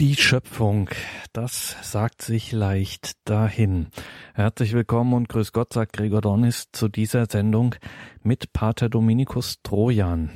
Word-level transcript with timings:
Die 0.00 0.16
Schöpfung, 0.16 0.88
das 1.34 1.76
sagt 1.82 2.22
sich 2.22 2.52
leicht 2.52 3.18
dahin. 3.26 3.88
Herzlich 4.32 4.72
willkommen 4.72 5.12
und 5.12 5.28
grüß 5.28 5.52
Gott, 5.52 5.74
sagt 5.74 5.92
Gregor 5.92 6.22
Dornis 6.22 6.68
zu 6.72 6.88
dieser 6.88 7.26
Sendung 7.26 7.74
mit 8.22 8.54
Pater 8.54 8.88
Dominikus 8.88 9.58
Trojan. 9.62 10.30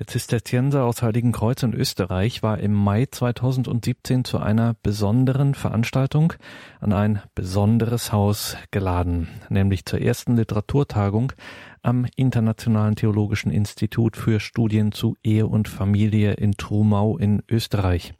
Der 0.00 0.08
Zisterzienser 0.08 0.82
aus 0.82 1.02
Heiligenkreuz 1.02 1.62
in 1.62 1.72
Österreich 1.72 2.42
war 2.42 2.58
im 2.58 2.72
Mai 2.72 3.06
2017 3.08 4.24
zu 4.24 4.38
einer 4.38 4.74
besonderen 4.82 5.54
Veranstaltung 5.54 6.32
an 6.80 6.92
ein 6.92 7.22
besonderes 7.36 8.10
Haus 8.10 8.56
geladen, 8.72 9.28
nämlich 9.48 9.84
zur 9.84 10.00
ersten 10.00 10.36
Literaturtagung 10.36 11.32
am 11.80 12.08
Internationalen 12.16 12.96
Theologischen 12.96 13.52
Institut 13.52 14.16
für 14.16 14.40
Studien 14.40 14.90
zu 14.90 15.16
Ehe 15.22 15.46
und 15.46 15.68
Familie 15.68 16.32
in 16.32 16.56
Trumau 16.56 17.16
in 17.18 17.44
Österreich. 17.48 18.12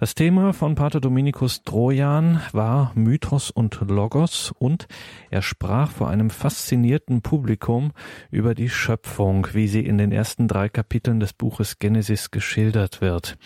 Das 0.00 0.16
Thema 0.16 0.52
von 0.52 0.74
Pater 0.74 1.00
Dominikus 1.00 1.62
Trojan 1.62 2.40
war 2.52 2.90
Mythos 2.96 3.52
und 3.52 3.80
Logos 3.80 4.52
und 4.58 4.88
er 5.30 5.40
sprach 5.40 5.92
vor 5.92 6.08
einem 6.10 6.30
faszinierten 6.30 7.22
Publikum 7.22 7.92
über 8.32 8.56
die 8.56 8.68
Schöpfung, 8.68 9.46
wie 9.52 9.68
sie 9.68 9.86
in 9.86 9.96
den 9.96 10.10
ersten 10.10 10.48
drei 10.48 10.68
Kapiteln 10.68 11.20
des 11.20 11.32
Buches 11.32 11.78
Genesis 11.78 12.32
geschildert 12.32 13.00
wird. 13.00 13.38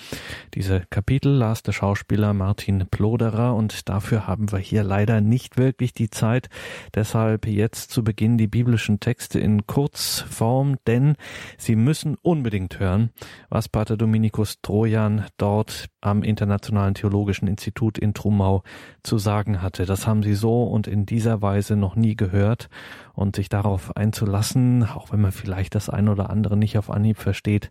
Diese 0.55 0.85
Kapitel 0.89 1.33
las 1.33 1.63
der 1.63 1.73
Schauspieler 1.73 2.33
Martin 2.33 2.87
Ploderer 2.91 3.55
und 3.55 3.91
dafür 3.91 4.27
haben 4.27 4.51
wir 4.51 4.59
hier 4.59 4.83
leider 4.83 5.21
nicht 5.21 5.59
wirklich 5.59 5.93
die 5.93 6.09
Zeit. 6.09 6.49
Deshalb 6.95 7.47
jetzt 7.47 7.91
zu 7.91 8.03
Beginn 8.03 8.39
die 8.39 8.49
biblischen 8.49 9.01
Texte 9.01 9.39
in 9.39 9.67
Kurzform, 9.67 10.77
denn 10.87 11.17
Sie 11.59 11.77
müssen 11.77 12.17
unbedingt 12.23 12.81
hören, 12.81 13.11
was 13.51 13.69
Pater 13.69 13.99
Dominikus 13.99 14.63
Trojan 14.63 15.27
dort 15.37 15.89
am 16.01 16.23
Internationalen 16.23 16.95
Theologischen 16.95 17.49
Institut 17.49 17.99
in 17.99 18.15
Trumau 18.15 18.63
zu 19.03 19.19
sagen 19.19 19.63
hatte. 19.63 19.85
Das 19.85 20.07
haben 20.07 20.23
sie 20.23 20.35
so 20.35 20.65
und 20.65 20.87
in 20.87 21.07
dieser 21.07 21.43
Weise 21.43 21.77
noch 21.77 21.97
nie 21.97 22.17
gehört 22.17 22.69
und 23.15 23.37
sich 23.37 23.49
darauf 23.49 23.97
einzulassen, 23.97 24.85
auch 24.85 25.13
wenn 25.13 25.21
man 25.21 25.33
vielleicht 25.33 25.75
das 25.75 25.89
ein 25.89 26.09
oder 26.09 26.31
andere 26.31 26.57
nicht 26.57 26.79
auf 26.79 26.91
Anhieb 26.91 27.19
versteht, 27.19 27.71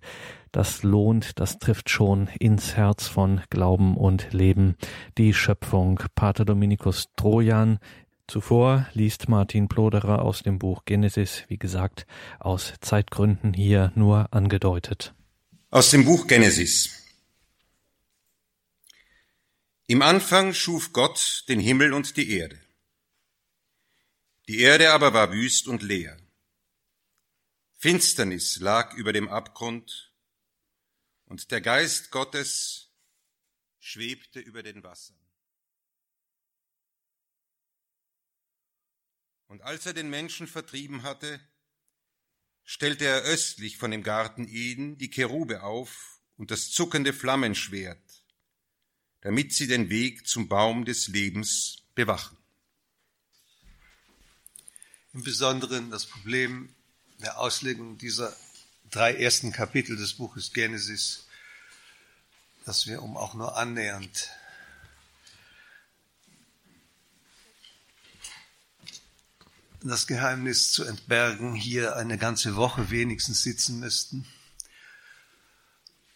das 0.52 0.84
lohnt, 0.84 1.40
das 1.40 1.60
trifft 1.60 1.90
schon 1.90 2.30
ins 2.40 2.76
Herz 2.76 3.08
von 3.08 3.42
Glauben 3.50 3.96
und 3.96 4.34
Leben. 4.34 4.76
Die 5.18 5.34
Schöpfung. 5.34 6.00
Pater 6.16 6.46
Dominikus 6.46 7.10
Trojan 7.16 7.80
Zuvor 8.30 8.88
liest 8.94 9.30
Martin 9.30 9.70
Ploderer 9.70 10.22
aus 10.22 10.44
dem 10.44 10.60
Buch 10.60 10.84
Genesis, 10.84 11.46
wie 11.48 11.58
gesagt, 11.58 12.06
aus 12.40 12.74
Zeitgründen 12.82 13.54
hier 13.54 13.94
nur 13.96 14.34
angedeutet. 14.34 15.14
Aus 15.70 15.92
dem 15.92 16.04
Buch 16.04 16.28
Genesis. 16.28 16.97
Im 19.90 20.02
Anfang 20.02 20.54
schuf 20.54 20.92
Gott 20.92 21.46
den 21.48 21.62
Himmel 21.62 21.94
und 21.94 22.18
die 22.18 22.30
Erde. 22.32 22.62
Die 24.50 24.60
Erde 24.60 24.92
aber 24.92 25.14
war 25.14 25.32
wüst 25.32 25.68
und 25.68 25.82
leer. 25.82 26.18
Finsternis 27.72 28.60
lag 28.60 28.96
über 28.96 29.14
dem 29.14 29.30
Abgrund 29.30 30.14
und 31.24 31.52
der 31.52 31.62
Geist 31.62 32.12
Gottes 32.12 32.90
schwebte 33.80 34.42
über 34.42 34.62
den 34.62 34.84
Wassern. 34.84 35.18
Und 39.48 39.62
als 39.62 39.86
er 39.86 39.94
den 39.94 40.10
Menschen 40.10 40.48
vertrieben 40.48 41.04
hatte, 41.04 41.40
stellte 42.66 43.06
er 43.06 43.22
östlich 43.22 43.78
von 43.78 43.92
dem 43.92 44.04
Garten 44.04 44.50
Eden 44.50 44.98
die 44.98 45.10
Cherube 45.10 45.64
auf 45.64 46.20
und 46.36 46.52
das 46.52 46.72
zuckende 46.72 47.14
Flammenschwert, 47.14 48.04
damit 49.22 49.54
sie 49.54 49.68
den 49.68 49.90
Weg 49.90 50.28
zum 50.28 50.48
Baum 50.48 50.86
des 50.86 51.08
Lebens 51.08 51.84
bewachen. 51.96 52.38
Im 55.14 55.24
Besonderen 55.24 55.90
das 55.90 56.06
Problem 56.06 56.74
der 57.20 57.40
Auslegung 57.40 57.98
dieser 57.98 58.36
drei 58.92 59.16
ersten 59.16 59.52
Kapitel 59.52 59.98
des 59.98 60.14
Buches 60.14 60.54
Genesis, 60.54 61.26
dass 62.66 62.88
wir 62.88 63.02
um 63.02 63.18
auch 63.18 63.34
nur 63.34 63.58
annähernd 63.58 64.30
das 69.82 70.08
Geheimnis 70.08 70.72
zu 70.72 70.84
entbergen, 70.84 71.54
hier 71.54 71.96
eine 71.96 72.18
ganze 72.18 72.56
Woche 72.56 72.90
wenigstens 72.90 73.44
sitzen 73.44 73.80
müssten 73.80 74.28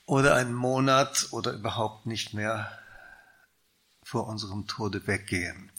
oder 0.05 0.35
einen 0.35 0.53
Monat 0.53 1.27
oder 1.31 1.53
überhaupt 1.53 2.05
nicht 2.05 2.33
mehr 2.33 2.80
vor 4.11 4.27
unserem 4.27 4.67
Tode 4.67 5.07
weggehen. 5.07 5.71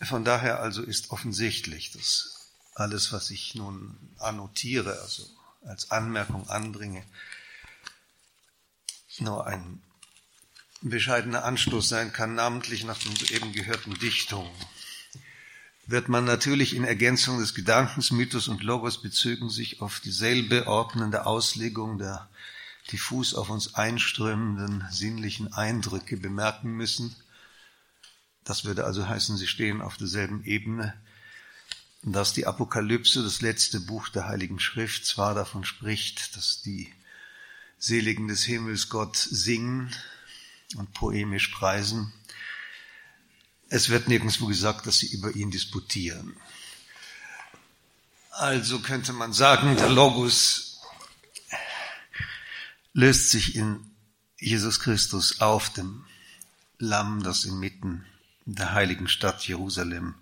Von 0.00 0.24
daher 0.24 0.60
also 0.60 0.80
ist 0.80 1.10
offensichtlich, 1.10 1.90
dass 1.90 2.52
alles, 2.76 3.12
was 3.12 3.30
ich 3.30 3.56
nun 3.56 3.98
annotiere, 4.18 5.00
also 5.00 5.28
als 5.64 5.90
Anmerkung 5.90 6.48
anbringe, 6.48 7.04
nur 9.18 9.44
ein 9.44 9.82
bescheidener 10.82 11.44
Anstoß 11.44 11.88
sein 11.88 12.12
kann, 12.12 12.36
namentlich 12.36 12.84
nach 12.84 12.98
den 12.98 13.16
soeben 13.16 13.52
gehörten 13.52 13.98
Dichtungen. 13.98 14.54
Wird 15.86 16.08
man 16.08 16.24
natürlich 16.24 16.76
in 16.76 16.84
Ergänzung 16.84 17.40
des 17.40 17.56
Gedankens, 17.56 18.12
Mythos 18.12 18.46
und 18.46 18.62
Logos 18.62 19.02
bezügen 19.02 19.50
sich 19.50 19.80
auf 19.80 19.98
dieselbe 19.98 20.68
ordnende 20.68 21.26
Auslegung 21.26 21.98
der 21.98 22.28
diffus 22.92 23.34
auf 23.34 23.50
uns 23.50 23.74
einströmenden 23.74 24.86
sinnlichen 24.90 25.52
Eindrücke 25.52 26.16
bemerken 26.16 26.76
müssen, 26.76 27.16
das 28.44 28.64
würde 28.64 28.84
also 28.84 29.08
heißen, 29.08 29.36
sie 29.36 29.46
stehen 29.46 29.80
auf 29.80 29.96
derselben 29.96 30.44
Ebene, 30.44 30.94
dass 32.02 32.32
die 32.32 32.46
Apokalypse, 32.46 33.22
das 33.22 33.40
letzte 33.40 33.78
Buch 33.78 34.08
der 34.08 34.26
Heiligen 34.26 34.58
Schrift, 34.58 35.06
zwar 35.06 35.34
davon 35.34 35.64
spricht, 35.64 36.36
dass 36.36 36.62
die 36.62 36.92
Seligen 37.78 38.28
des 38.28 38.42
Himmels 38.44 38.88
Gott 38.88 39.16
singen 39.16 39.94
und 40.76 40.92
poemisch 40.94 41.48
preisen. 41.48 42.12
Es 43.68 43.88
wird 43.88 44.08
nirgendwo 44.08 44.46
gesagt, 44.46 44.86
dass 44.86 44.98
sie 44.98 45.12
über 45.12 45.34
ihn 45.34 45.50
disputieren. 45.50 46.36
Also 48.30 48.80
könnte 48.80 49.12
man 49.12 49.32
sagen, 49.32 49.76
der 49.76 49.90
Logos 49.90 50.80
löst 52.92 53.30
sich 53.30 53.54
in 53.54 53.90
Jesus 54.38 54.80
Christus 54.80 55.40
auf, 55.40 55.72
dem 55.72 56.04
Lamm, 56.78 57.22
das 57.22 57.44
inmitten 57.44 58.04
der 58.44 58.72
heiligen 58.72 59.08
Stadt 59.08 59.46
Jerusalem 59.46 60.14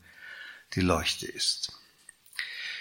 die 0.75 0.81
Leuchte 0.81 1.26
ist. 1.26 1.72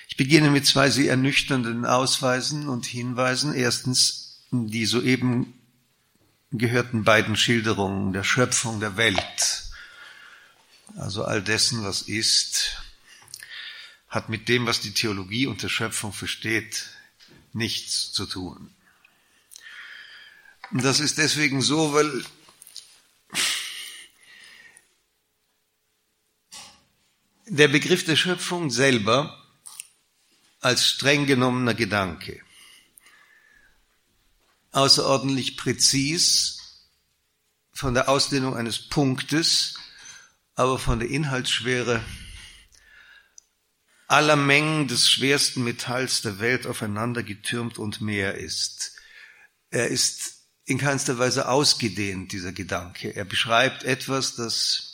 Ich 0.08 0.18
beginne 0.18 0.50
mit 0.50 0.66
zwei 0.66 0.90
sehr 0.90 1.12
ernüchternden 1.12 1.86
Ausweisen 1.86 2.68
und 2.68 2.86
Hinweisen. 2.86 3.54
Erstens 3.54 4.42
die 4.52 4.86
soeben 4.86 5.54
gehörten 6.52 7.04
beiden 7.04 7.36
Schilderungen 7.36 8.14
der 8.14 8.24
Schöpfung 8.24 8.80
der 8.80 8.98
Welt. 8.98 9.66
Also 10.98 11.24
all 11.24 11.42
dessen, 11.44 11.84
was 11.84 12.02
ist, 12.02 12.82
hat 14.08 14.30
mit 14.30 14.50
dem, 14.50 14.66
was 14.66 14.82
die 14.82 14.94
Theologie 14.94 15.46
unter 15.46 15.70
Schöpfung 15.70 16.12
versteht, 16.12 16.88
nichts 17.54 18.12
zu 18.12 18.26
tun. 18.26 18.74
Und 20.72 20.84
das 20.84 21.00
ist 21.00 21.18
deswegen 21.18 21.62
so, 21.62 21.94
weil 21.94 22.26
der 27.50 27.68
Begriff 27.68 28.06
der 28.06 28.16
Schöpfung 28.16 28.70
selber 28.70 29.36
als 30.60 30.88
streng 30.88 31.26
genommener 31.26 31.74
Gedanke 31.74 32.42
außerordentlich 34.72 35.58
präzis 35.58 36.86
von 37.74 37.94
der 37.94 38.10
Ausdehnung 38.10 38.56
eines 38.56 38.90
Punktes, 38.90 39.76
aber 40.56 40.78
von 40.78 41.00
der 41.00 41.10
Inhaltsschwere 41.10 42.04
aller 44.08 44.36
Mengen 44.36 44.88
des 44.88 45.10
schwersten 45.10 45.64
Metalls 45.64 46.22
der 46.22 46.40
Welt 46.40 46.68
aufeinander 46.68 47.24
getürmt 47.24 47.78
und 47.78 48.02
mehr 48.02 48.36
ist. 48.36 48.94
Er 49.70 49.88
ist 49.88 50.44
in 50.66 50.78
keinster 50.78 51.18
Weise 51.18 51.48
ausgedehnt, 51.48 52.32
dieser 52.32 52.52
Gedanke. 52.52 53.16
Er 53.16 53.26
beschreibt 53.26 53.84
etwas, 53.84 54.36
das 54.36 54.89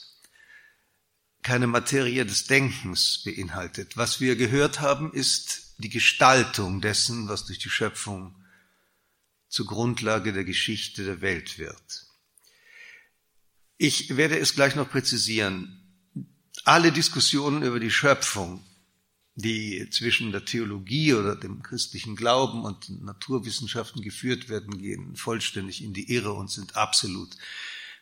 keine 1.45 1.67
Materie 1.67 2.25
des 2.25 2.45
Denkens 2.45 3.21
beinhaltet. 3.23 3.97
Was 3.97 4.19
wir 4.19 4.35
gehört 4.35 4.81
haben, 4.81 5.13
ist 5.13 5.75
die 5.77 5.89
Gestaltung 5.89 6.81
dessen, 6.81 7.27
was 7.27 7.45
durch 7.45 7.59
die 7.59 7.69
Schöpfung 7.69 8.35
zur 9.47 9.67
Grundlage 9.67 10.33
der 10.33 10.43
Geschichte 10.43 11.05
der 11.05 11.21
Welt 11.21 11.59
wird. 11.59 12.07
Ich 13.77 14.17
werde 14.17 14.39
es 14.39 14.55
gleich 14.55 14.75
noch 14.75 14.89
präzisieren. 14.89 15.83
Alle 16.63 16.91
Diskussionen 16.91 17.61
über 17.61 17.79
die 17.79 17.91
Schöpfung, 17.91 18.65
die 19.35 19.87
zwischen 19.91 20.31
der 20.31 20.45
Theologie 20.45 21.13
oder 21.13 21.35
dem 21.35 21.61
christlichen 21.61 22.15
Glauben 22.15 22.63
und 22.63 22.87
den 22.87 23.05
Naturwissenschaften 23.05 24.01
geführt 24.01 24.49
werden, 24.49 24.79
gehen 24.79 25.15
vollständig 25.15 25.83
in 25.83 25.93
die 25.93 26.11
Irre 26.11 26.33
und 26.33 26.49
sind 26.49 26.75
absolut 26.75 27.37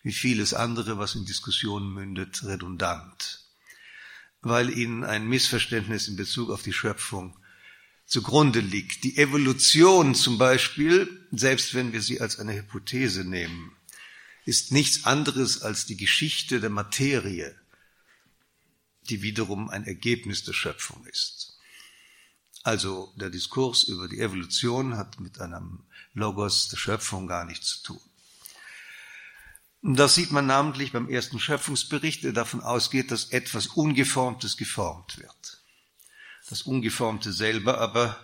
wie 0.04 0.14
vieles 0.14 0.54
andere, 0.54 0.98
was 0.98 1.16
in 1.16 1.26
Diskussionen 1.26 1.94
mündet, 1.94 2.44
redundant, 2.44 3.40
weil 4.42 4.78
ihnen 4.78 5.04
ein 5.04 5.28
Missverständnis 5.28 6.08
in 6.10 6.18
Bezug 6.18 6.50
auf 6.50 6.62
die 6.62 6.74
Schöpfung 6.74 7.38
zugrunde 8.06 8.60
liegt. 8.60 9.06
Die 9.06 9.18
Evolution 9.18 10.14
zum 10.14 10.38
Beispiel, 10.38 11.26
selbst 11.32 11.74
wenn 11.74 11.94
wir 11.94 12.02
sie 12.02 12.20
als 12.20 12.38
eine 12.38 12.54
Hypothese 12.54 13.24
nehmen, 13.24 13.76
ist 14.46 14.74
nichts 14.74 15.06
anderes 15.06 15.62
als 15.62 15.86
die 15.86 15.96
Geschichte 15.96 16.60
der 16.60 16.70
Materie, 16.70 17.56
die 19.10 19.22
wiederum 19.22 19.70
ein 19.70 19.86
Ergebnis 19.86 20.44
der 20.44 20.54
Schöpfung 20.54 21.06
ist. 21.08 21.58
Also 22.64 23.14
der 23.16 23.30
Diskurs 23.30 23.84
über 23.84 24.10
die 24.10 24.20
Evolution 24.20 24.98
hat 24.98 25.20
mit 25.22 25.40
einem 25.40 25.84
Logos 26.14 26.70
der 26.70 26.78
Schöpfung 26.78 27.28
gar 27.28 27.46
nichts 27.46 27.68
zu 27.68 27.84
tun. 27.84 28.13
Das 29.86 30.16
sieht 30.16 30.32
man 30.32 30.46
namentlich 30.46 30.94
beim 30.94 31.10
ersten 31.10 31.42
Schöpfungsbericht, 31.42 32.24
der 32.24 32.32
davon 32.32 32.62
ausgeht, 32.62 33.12
dass 33.12 33.32
etwas 33.32 33.68
Ungeformtes 33.68 34.56
geformt 34.56 35.20
wird. 35.20 35.62
Das 36.50 36.62
Ungeformte 36.62 37.34
selber 37.34 37.80
aber 37.80 38.18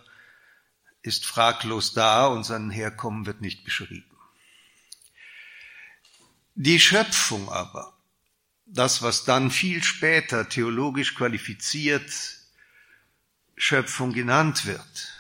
ist 1.02 1.26
fraglos 1.26 1.94
da 1.94 2.28
und 2.28 2.46
sein 2.46 2.70
Herkommen 2.70 3.26
wird 3.26 3.42
nicht 3.42 3.66
beschrieben. 3.66 4.06
Die 6.56 6.80
Schöpfung 6.80 7.50
aber, 7.50 7.94
das, 8.66 9.02
was 9.02 9.26
dann 9.26 9.52
viel 9.52 9.84
später 9.84 10.48
theologisch 10.48 11.14
qualifiziert 11.16 12.10
Schöpfung 13.58 14.14
genannt 14.14 14.66
wird, 14.66 15.14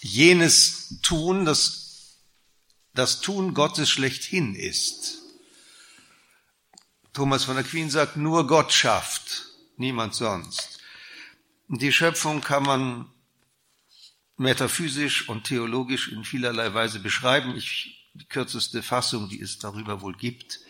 jenes 0.00 1.00
Tun, 1.02 1.44
das 1.44 2.16
das 2.94 3.20
Tun 3.20 3.54
Gottes 3.54 3.88
schlechthin 3.88 4.56
ist. 4.56 5.27
Thomas 7.18 7.46
von 7.46 7.58
Aquin 7.58 7.90
sagt, 7.90 8.16
nur 8.16 8.46
Gott 8.46 8.72
schafft, 8.72 9.46
niemand 9.76 10.14
sonst. 10.14 10.78
Die 11.66 11.92
Schöpfung 11.92 12.42
kann 12.42 12.62
man 12.62 13.10
metaphysisch 14.36 15.28
und 15.28 15.42
theologisch 15.42 16.12
in 16.12 16.22
vielerlei 16.22 16.72
Weise 16.74 17.00
beschreiben. 17.00 17.56
Ich, 17.56 18.08
die 18.14 18.26
kürzeste 18.26 18.84
Fassung, 18.84 19.28
die 19.28 19.40
es 19.40 19.58
darüber 19.58 20.00
wohl 20.00 20.14
gibt, 20.14 20.60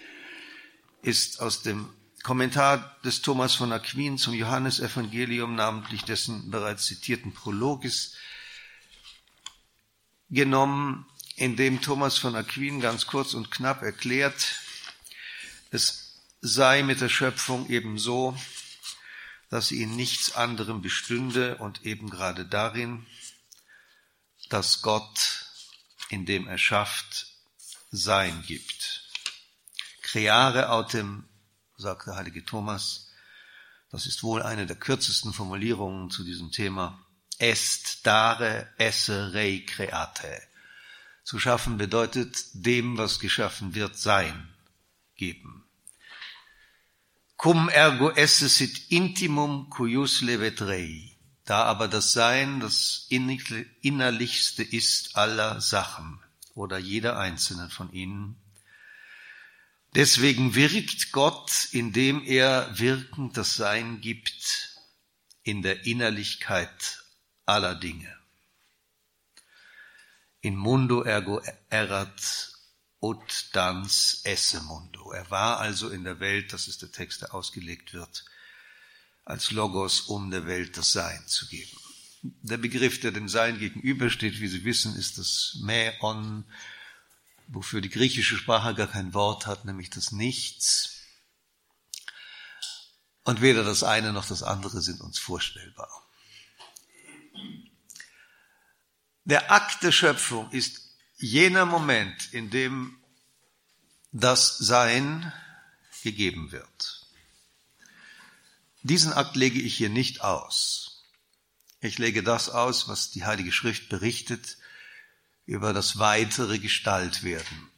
ist 1.03 1.39
aus 1.43 1.61
dem 1.61 1.91
Kommentar 2.23 2.97
des 3.05 3.21
Thomas 3.21 3.55
von 3.55 3.71
Aquin 3.71 4.17
zum 4.17 4.33
Johannesevangelium, 4.33 5.55
namentlich 5.55 6.05
dessen 6.05 6.51
bereits 6.51 6.87
zitierten 6.87 7.35
Prologis, 7.35 8.15
genommen, 10.31 11.05
in 11.37 11.57
dem 11.57 11.83
Thomas 11.83 12.17
von 12.17 12.35
Aquin 12.35 12.81
ganz 12.81 13.07
kurz 13.07 13.35
und 13.35 13.51
knapp 13.51 13.83
erklärt, 13.83 14.63
es 15.71 16.08
sei 16.41 16.83
mit 16.83 17.01
der 17.01 17.09
Schöpfung 17.09 17.69
eben 17.69 17.99
so, 17.99 18.37
dass 19.51 19.69
sie 19.69 19.83
in 19.83 19.97
nichts 19.97 20.33
anderem 20.33 20.83
bestünde 20.83 21.57
und 21.57 21.85
eben 21.85 22.11
gerade 22.11 22.45
darin, 22.45 23.07
dass 24.51 24.83
Gott, 24.83 25.47
indem 26.11 26.47
er 26.47 26.59
schafft, 26.59 27.27
Sein 27.91 28.43
gibt. 28.47 29.09
Creare 30.03 30.69
autem 30.69 31.27
sagt 31.79 32.07
der 32.07 32.17
heilige 32.17 32.45
Thomas. 32.45 33.11
Das 33.91 34.05
ist 34.05 34.23
wohl 34.23 34.43
eine 34.43 34.67
der 34.67 34.77
kürzesten 34.77 35.33
Formulierungen 35.33 36.11
zu 36.11 36.23
diesem 36.23 36.53
Thema. 36.53 37.03
Est 37.39 38.07
dare 38.07 38.69
esse 38.77 39.33
rei 39.33 39.65
create. 39.67 40.43
Zu 41.25 41.39
schaffen 41.39 41.79
bedeutet 41.79 42.37
dem, 42.53 42.99
was 42.99 43.21
geschaffen 43.21 43.75
wird, 43.75 43.97
sein, 43.97 44.55
geben. 45.17 45.68
Cum 47.39 47.69
ergo 47.71 48.11
esse 48.11 48.49
sit 48.49 48.91
intimum 48.91 49.71
cuius 49.71 50.21
levet 50.21 50.61
rei. 50.61 51.17
Da 51.45 51.63
aber 51.65 51.89
das 51.89 52.13
Sein 52.13 52.61
das 52.61 53.07
innerlichste 53.81 54.63
ist 54.63 55.17
aller 55.17 55.61
Sachen 55.63 56.21
oder 56.55 56.77
jeder 56.79 57.19
einzelnen 57.19 57.71
von 57.71 57.91
ihnen, 57.93 58.37
Deswegen 59.95 60.55
wirkt 60.55 61.13
Gott, 61.13 61.69
indem 61.73 62.23
er 62.23 62.79
wirkend 62.79 63.37
das 63.37 63.57
Sein 63.57 64.01
gibt 64.01 64.77
in 65.43 65.63
der 65.63 65.87
Innerlichkeit 65.87 67.03
aller 67.47 67.75
Dinge. 67.75 68.15
In 70.41 70.57
mundo 70.57 71.03
ergo 71.03 71.43
erat 71.71 72.53
ut 73.01 73.51
dans 73.53 74.21
esse 74.25 74.61
mundo. 74.63 75.13
Er 75.13 75.31
war 75.31 75.59
also 75.59 75.89
in 75.91 76.05
der 76.05 76.21
Welt, 76.21 76.53
das 76.53 76.69
ist 76.69 76.83
der 76.83 76.93
Text, 76.93 77.23
der 77.23 77.35
ausgelegt 77.35 77.95
wird, 77.95 78.25
als 79.25 79.51
Logos, 79.51 80.03
um 80.03 80.31
der 80.31 80.47
Welt 80.47 80.77
das 80.77 80.93
Sein 80.93 81.23
zu 81.27 81.47
geben. 81.49 81.77
Der 82.23 82.57
Begriff, 82.57 83.01
der 83.01 83.13
dem 83.13 83.29
Sein 83.29 83.59
gegenübersteht, 83.59 84.41
wie 84.41 84.49
Sie 84.49 84.65
wissen, 84.65 84.97
ist 84.97 85.19
das 85.19 85.59
Mäon, 85.61 86.45
wofür 87.47 87.81
die 87.81 87.91
griechische 87.91 88.37
Sprache 88.37 88.75
gar 88.75 88.89
kein 88.89 89.15
Wort 89.15 89.47
hat, 89.47 89.65
nämlich 89.65 89.91
das 89.91 90.13
Nichts. 90.13 90.95
Und 93.23 93.41
weder 93.41 93.63
das 93.63 93.83
eine 93.83 94.13
noch 94.13 94.27
das 94.27 94.43
andere 94.43 94.81
sind 94.81 95.01
uns 95.01 95.19
vorstellbar. 95.19 96.03
Der 99.25 99.53
Akt 99.53 99.83
der 99.83 99.93
Schöpfung 99.93 100.51
ist 100.51 100.88
jener 101.19 101.67
Moment, 101.67 102.33
in 102.33 102.51
dem 102.51 102.97
das 104.13 104.57
Sein 104.59 105.33
gegeben 106.03 106.53
wird. 106.53 107.07
Diesen 108.83 109.13
Akt 109.13 109.37
lege 109.37 109.61
ich 109.61 109.77
hier 109.77 109.91
nicht 109.91 110.23
aus. 110.23 111.05
Ich 111.81 111.99
lege 111.99 112.23
das 112.23 112.49
aus, 112.49 112.89
was 112.89 113.11
die 113.11 113.25
Heilige 113.25 113.53
Schrift 113.53 113.89
berichtet 113.89 114.57
über 115.45 115.73
das 115.73 115.99
weitere 115.99 116.59
Gestaltwerden 116.59 117.71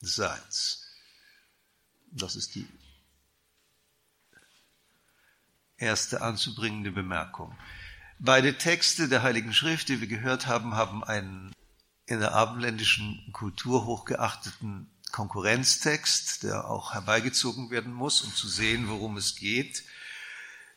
des 0.00 0.14
Seins. 0.14 0.86
Das 2.10 2.36
ist 2.36 2.54
die 2.54 2.66
erste 5.76 6.22
anzubringende 6.22 6.92
Bemerkung. 6.92 7.56
Beide 8.18 8.56
Texte 8.56 9.08
der 9.08 9.22
Heiligen 9.22 9.52
Schrift, 9.52 9.88
die 9.88 10.00
wir 10.00 10.08
gehört 10.08 10.46
haben, 10.46 10.74
haben 10.74 11.04
einen 11.04 11.52
in 12.06 12.20
der 12.20 12.32
abendländischen 12.32 13.32
Kultur 13.32 13.84
hochgeachteten 13.84 14.88
Konkurrenztext, 15.12 16.42
der 16.42 16.68
auch 16.68 16.94
herbeigezogen 16.94 17.70
werden 17.70 17.92
muss, 17.92 18.22
um 18.22 18.34
zu 18.34 18.48
sehen, 18.48 18.88
worum 18.88 19.16
es 19.16 19.36
geht. 19.36 19.84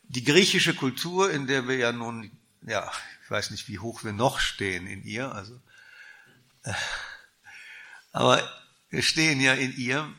Die 0.04 0.24
griechische 0.24 0.74
Kultur, 0.74 1.32
in 1.32 1.48
der 1.48 1.68
wir 1.68 1.78
ja 1.78 1.92
nun, 1.92 2.32
ja, 2.62 2.92
ich 3.24 3.32
weiß 3.32 3.52
nicht, 3.52 3.68
wie 3.68 3.80
hoch 3.80 4.04
wir 4.04 4.14
noch 4.14 4.40
stehen 4.40 4.88
in 4.88 5.04
ihr, 5.04 5.34
also 5.34 5.60
aber 8.12 8.48
wir 8.90 9.04
stehen 9.04 9.40
ja 9.40 9.54
in 9.54 9.76
ihr, 9.78 10.12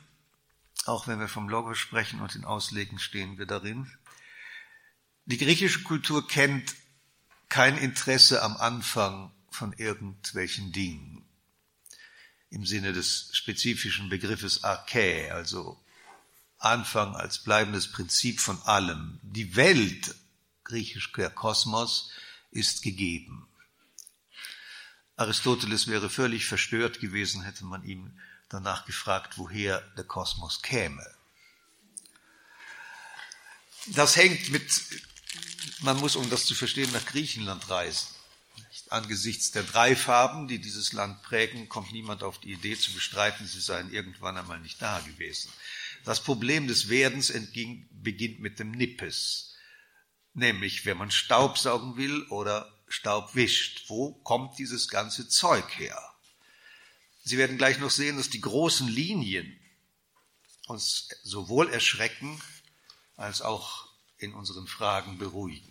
auch 0.86 1.06
wenn 1.06 1.20
wir 1.20 1.28
vom 1.28 1.48
Logos 1.48 1.78
sprechen 1.78 2.20
und 2.20 2.34
in 2.34 2.44
Auslegen 2.44 2.98
stehen 2.98 3.38
wir 3.38 3.46
darin. 3.46 3.90
Die 5.26 5.38
griechische 5.38 5.82
Kultur 5.82 6.26
kennt 6.26 6.74
kein 7.48 7.76
Interesse 7.76 8.42
am 8.42 8.56
Anfang 8.56 9.32
von 9.50 9.72
irgendwelchen 9.72 10.72
Dingen 10.72 11.24
im 12.50 12.66
Sinne 12.66 12.92
des 12.92 13.30
spezifischen 13.32 14.08
Begriffes 14.08 14.64
Archä, 14.64 15.30
also 15.30 15.80
Anfang 16.58 17.14
als 17.14 17.38
bleibendes 17.38 17.90
Prinzip 17.90 18.40
von 18.40 18.60
allem. 18.62 19.18
Die 19.22 19.56
Welt, 19.56 20.14
griechisch 20.64 21.10
der 21.12 21.30
Kosmos, 21.30 22.10
ist 22.50 22.82
gegeben. 22.82 23.48
Aristoteles 25.16 25.86
wäre 25.86 26.10
völlig 26.10 26.46
verstört 26.46 27.00
gewesen, 27.00 27.42
hätte 27.42 27.64
man 27.64 27.84
ihm 27.84 28.18
danach 28.48 28.84
gefragt, 28.84 29.38
woher 29.38 29.80
der 29.96 30.04
Kosmos 30.04 30.60
käme. 30.60 31.06
Das 33.86 34.16
hängt 34.16 34.50
mit, 34.50 34.82
man 35.80 35.98
muss, 35.98 36.16
um 36.16 36.28
das 36.30 36.46
zu 36.46 36.54
verstehen, 36.54 36.90
nach 36.92 37.04
Griechenland 37.06 37.70
reisen. 37.70 38.08
Angesichts 38.90 39.52
der 39.52 39.62
drei 39.62 39.94
Farben, 39.94 40.48
die 40.48 40.58
dieses 40.58 40.92
Land 40.92 41.22
prägen, 41.22 41.68
kommt 41.68 41.92
niemand 41.92 42.24
auf 42.24 42.38
die 42.40 42.52
Idee 42.52 42.76
zu 42.76 42.92
bestreiten, 42.92 43.46
sie 43.46 43.60
seien 43.60 43.92
irgendwann 43.92 44.36
einmal 44.36 44.58
nicht 44.58 44.82
da 44.82 44.98
gewesen. 45.00 45.52
Das 46.04 46.24
Problem 46.24 46.66
des 46.66 46.88
Werdens 46.88 47.30
entging, 47.30 47.88
beginnt 47.92 48.40
mit 48.40 48.58
dem 48.58 48.72
Nippes, 48.72 49.54
nämlich 50.34 50.86
wenn 50.86 50.98
man 50.98 51.12
Staub 51.12 51.56
saugen 51.56 51.96
will 51.96 52.22
oder 52.30 52.68
Staub 52.88 53.36
wischt. 53.36 53.84
Wo 53.88 54.12
kommt 54.12 54.58
dieses 54.58 54.88
ganze 54.88 55.28
Zeug 55.28 55.78
her? 55.78 55.96
Sie 57.22 57.38
werden 57.38 57.58
gleich 57.58 57.78
noch 57.78 57.90
sehen, 57.90 58.16
dass 58.16 58.28
die 58.28 58.40
großen 58.40 58.88
Linien 58.88 59.56
uns 60.66 61.08
sowohl 61.22 61.70
erschrecken 61.70 62.40
als 63.16 63.40
auch 63.40 63.88
in 64.18 64.34
unseren 64.34 64.66
Fragen 64.66 65.18
beruhigen. 65.18 65.70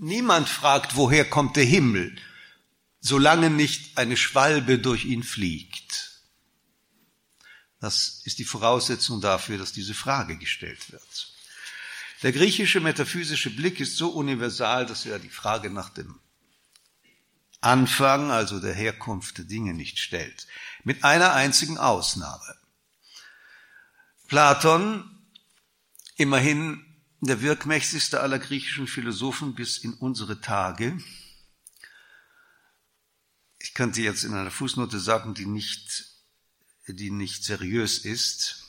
Niemand 0.00 0.48
fragt, 0.48 0.96
woher 0.96 1.28
kommt 1.28 1.56
der 1.56 1.64
Himmel, 1.64 2.16
solange 3.00 3.50
nicht 3.50 3.98
eine 3.98 4.16
Schwalbe 4.16 4.78
durch 4.78 5.04
ihn 5.04 5.22
fliegt. 5.22 6.22
Das 7.80 8.22
ist 8.24 8.38
die 8.38 8.44
Voraussetzung 8.44 9.20
dafür, 9.20 9.58
dass 9.58 9.72
diese 9.72 9.94
Frage 9.94 10.36
gestellt 10.36 10.92
wird. 10.92 11.32
Der 12.22 12.32
griechische 12.32 12.80
metaphysische 12.80 13.50
Blick 13.50 13.78
ist 13.80 13.96
so 13.96 14.10
universal, 14.10 14.86
dass 14.86 15.06
er 15.06 15.18
die 15.18 15.28
Frage 15.28 15.70
nach 15.70 15.90
dem 15.90 16.18
Anfang, 17.60 18.30
also 18.30 18.60
der 18.60 18.74
Herkunft 18.74 19.38
der 19.38 19.44
Dinge 19.44 19.74
nicht 19.74 19.98
stellt. 19.98 20.46
Mit 20.84 21.04
einer 21.04 21.32
einzigen 21.32 21.78
Ausnahme. 21.78 22.56
Platon, 24.28 25.08
immerhin 26.16 26.87
der 27.20 27.42
wirkmächtigste 27.42 28.20
aller 28.20 28.38
griechischen 28.38 28.86
Philosophen 28.86 29.54
bis 29.54 29.78
in 29.78 29.94
unsere 29.94 30.40
Tage, 30.40 30.98
ich 33.58 33.74
könnte 33.74 34.00
jetzt 34.02 34.24
in 34.24 34.34
einer 34.34 34.50
Fußnote 34.50 35.00
sagen, 35.00 35.34
die 35.34 35.46
nicht, 35.46 36.06
die 36.86 37.10
nicht 37.10 37.44
seriös 37.44 37.98
ist, 37.98 38.64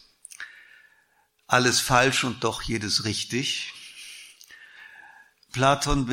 alles 1.45 1.79
falsch 1.79 2.23
und 2.23 2.43
doch 2.43 2.61
jedes 2.61 3.05
richtig. 3.05 3.73
Platon 5.51 6.07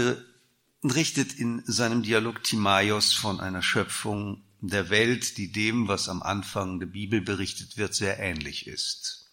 berichtet 0.82 1.34
in 1.34 1.62
seinem 1.66 2.02
Dialog 2.02 2.42
Timaios 2.42 3.12
von 3.12 3.40
einer 3.40 3.62
Schöpfung 3.62 4.42
der 4.60 4.88
Welt, 4.88 5.36
die 5.36 5.52
dem, 5.52 5.88
was 5.88 6.08
am 6.08 6.22
Anfang 6.22 6.80
der 6.80 6.86
Bibel 6.86 7.20
berichtet 7.20 7.76
wird, 7.76 7.94
sehr 7.94 8.18
ähnlich 8.18 8.66
ist. 8.66 9.30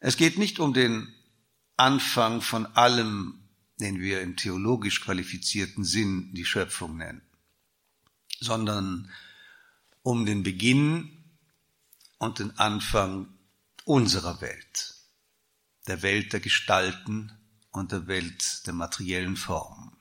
Es 0.00 0.16
geht 0.16 0.36
nicht 0.36 0.58
um 0.58 0.74
den 0.74 1.14
Anfang 1.82 2.42
von 2.42 2.66
allem, 2.76 3.42
den 3.80 3.98
wir 4.00 4.20
im 4.20 4.36
theologisch 4.36 5.00
qualifizierten 5.00 5.82
Sinn 5.82 6.32
die 6.32 6.44
Schöpfung 6.44 6.96
nennen, 6.96 7.22
sondern 8.38 9.10
um 10.02 10.24
den 10.24 10.44
Beginn 10.44 11.24
und 12.18 12.38
den 12.38 12.56
Anfang 12.56 13.36
unserer 13.84 14.40
Welt, 14.40 14.94
der 15.88 16.02
Welt 16.02 16.32
der 16.32 16.38
Gestalten 16.38 17.32
und 17.72 17.90
der 17.90 18.06
Welt 18.06 18.64
der 18.64 18.74
materiellen 18.74 19.36
Formen. 19.36 19.96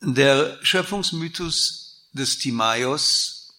Der 0.00 0.58
Schöpfungsmythos 0.64 2.10
des 2.12 2.38
Timaios 2.38 3.54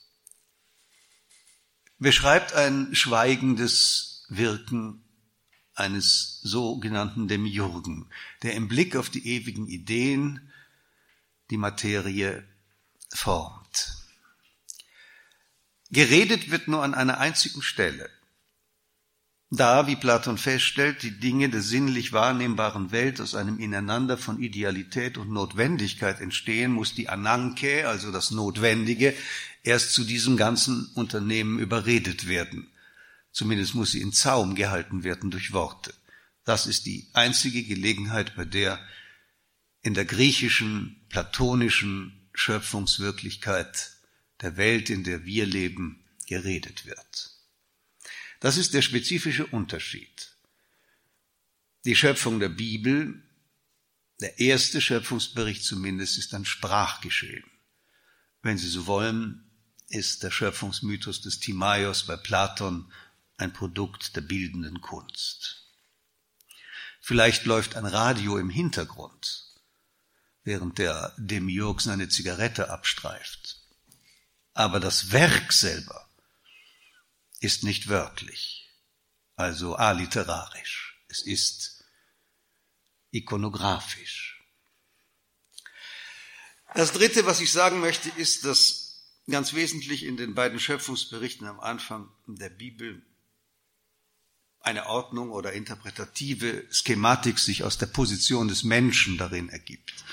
beschreibt 2.00 2.52
ein 2.52 2.94
schweigendes 2.94 4.26
Wirken 4.28 5.05
eines 5.76 6.40
sogenannten 6.42 7.28
Demiurgen, 7.28 8.08
der 8.42 8.54
im 8.54 8.68
Blick 8.68 8.96
auf 8.96 9.10
die 9.10 9.28
ewigen 9.28 9.68
Ideen 9.68 10.52
die 11.50 11.58
Materie 11.58 12.44
formt. 13.14 13.96
Geredet 15.92 16.50
wird 16.50 16.68
nur 16.68 16.84
an 16.84 16.94
einer 16.94 17.20
einzigen 17.20 17.62
Stelle. 17.62 18.10
Da, 19.52 19.88
wie 19.88 19.96
Platon 19.96 20.38
feststellt, 20.38 21.04
die 21.04 21.20
Dinge 21.20 21.50
der 21.50 21.62
sinnlich 21.62 22.12
wahrnehmbaren 22.12 22.92
Welt 22.92 23.22
aus 23.22 23.36
einem 23.36 23.60
Ineinander 23.60 24.18
von 24.18 24.42
Idealität 24.42 25.18
und 25.18 25.30
Notwendigkeit 25.30 26.20
entstehen, 26.20 26.72
muss 26.72 26.96
die 26.96 27.10
Ananke, 27.10 27.88
also 27.88 28.12
das 28.12 28.32
Notwendige, 28.32 29.14
erst 29.64 29.94
zu 29.94 30.04
diesem 30.04 30.36
ganzen 30.36 30.88
Unternehmen 30.96 31.60
überredet 31.60 32.28
werden. 32.28 32.68
Zumindest 33.36 33.76
muss 33.76 33.92
sie 33.92 34.00
in 34.00 34.14
Zaum 34.14 34.56
gehalten 34.56 35.04
werden 35.04 35.30
durch 35.30 35.52
Worte. 35.52 35.94
Das 36.46 36.68
ist 36.68 36.86
die 36.86 37.10
einzige 37.12 37.64
Gelegenheit, 37.64 38.34
bei 38.38 38.46
der 38.46 38.80
in 39.82 39.94
der 39.94 40.06
griechischen, 40.06 41.06
platonischen 41.10 42.30
Schöpfungswirklichkeit 42.34 43.92
der 44.40 44.56
Welt, 44.56 44.90
in 44.90 45.04
der 45.04 45.26
wir 45.26 45.46
leben, 45.46 46.06
geredet 46.28 46.86
wird. 46.86 47.32
Das 48.40 48.56
ist 48.56 48.74
der 48.74 48.82
spezifische 48.82 49.46
Unterschied. 49.48 50.32
Die 51.84 51.98
Schöpfung 51.98 52.40
der 52.40 52.48
Bibel, 52.48 53.22
der 54.22 54.40
erste 54.40 54.80
Schöpfungsbericht 54.80 55.66
zumindest, 55.66 56.18
ist 56.18 56.34
ein 56.34 56.46
Sprachgeschehen. 56.46 57.44
Wenn 58.42 58.58
Sie 58.58 58.70
so 58.70 58.88
wollen, 58.88 59.52
ist 59.90 60.24
der 60.24 60.32
Schöpfungsmythos 60.32 61.20
des 61.20 61.42
Timaios 61.42 62.06
bei 62.06 62.16
Platon 62.16 62.90
ein 63.38 63.54
Produkt 63.54 64.16
der 64.16 64.22
bildenden 64.22 64.82
Kunst. 64.82 65.66
Vielleicht 67.02 67.46
läuft 67.46 67.76
ein 67.76 67.86
Radio 67.86 68.38
im 68.38 68.50
Hintergrund, 68.50 69.46
während 70.44 70.78
der 70.78 71.14
Demiurg 71.18 71.82
seine 71.82 72.10
Zigarette 72.10 72.70
abstreift. 72.70 73.62
Aber 74.54 74.80
das 74.80 75.12
Werk 75.12 75.52
selber 75.52 76.10
ist 77.40 77.64
nicht 77.64 77.90
wörtlich, 77.90 78.72
also 79.36 79.76
alliterarisch. 79.76 80.98
Es 81.10 81.22
ist 81.22 81.84
ikonografisch. 83.12 84.44
Das 86.74 86.92
Dritte, 86.92 87.26
was 87.26 87.40
ich 87.40 87.52
sagen 87.52 87.80
möchte, 87.80 88.10
ist, 88.18 88.46
dass 88.46 88.86
ganz 89.28 89.54
wesentlich 89.54 90.04
in 90.04 90.18
den 90.18 90.36
beiden 90.36 90.60
Schöpfungsberichten 90.60 91.48
am 91.48 91.60
Anfang 91.60 92.10
der 92.26 92.50
Bibel 92.50 93.06
eine 94.66 94.88
Ordnung 94.88 95.32
oder 95.32 95.54
interpretative 95.54 96.66
Schematik 96.72 97.40
sich 97.40 97.64
aus 97.64 97.78
der 97.78 97.86
Position 97.88 98.48
des 98.48 98.64
Menschen 98.64 99.18
darin 99.18 99.50
ergibt. 99.50 100.04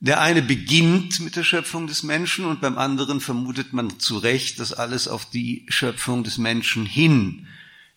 Der 0.00 0.20
eine 0.20 0.42
beginnt 0.42 1.18
mit 1.20 1.34
der 1.34 1.42
Schöpfung 1.42 1.88
des 1.88 2.04
Menschen 2.04 2.44
und 2.44 2.60
beim 2.60 2.78
anderen 2.78 3.20
vermutet 3.20 3.72
man 3.72 3.98
zu 3.98 4.18
Recht, 4.18 4.60
dass 4.60 4.72
alles 4.72 5.08
auf 5.08 5.28
die 5.28 5.66
Schöpfung 5.68 6.22
des 6.22 6.38
Menschen 6.38 6.86
hin 6.86 7.48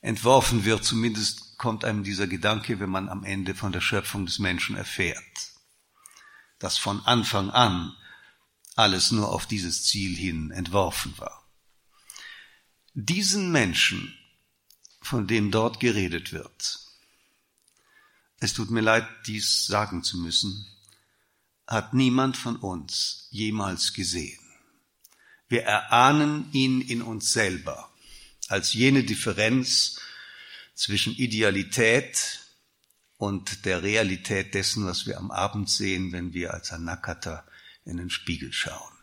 entworfen 0.02 0.66
wird. 0.66 0.84
Zumindest 0.84 1.58
kommt 1.60 1.86
einem 1.86 2.04
dieser 2.04 2.26
Gedanke, 2.26 2.80
wenn 2.80 2.90
man 2.90 3.08
am 3.08 3.24
Ende 3.24 3.54
von 3.54 3.72
der 3.72 3.82
Schöpfung 3.82 4.26
des 4.26 4.40
Menschen 4.40 4.76
erfährt. 4.76 5.22
Dass 6.58 6.80
von 6.80 7.02
Anfang 7.06 7.52
an 7.52 7.94
alles 8.76 9.12
nur 9.12 9.32
auf 9.32 9.46
dieses 9.46 9.84
Ziel 9.84 10.16
hin 10.16 10.50
entworfen 10.50 11.14
war. 11.18 11.48
Diesen 12.94 13.52
Menschen, 13.52 14.18
von 15.02 15.28
dem 15.28 15.52
dort 15.52 15.80
geredet 15.80 16.32
wird, 16.32 16.80
es 18.44 18.54
tut 18.54 18.72
mir 18.72 18.82
leid, 18.82 19.08
dies 19.28 19.68
sagen 19.68 20.04
zu 20.04 20.18
müssen, 20.18 20.66
hat 21.68 21.94
niemand 21.94 22.38
von 22.38 22.56
uns 22.56 23.28
jemals 23.30 23.94
gesehen. 23.94 24.40
Wir 25.48 25.64
erahnen 25.64 26.52
ihn 26.52 26.82
in 26.82 27.04
uns 27.04 27.34
selber 27.34 27.94
als 28.48 28.74
jene 28.74 29.04
Differenz 29.04 30.00
zwischen 30.74 31.14
Idealität 31.14 32.40
und 33.18 33.66
der 33.66 33.84
Realität 33.84 34.56
dessen, 34.56 34.88
was 34.88 35.06
wir 35.06 35.20
am 35.20 35.30
Abend 35.30 35.70
sehen, 35.70 36.12
wenn 36.12 36.34
wir 36.34 36.54
als 36.54 36.72
Anakata 36.72 37.46
in 37.86 37.98
den 37.98 38.10
Spiegel 38.10 38.52
schauen. 38.52 38.98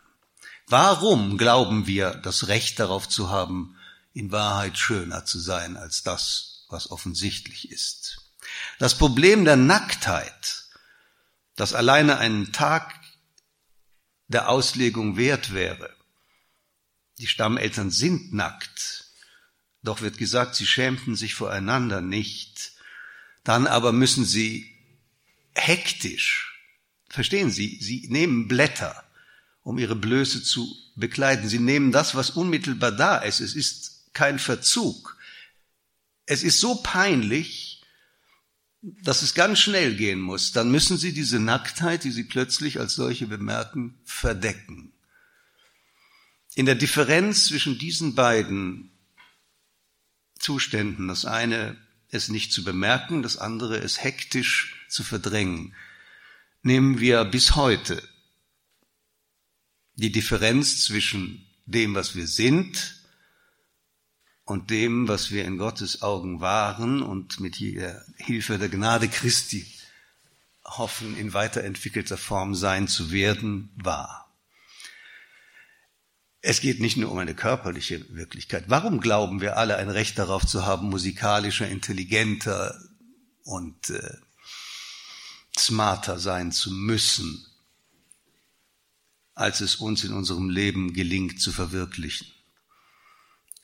Warum 0.67 1.37
glauben 1.37 1.87
wir, 1.87 2.11
das 2.11 2.49
Recht 2.49 2.77
darauf 2.79 3.07
zu 3.07 3.29
haben, 3.29 3.77
in 4.13 4.31
Wahrheit 4.31 4.77
schöner 4.77 5.25
zu 5.25 5.39
sein 5.39 5.77
als 5.77 6.03
das, 6.03 6.65
was 6.69 6.91
offensichtlich 6.91 7.71
ist? 7.71 8.21
Das 8.79 8.97
Problem 8.97 9.45
der 9.45 9.55
Nacktheit 9.55 10.69
das 11.59 11.73
alleine 11.73 12.19
einen 12.19 12.53
Tag 12.53 12.95
der 14.29 14.47
Auslegung 14.47 15.17
wert 15.17 15.53
wäre. 15.53 15.93
Die 17.17 17.27
Stammeltern 17.27 17.91
sind 17.91 18.33
nackt, 18.33 19.11
doch 19.83 19.99
wird 19.99 20.17
gesagt, 20.17 20.55
sie 20.55 20.65
schämten 20.65 21.17
sich 21.17 21.35
voreinander 21.35 21.99
nicht. 21.99 22.71
Dann 23.43 23.67
aber 23.67 23.91
müssen 23.91 24.23
sie 24.23 24.73
hektisch, 25.53 26.57
verstehen 27.09 27.51
Sie, 27.51 27.77
sie 27.81 28.07
nehmen 28.07 28.47
Blätter, 28.47 29.03
um 29.61 29.79
ihre 29.79 29.97
Blöße 29.97 30.41
zu 30.41 30.73
bekleiden. 30.95 31.49
Sie 31.49 31.59
nehmen 31.59 31.91
das, 31.91 32.15
was 32.15 32.29
unmittelbar 32.29 32.93
da 32.93 33.17
ist. 33.17 33.41
Es 33.41 33.53
ist 33.53 33.98
kein 34.19 34.37
Verzug. 34.37 35.15
Es 36.25 36.43
ist 36.43 36.59
so 36.59 36.75
peinlich, 36.83 37.81
dass 38.81 39.21
es 39.21 39.33
ganz 39.33 39.59
schnell 39.59 39.95
gehen 39.95 40.19
muss, 40.19 40.51
dann 40.51 40.69
müssen 40.69 40.97
sie 40.97 41.13
diese 41.13 41.39
Nacktheit, 41.39 42.03
die 42.03 42.11
sie 42.11 42.25
plötzlich 42.25 42.81
als 42.81 42.95
solche 42.95 43.27
bemerken, 43.27 43.97
verdecken. 44.03 44.91
In 46.53 46.65
der 46.65 46.75
Differenz 46.75 47.45
zwischen 47.45 47.77
diesen 47.77 48.13
beiden 48.13 48.91
Zuständen, 50.37 51.07
das 51.07 51.23
eine 51.23 51.77
es 52.09 52.27
nicht 52.27 52.51
zu 52.51 52.65
bemerken, 52.65 53.23
das 53.23 53.37
andere 53.37 53.77
es 53.77 54.03
hektisch 54.03 54.75
zu 54.89 55.05
verdrängen, 55.05 55.73
nehmen 56.61 56.99
wir 56.99 57.23
bis 57.23 57.55
heute 57.55 58.03
die 59.95 60.11
Differenz 60.11 60.83
zwischen 60.83 61.45
dem, 61.65 61.95
was 61.95 62.15
wir 62.15 62.27
sind 62.27 62.98
und 64.49 64.71
dem, 64.71 65.07
was 65.07 65.29
wir 65.29 65.45
in 65.45 65.59
Gottes 65.59 66.01
Augen 66.01 66.41
waren 66.41 67.03
und 67.03 67.39
mit 67.39 67.57
Hilfe 67.57 68.57
der 68.57 68.69
Gnade 68.69 69.07
Christi 69.07 69.63
hoffen, 70.65 71.15
in 71.15 71.33
weiterentwickelter 71.33 72.17
Form 72.17 72.55
sein 72.55 72.87
zu 72.87 73.11
werden, 73.11 73.69
war. 73.75 74.33
Es 76.41 76.61
geht 76.61 76.79
nicht 76.79 76.97
nur 76.97 77.11
um 77.11 77.19
eine 77.19 77.35
körperliche 77.35 78.03
Wirklichkeit. 78.15 78.65
Warum 78.69 79.01
glauben 79.01 79.39
wir 79.39 79.55
alle 79.57 79.77
ein 79.77 79.89
Recht 79.89 80.17
darauf 80.17 80.47
zu 80.47 80.65
haben, 80.65 80.89
musikalischer, 80.89 81.67
intelligenter 81.67 82.75
und 83.43 83.91
äh, 83.91 84.17
smarter 85.55 86.17
sein 86.17 86.51
zu 86.51 86.71
müssen, 86.71 87.45
als 89.35 89.61
es 89.61 89.75
uns 89.75 90.03
in 90.03 90.13
unserem 90.13 90.49
Leben 90.49 90.93
gelingt 90.93 91.39
zu 91.39 91.51
verwirklichen? 91.51 92.25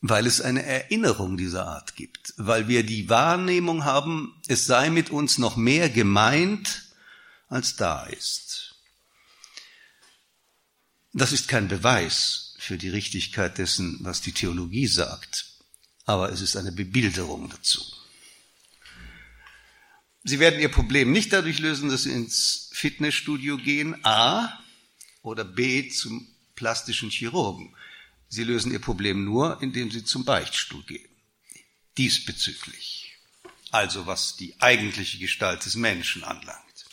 Weil 0.08 0.28
es 0.28 0.40
eine 0.40 0.64
Erinnerung 0.64 1.36
dieser 1.36 1.66
Art 1.66 1.96
gibt, 1.96 2.36
weil 2.38 2.68
wir 2.68 2.84
die 2.84 3.10
Wahrnehmung 3.10 3.86
haben, 3.86 4.40
es 4.48 4.68
sei 4.68 4.92
mit 4.92 5.10
uns 5.10 5.40
noch 5.40 5.56
mehr 5.56 5.90
gemeint, 5.90 6.84
als 7.48 7.76
da 7.76 8.06
ist. 8.06 8.76
Das 11.12 11.32
ist 11.32 11.48
kein 11.48 11.68
Beweis 11.68 12.54
für 12.60 12.78
die 12.78 12.90
Richtigkeit 12.90 13.58
dessen, 13.58 13.98
was 14.02 14.22
die 14.22 14.32
Theologie 14.32 14.86
sagt, 14.86 15.48
aber 16.06 16.32
es 16.32 16.42
ist 16.42 16.56
eine 16.56 16.72
Bebilderung 16.72 17.50
dazu. 17.50 17.82
Sie 20.24 20.40
werden 20.40 20.60
Ihr 20.60 20.70
Problem 20.70 21.12
nicht 21.12 21.34
dadurch 21.34 21.58
lösen, 21.58 21.90
dass 21.90 22.04
Sie 22.04 22.12
ins 22.12 22.70
Fitnessstudio 22.74 23.58
gehen, 23.58 24.06
A, 24.06 24.60
oder 25.24 25.44
B, 25.46 25.90
zum 25.90 26.28
plastischen 26.56 27.10
Chirurgen. 27.10 27.76
Sie 28.36 28.44
lösen 28.44 28.74
Ihr 28.74 28.80
Problem 28.80 29.24
nur, 29.24 29.62
indem 29.62 29.90
Sie 29.90 30.04
zum 30.04 30.26
Beichtstuhl 30.26 30.84
gehen. 30.84 31.10
Diesbezüglich. 31.98 33.16
Also 33.72 34.08
was 34.08 34.36
die 34.36 34.60
eigentliche 34.60 35.18
Gestalt 35.20 35.66
des 35.66 35.76
Menschen 35.76 36.26
anlangt. 36.26 36.86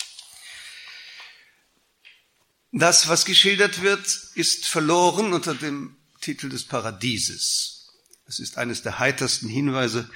Das, 2.71 3.09
was 3.09 3.25
geschildert 3.25 3.83
wird, 3.83 4.07
ist 4.35 4.67
verloren 4.67 5.33
unter 5.33 5.57
dem 5.57 5.97
Titel 6.21 6.49
des 6.49 6.65
Paradieses. 6.65 7.91
Es 8.27 8.39
ist 8.39 8.57
eines 8.57 8.83
der 8.83 9.01
heitersten 9.01 9.49
Hinweise 9.49 10.09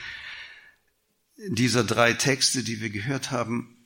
dieser 1.37 1.83
drei 1.83 2.13
Texte, 2.13 2.63
die 2.63 2.81
wir 2.81 2.91
gehört 2.91 3.33
haben. 3.33 3.77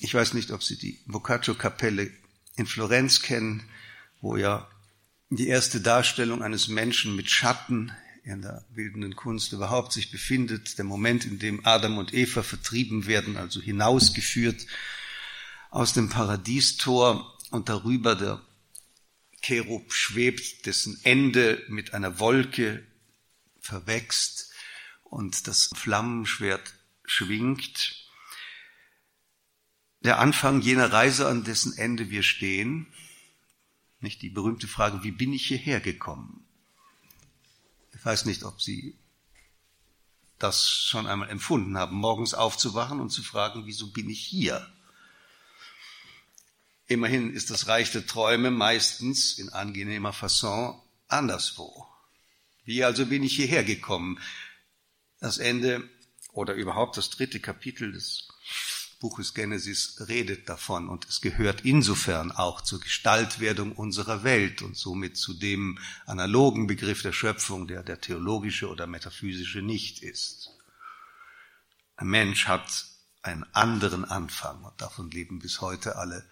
Ich 0.00 0.12
weiß 0.12 0.34
nicht, 0.34 0.50
ob 0.50 0.62
Sie 0.62 0.76
die 0.76 1.00
Boccaccio-Kapelle 1.06 2.12
in 2.56 2.66
Florenz 2.66 3.22
kennen, 3.22 3.66
wo 4.20 4.36
ja 4.36 4.70
die 5.36 5.48
erste 5.48 5.80
Darstellung 5.80 6.42
eines 6.42 6.68
Menschen 6.68 7.16
mit 7.16 7.30
Schatten 7.30 7.92
in 8.24 8.42
der 8.42 8.64
bildenden 8.74 9.16
Kunst 9.16 9.52
überhaupt 9.52 9.92
sich 9.92 10.10
befindet, 10.10 10.78
der 10.78 10.84
Moment, 10.84 11.24
in 11.24 11.38
dem 11.38 11.64
Adam 11.64 11.98
und 11.98 12.12
Eva 12.12 12.42
vertrieben 12.42 13.06
werden, 13.06 13.36
also 13.36 13.60
hinausgeführt 13.60 14.66
aus 15.70 15.94
dem 15.94 16.08
Paradiestor 16.08 17.36
und 17.50 17.68
darüber 17.68 18.14
der 18.14 18.42
Cherub 19.40 19.92
schwebt, 19.92 20.66
dessen 20.66 21.00
Ende 21.02 21.64
mit 21.68 21.94
einer 21.94 22.20
Wolke 22.20 22.86
verwächst 23.58 24.52
und 25.02 25.46
das 25.48 25.70
Flammenschwert 25.74 26.74
schwingt. 27.04 28.06
Der 30.00 30.18
Anfang 30.18 30.60
jener 30.60 30.92
Reise, 30.92 31.26
an 31.26 31.42
dessen 31.42 31.76
Ende 31.76 32.10
wir 32.10 32.22
stehen, 32.22 32.92
nicht 34.02 34.22
die 34.22 34.30
berühmte 34.30 34.68
Frage, 34.68 35.02
wie 35.02 35.10
bin 35.10 35.32
ich 35.32 35.46
hierher 35.46 35.80
gekommen? 35.80 36.44
Ich 37.94 38.04
weiß 38.04 38.24
nicht, 38.24 38.44
ob 38.44 38.60
Sie 38.60 38.98
das 40.38 40.68
schon 40.68 41.06
einmal 41.06 41.30
empfunden 41.30 41.78
haben, 41.78 41.96
morgens 41.96 42.34
aufzuwachen 42.34 43.00
und 43.00 43.10
zu 43.10 43.22
fragen, 43.22 43.66
wieso 43.66 43.92
bin 43.92 44.10
ich 44.10 44.20
hier? 44.20 44.66
Immerhin 46.86 47.32
ist 47.32 47.50
das 47.50 47.68
Reich 47.68 47.92
der 47.92 48.06
Träume 48.06 48.50
meistens 48.50 49.38
in 49.38 49.50
angenehmer 49.50 50.12
Fasson 50.12 50.80
anderswo. 51.06 51.86
Wie 52.64 52.84
also 52.84 53.06
bin 53.06 53.22
ich 53.22 53.36
hierher 53.36 53.64
gekommen? 53.64 54.18
Das 55.20 55.38
Ende 55.38 55.88
oder 56.32 56.54
überhaupt 56.54 56.96
das 56.96 57.10
dritte 57.10 57.38
Kapitel 57.38 57.92
des 57.92 58.28
Buches 59.02 59.34
Genesis 59.34 59.96
redet 60.06 60.48
davon 60.48 60.88
und 60.88 61.06
es 61.08 61.20
gehört 61.20 61.64
insofern 61.64 62.30
auch 62.30 62.60
zur 62.60 62.78
Gestaltwerdung 62.78 63.72
unserer 63.72 64.22
Welt 64.22 64.62
und 64.62 64.76
somit 64.76 65.16
zu 65.16 65.34
dem 65.34 65.80
analogen 66.06 66.68
Begriff 66.68 67.02
der 67.02 67.12
Schöpfung, 67.12 67.66
der 67.66 67.82
der 67.82 68.00
theologische 68.00 68.68
oder 68.68 68.86
metaphysische 68.86 69.60
nicht 69.60 70.04
ist. 70.04 70.50
Ein 71.96 72.10
Mensch 72.10 72.46
hat 72.46 72.86
einen 73.22 73.42
anderen 73.52 74.04
Anfang 74.04 74.62
und 74.62 74.80
davon 74.80 75.10
leben 75.10 75.40
bis 75.40 75.60
heute 75.60 75.96
alle 75.96 76.24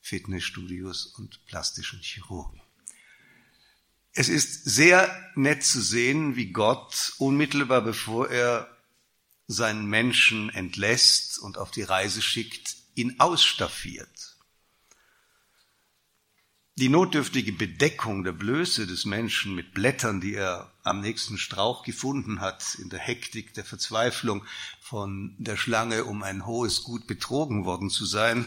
Fitnessstudios 0.00 1.06
und 1.06 1.44
plastischen 1.46 1.98
Chirurgen. 2.02 2.62
Es 4.12 4.28
ist 4.28 4.64
sehr 4.64 5.10
nett 5.34 5.64
zu 5.64 5.80
sehen, 5.80 6.36
wie 6.36 6.52
Gott 6.52 7.14
unmittelbar 7.18 7.82
bevor 7.82 8.30
er 8.30 8.75
seinen 9.46 9.86
Menschen 9.86 10.50
entlässt 10.50 11.38
und 11.38 11.58
auf 11.58 11.70
die 11.70 11.82
Reise 11.82 12.22
schickt, 12.22 12.76
ihn 12.94 13.20
ausstaffiert. 13.20 14.36
Die 16.78 16.90
notdürftige 16.90 17.52
Bedeckung 17.52 18.22
der 18.22 18.32
Blöße 18.32 18.86
des 18.86 19.06
Menschen 19.06 19.54
mit 19.54 19.72
Blättern, 19.72 20.20
die 20.20 20.34
er 20.34 20.70
am 20.82 21.00
nächsten 21.00 21.38
Strauch 21.38 21.84
gefunden 21.84 22.40
hat, 22.42 22.74
in 22.74 22.90
der 22.90 22.98
Hektik 22.98 23.54
der 23.54 23.64
Verzweiflung 23.64 24.44
von 24.82 25.34
der 25.38 25.56
Schlange, 25.56 26.04
um 26.04 26.22
ein 26.22 26.44
hohes 26.44 26.82
Gut 26.82 27.06
betrogen 27.06 27.64
worden 27.64 27.88
zu 27.88 28.04
sein, 28.04 28.46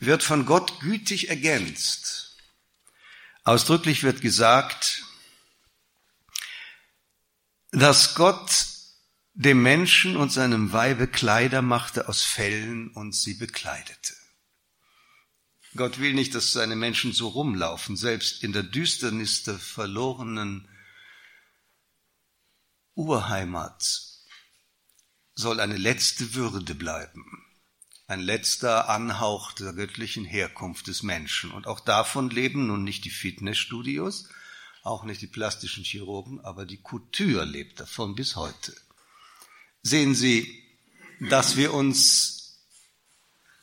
wird 0.00 0.22
von 0.22 0.46
Gott 0.46 0.80
gütig 0.80 1.28
ergänzt. 1.28 2.38
Ausdrücklich 3.42 4.04
wird 4.04 4.22
gesagt, 4.22 5.04
dass 7.72 8.14
Gott 8.14 8.73
dem 9.34 9.62
Menschen 9.62 10.16
und 10.16 10.32
seinem 10.32 10.72
Weibe 10.72 11.06
Kleider 11.06 11.62
machte 11.62 12.08
aus 12.08 12.22
Fellen 12.22 12.88
und 12.90 13.14
sie 13.14 13.34
bekleidete. 13.34 14.14
Gott 15.76 15.98
will 15.98 16.14
nicht, 16.14 16.34
dass 16.34 16.52
seine 16.52 16.76
Menschen 16.76 17.12
so 17.12 17.28
rumlaufen, 17.28 17.96
selbst 17.96 18.42
in 18.42 18.52
der 18.52 18.62
Düsternis 18.62 19.42
der 19.42 19.58
verlorenen 19.58 20.68
Urheimat 22.94 23.84
soll 25.34 25.58
eine 25.58 25.76
letzte 25.76 26.34
Würde 26.34 26.76
bleiben 26.76 27.44
ein 28.06 28.20
letzter 28.20 28.88
Anhauch 28.88 29.52
der 29.52 29.72
göttlichen 29.72 30.24
Herkunft 30.24 30.88
des 30.88 31.02
Menschen. 31.02 31.50
Und 31.52 31.66
auch 31.66 31.80
davon 31.80 32.30
leben 32.30 32.66
nun 32.66 32.84
nicht 32.84 33.04
die 33.04 33.10
Fitnessstudios, 33.10 34.28
auch 34.82 35.04
nicht 35.04 35.22
die 35.22 35.26
plastischen 35.26 35.84
Chirurgen, 35.84 36.40
aber 36.40 36.66
die 36.66 36.82
Couture 36.82 37.44
lebt 37.44 37.80
davon 37.80 38.14
bis 38.14 38.36
heute. 38.36 38.74
Sehen 39.86 40.14
Sie, 40.14 40.64
dass 41.20 41.56
wir 41.58 41.74
uns, 41.74 42.58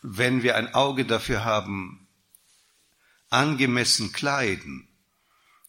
wenn 0.04 0.44
wir 0.44 0.56
ein 0.56 0.72
Auge 0.76 1.04
dafür 1.04 1.44
haben, 1.44 2.08
angemessen 3.32 4.12
kleiden, 4.12 4.88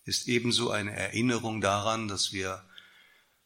ist 0.05 0.29
ebenso 0.29 0.71
eine 0.71 0.95
Erinnerung 0.95 1.63
daran, 1.63 2.07
dass 2.07 2.35
wir 2.35 2.63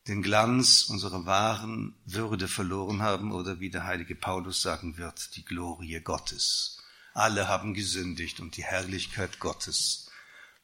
den 0.08 0.20
Glanz 0.20 0.82
unserer 0.88 1.26
wahren 1.26 1.94
Würde 2.06 2.48
verloren 2.48 3.02
haben 3.02 3.30
oder 3.30 3.60
wie 3.60 3.70
der 3.70 3.84
heilige 3.84 4.16
Paulus 4.16 4.60
sagen 4.60 4.96
wird, 4.96 5.36
die 5.36 5.44
Glorie 5.44 6.00
Gottes. 6.00 6.82
Alle 7.14 7.46
haben 7.46 7.72
gesündigt 7.72 8.40
und 8.40 8.56
die 8.56 8.64
Herrlichkeit 8.64 9.38
Gottes 9.38 10.10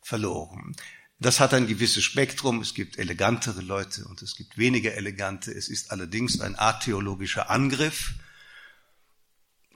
verloren. 0.00 0.74
Das 1.22 1.38
hat 1.38 1.54
ein 1.54 1.68
gewisses 1.68 2.02
Spektrum. 2.02 2.60
Es 2.62 2.74
gibt 2.74 2.98
elegantere 2.98 3.60
Leute 3.60 4.04
und 4.06 4.22
es 4.22 4.34
gibt 4.34 4.58
weniger 4.58 4.94
elegante. 4.94 5.52
Es 5.52 5.68
ist 5.68 5.92
allerdings 5.92 6.40
ein 6.40 6.58
atheologischer 6.58 7.48
Angriff. 7.48 8.14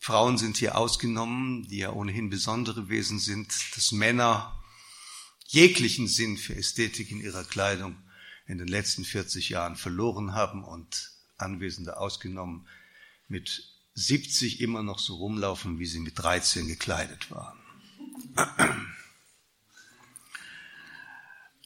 Frauen 0.01 0.39
sind 0.39 0.57
hier 0.57 0.77
ausgenommen, 0.77 1.69
die 1.69 1.79
ja 1.79 1.93
ohnehin 1.93 2.31
besondere 2.31 2.89
Wesen 2.89 3.21
sind, 3.21 3.55
dass 3.77 3.93
Männer 3.93 4.61
jeglichen 5.47 6.09
Sinn 6.09 6.37
für 6.37 6.57
Ästhetik 6.57 7.13
in 7.13 7.21
ihrer 7.21 7.45
Kleidung 7.45 7.97
in 8.49 8.59
den 8.59 8.67
letzten 8.67 9.05
40 9.05 9.49
Jahren 9.49 9.77
verloren 9.77 10.35
haben 10.35 10.65
und 10.65 11.13
Anwesende 11.39 11.99
ausgenommen, 11.99 12.67
mit 13.29 13.73
70 13.95 14.61
immer 14.61 14.83
noch 14.83 14.99
so 14.99 15.15
rumlaufen, 15.15 15.79
wie 15.79 15.87
sie 15.87 16.01
mit 16.01 16.19
13 16.19 16.67
gekleidet 16.67 17.31
waren. 17.31 17.61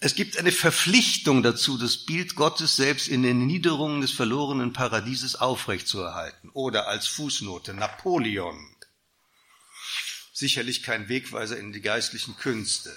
Es 0.03 0.15
gibt 0.15 0.39
eine 0.39 0.51
Verpflichtung 0.51 1.43
dazu, 1.43 1.77
das 1.77 1.99
Bild 1.99 2.35
Gottes 2.35 2.77
selbst 2.77 3.07
in 3.07 3.23
den 3.23 3.47
Niederungen 3.47 4.01
des 4.01 4.13
verlorenen 4.13 4.73
Paradieses 4.73 5.37
aufrechtzuerhalten. 5.37 6.49
Oder 6.55 6.89
als 6.89 7.07
Fußnote 7.07 7.75
Napoleon. 7.75 8.59
Sicherlich 10.33 10.83
kein 10.83 11.11
Wegweiser 11.11 11.59
in 11.59 11.73
die 11.73 11.83
geistlichen 11.83 12.37
Künste 12.37 12.91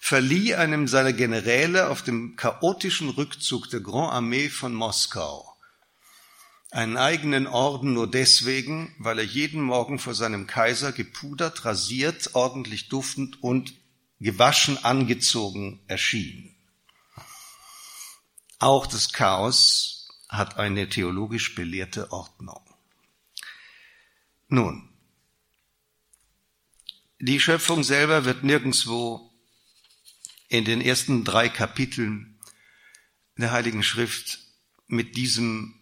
verlieh 0.00 0.56
einem 0.56 0.88
seiner 0.88 1.12
Generäle 1.12 1.88
auf 1.88 2.02
dem 2.02 2.34
chaotischen 2.34 3.08
Rückzug 3.08 3.70
der 3.70 3.78
Grand 3.78 4.12
Armee 4.12 4.48
von 4.48 4.74
Moskau 4.74 5.52
einen 6.72 6.96
eigenen 6.96 7.46
Orden 7.46 7.92
nur 7.92 8.10
deswegen, 8.10 8.94
weil 8.98 9.18
er 9.18 9.24
jeden 9.24 9.60
Morgen 9.60 9.98
vor 9.98 10.14
seinem 10.14 10.46
Kaiser 10.46 10.92
gepudert, 10.92 11.66
rasiert, 11.66 12.30
ordentlich 12.32 12.88
duftend 12.88 13.42
und 13.42 13.74
gewaschen 14.22 14.82
angezogen 14.84 15.82
erschien. 15.88 16.54
Auch 18.58 18.86
das 18.86 19.12
Chaos 19.12 20.08
hat 20.28 20.56
eine 20.56 20.88
theologisch 20.88 21.54
belehrte 21.54 22.12
Ordnung. 22.12 22.62
Nun, 24.48 24.88
die 27.18 27.40
Schöpfung 27.40 27.82
selber 27.82 28.24
wird 28.24 28.44
nirgendswo 28.44 29.32
in 30.48 30.64
den 30.64 30.80
ersten 30.80 31.24
drei 31.24 31.48
Kapiteln 31.48 32.38
der 33.36 33.50
Heiligen 33.50 33.82
Schrift 33.82 34.38
mit 34.86 35.16
diesem 35.16 35.74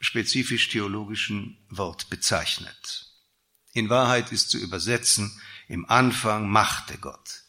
spezifisch 0.00 0.68
theologischen 0.68 1.58
Wort 1.68 2.08
bezeichnet. 2.08 3.12
In 3.72 3.90
Wahrheit 3.90 4.32
ist 4.32 4.48
zu 4.50 4.58
übersetzen, 4.58 5.38
im 5.66 5.84
Anfang 5.90 6.48
machte 6.48 6.96
Gott 6.98 7.47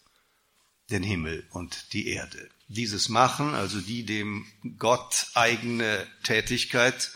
den 0.90 1.04
Himmel 1.04 1.48
und 1.52 1.94
die 1.94 2.08
Erde. 2.08 2.50
Dieses 2.68 3.10
Machen, 3.10 3.54
also 3.54 3.80
die 3.82 4.06
dem 4.06 4.46
Gott 4.78 5.28
eigene 5.34 6.08
Tätigkeit, 6.24 7.12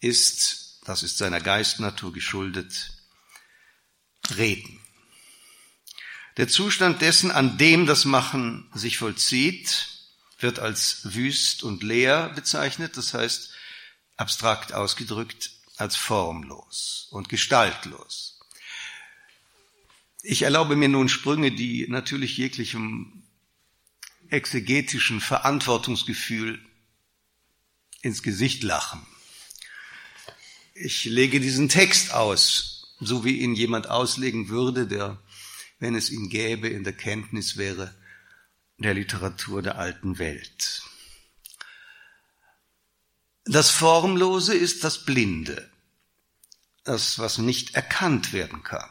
ist, 0.00 0.80
das 0.84 1.02
ist 1.02 1.18
seiner 1.18 1.40
Geistnatur 1.40 2.12
geschuldet, 2.12 2.92
Reden. 4.36 4.80
Der 6.36 6.48
Zustand 6.48 7.00
dessen, 7.00 7.30
an 7.30 7.58
dem 7.58 7.86
das 7.86 8.04
Machen 8.04 8.70
sich 8.74 8.98
vollzieht, 8.98 9.88
wird 10.38 10.58
als 10.58 11.14
wüst 11.14 11.62
und 11.62 11.82
leer 11.82 12.30
bezeichnet, 12.30 12.96
das 12.96 13.14
heißt 13.14 13.50
abstrakt 14.16 14.72
ausgedrückt 14.72 15.50
als 15.76 15.96
formlos 15.96 17.08
und 17.10 17.28
gestaltlos. 17.28 18.35
Ich 20.28 20.42
erlaube 20.42 20.74
mir 20.74 20.88
nun 20.88 21.08
Sprünge, 21.08 21.52
die 21.52 21.86
natürlich 21.88 22.36
jeglichem 22.36 23.22
exegetischen 24.28 25.20
Verantwortungsgefühl 25.20 26.58
ins 28.02 28.24
Gesicht 28.24 28.64
lachen. 28.64 29.06
Ich 30.74 31.04
lege 31.04 31.38
diesen 31.38 31.68
Text 31.68 32.12
aus, 32.12 32.96
so 32.98 33.24
wie 33.24 33.38
ihn 33.38 33.54
jemand 33.54 33.88
auslegen 33.88 34.48
würde, 34.48 34.88
der, 34.88 35.22
wenn 35.78 35.94
es 35.94 36.10
ihn 36.10 36.28
gäbe, 36.28 36.66
in 36.66 36.82
der 36.82 36.92
Kenntnis 36.92 37.56
wäre 37.56 37.94
der 38.78 38.94
Literatur 38.94 39.62
der 39.62 39.78
alten 39.78 40.18
Welt. 40.18 40.82
Das 43.44 43.70
Formlose 43.70 44.56
ist 44.56 44.82
das 44.82 45.04
Blinde, 45.04 45.70
das, 46.82 47.20
was 47.20 47.38
nicht 47.38 47.76
erkannt 47.76 48.32
werden 48.32 48.64
kann. 48.64 48.90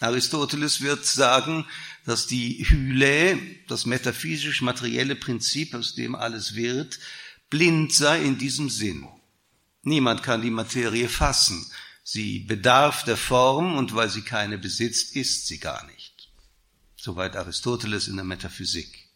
Aristoteles 0.00 0.80
wird 0.80 1.04
sagen, 1.04 1.66
dass 2.04 2.26
die 2.26 2.64
Hyle, 2.68 3.38
das 3.66 3.84
metaphysisch-materielle 3.84 5.16
Prinzip, 5.16 5.74
aus 5.74 5.94
dem 5.94 6.14
alles 6.14 6.54
wird, 6.54 6.98
blind 7.50 7.92
sei 7.92 8.22
in 8.22 8.38
diesem 8.38 8.70
Sinn. 8.70 9.08
Niemand 9.82 10.22
kann 10.22 10.42
die 10.42 10.50
Materie 10.50 11.08
fassen. 11.08 11.66
Sie 12.04 12.40
bedarf 12.40 13.04
der 13.04 13.16
Form 13.16 13.76
und 13.76 13.94
weil 13.94 14.08
sie 14.08 14.22
keine 14.22 14.58
besitzt, 14.58 15.16
ist 15.16 15.46
sie 15.46 15.58
gar 15.58 15.84
nicht. 15.86 16.30
Soweit 16.96 17.36
Aristoteles 17.36 18.08
in 18.08 18.16
der 18.16 18.24
Metaphysik. 18.24 19.08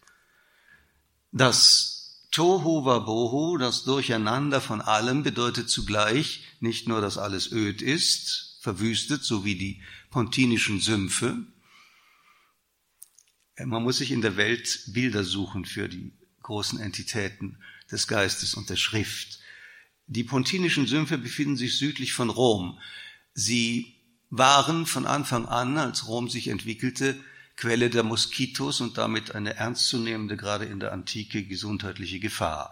Das 1.31 1.93
Tohu 2.31 2.85
Wabohu, 2.85 3.57
das 3.57 3.83
Durcheinander 3.83 4.61
von 4.61 4.81
allem, 4.81 5.23
bedeutet 5.23 5.69
zugleich 5.69 6.43
nicht 6.59 6.87
nur, 6.87 7.01
dass 7.01 7.17
alles 7.17 7.51
öd 7.51 7.81
ist, 7.81 8.57
verwüstet, 8.59 9.23
so 9.23 9.45
wie 9.45 9.55
die 9.55 9.81
pontinischen 10.13 10.79
Sümpfe. 10.79 11.43
Man 13.57 13.81
muss 13.81 13.97
sich 13.97 14.11
in 14.11 14.21
der 14.21 14.37
Welt 14.37 14.83
Bilder 14.93 15.23
suchen 15.23 15.65
für 15.65 15.89
die 15.89 16.13
großen 16.43 16.79
Entitäten 16.79 17.57
des 17.91 18.07
Geistes 18.07 18.53
und 18.53 18.69
der 18.69 18.75
Schrift. 18.75 19.39
Die 20.05 20.23
pontinischen 20.23 20.85
Sümpfe 20.85 21.17
befinden 21.17 21.57
sich 21.57 21.79
südlich 21.79 22.13
von 22.13 22.29
Rom. 22.29 22.79
Sie 23.33 23.95
waren 24.29 24.85
von 24.85 25.07
Anfang 25.07 25.47
an, 25.47 25.79
als 25.79 26.07
Rom 26.07 26.29
sich 26.29 26.47
entwickelte, 26.47 27.19
Quelle 27.55 27.89
der 27.89 28.03
Moskitos 28.03 28.81
und 28.81 28.99
damit 28.99 29.33
eine 29.33 29.55
ernstzunehmende, 29.55 30.37
gerade 30.37 30.65
in 30.65 30.79
der 30.79 30.91
Antike, 30.91 31.43
gesundheitliche 31.43 32.19
Gefahr. 32.19 32.71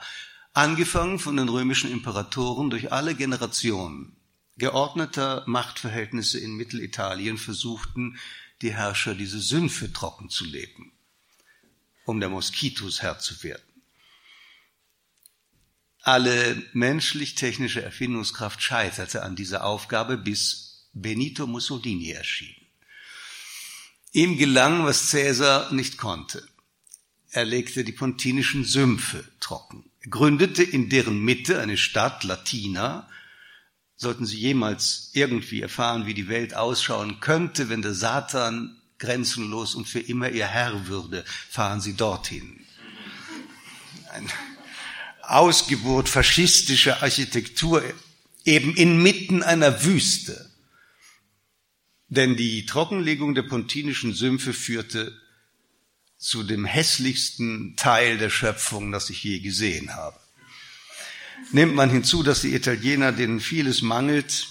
Angefangen 0.54 1.18
von 1.18 1.38
den 1.38 1.50
römischen 1.50 1.92
Imperatoren 1.92 2.70
durch 2.70 2.92
alle 2.92 3.16
Generationen 3.16 4.16
geordneter 4.58 5.44
Machtverhältnisse 5.48 6.40
in 6.40 6.56
Mittelitalien 6.56 7.38
versuchten 7.38 8.20
die 8.62 8.74
Herrscher 8.74 9.16
diese 9.16 9.40
Sümpfe 9.40 9.92
trocken 9.92 10.30
zu 10.30 10.46
leben, 10.46 10.92
um 12.06 12.20
der 12.20 12.30
Moskitos 12.30 13.02
Herr 13.02 13.20
zu 13.20 13.42
werden. 13.44 13.64
Alle 16.04 16.64
menschlich-technische 16.74 17.84
Erfindungskraft 17.84 18.62
scheiterte 18.62 19.24
an 19.24 19.36
dieser 19.36 19.64
Aufgabe, 19.64 20.18
bis 20.18 20.90
Benito 20.94 21.46
Mussolini 21.46 22.12
erschien. 22.12 22.56
Ihm 24.12 24.38
gelang, 24.38 24.84
was 24.84 25.10
Cäsar 25.10 25.72
nicht 25.72 25.98
konnte. 25.98 26.46
Er 27.30 27.46
legte 27.46 27.86
die 27.86 27.94
pontinischen 27.94 28.66
Sümpfe 28.66 29.24
trocken, 29.40 29.90
gründete 30.10 30.64
in 30.64 30.90
deren 30.90 31.24
Mitte 31.24 31.62
eine 31.62 31.78
Stadt, 31.78 32.24
Latina. 32.24 33.08
Sollten 34.02 34.26
Sie 34.26 34.40
jemals 34.40 35.12
irgendwie 35.14 35.62
erfahren, 35.62 36.08
wie 36.08 36.16
die 36.16 36.28
Welt 36.28 36.56
ausschauen 36.56 37.20
könnte, 37.20 37.70
wenn 37.70 37.84
der 37.84 37.94
Satan 37.94 38.82
grenzenlos 38.98 39.76
und 39.76 39.88
für 39.88 40.00
immer 40.00 40.32
Ihr 40.32 40.48
Herr 40.48 40.88
würde, 40.88 41.24
fahren 41.52 41.82
Sie 41.82 41.94
dorthin. 41.94 42.66
Eine 44.12 44.28
Ausgeburt 45.22 46.10
faschistischer 46.10 47.04
Architektur 47.04 47.84
eben 48.44 48.76
inmitten 48.76 49.44
einer 49.44 49.84
Wüste. 49.84 50.50
Denn 52.08 52.36
die 52.36 52.66
Trockenlegung 52.66 53.36
der 53.36 53.44
pontinischen 53.44 54.16
Sümpfe 54.16 54.54
führte 54.54 55.16
zu 56.18 56.42
dem 56.42 56.66
hässlichsten 56.66 57.76
Teil 57.76 58.18
der 58.18 58.32
Schöpfung, 58.32 58.92
das 58.92 59.12
ich 59.12 59.24
je 59.24 59.42
gesehen 59.42 59.94
habe. 59.94 60.20
Nimmt 61.54 61.76
man 61.76 61.90
hinzu, 61.90 62.24
dass 62.24 62.42
die 62.42 62.56
Italiener, 62.56 63.12
denen 63.12 63.42
vieles 63.42 63.82
mangelt, 63.82 64.48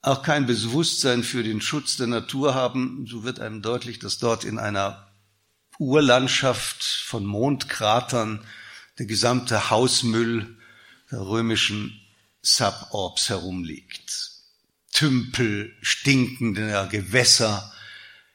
auch 0.00 0.22
kein 0.22 0.46
Bewusstsein 0.46 1.24
für 1.24 1.42
den 1.42 1.60
Schutz 1.60 1.96
der 1.96 2.06
Natur 2.06 2.54
haben, 2.54 3.06
so 3.08 3.24
wird 3.24 3.40
einem 3.40 3.62
deutlich, 3.62 3.98
dass 3.98 4.18
dort 4.18 4.44
in 4.44 4.60
einer 4.60 5.10
Urlandschaft 5.78 6.84
von 6.84 7.26
Mondkratern 7.26 8.44
der 8.98 9.06
gesamte 9.06 9.68
Hausmüll 9.68 10.56
der 11.10 11.20
römischen 11.20 12.00
Suborbs 12.42 13.28
herumliegt. 13.28 14.30
Tümpel 14.92 15.76
stinkender 15.82 16.86
Gewässer, 16.86 17.72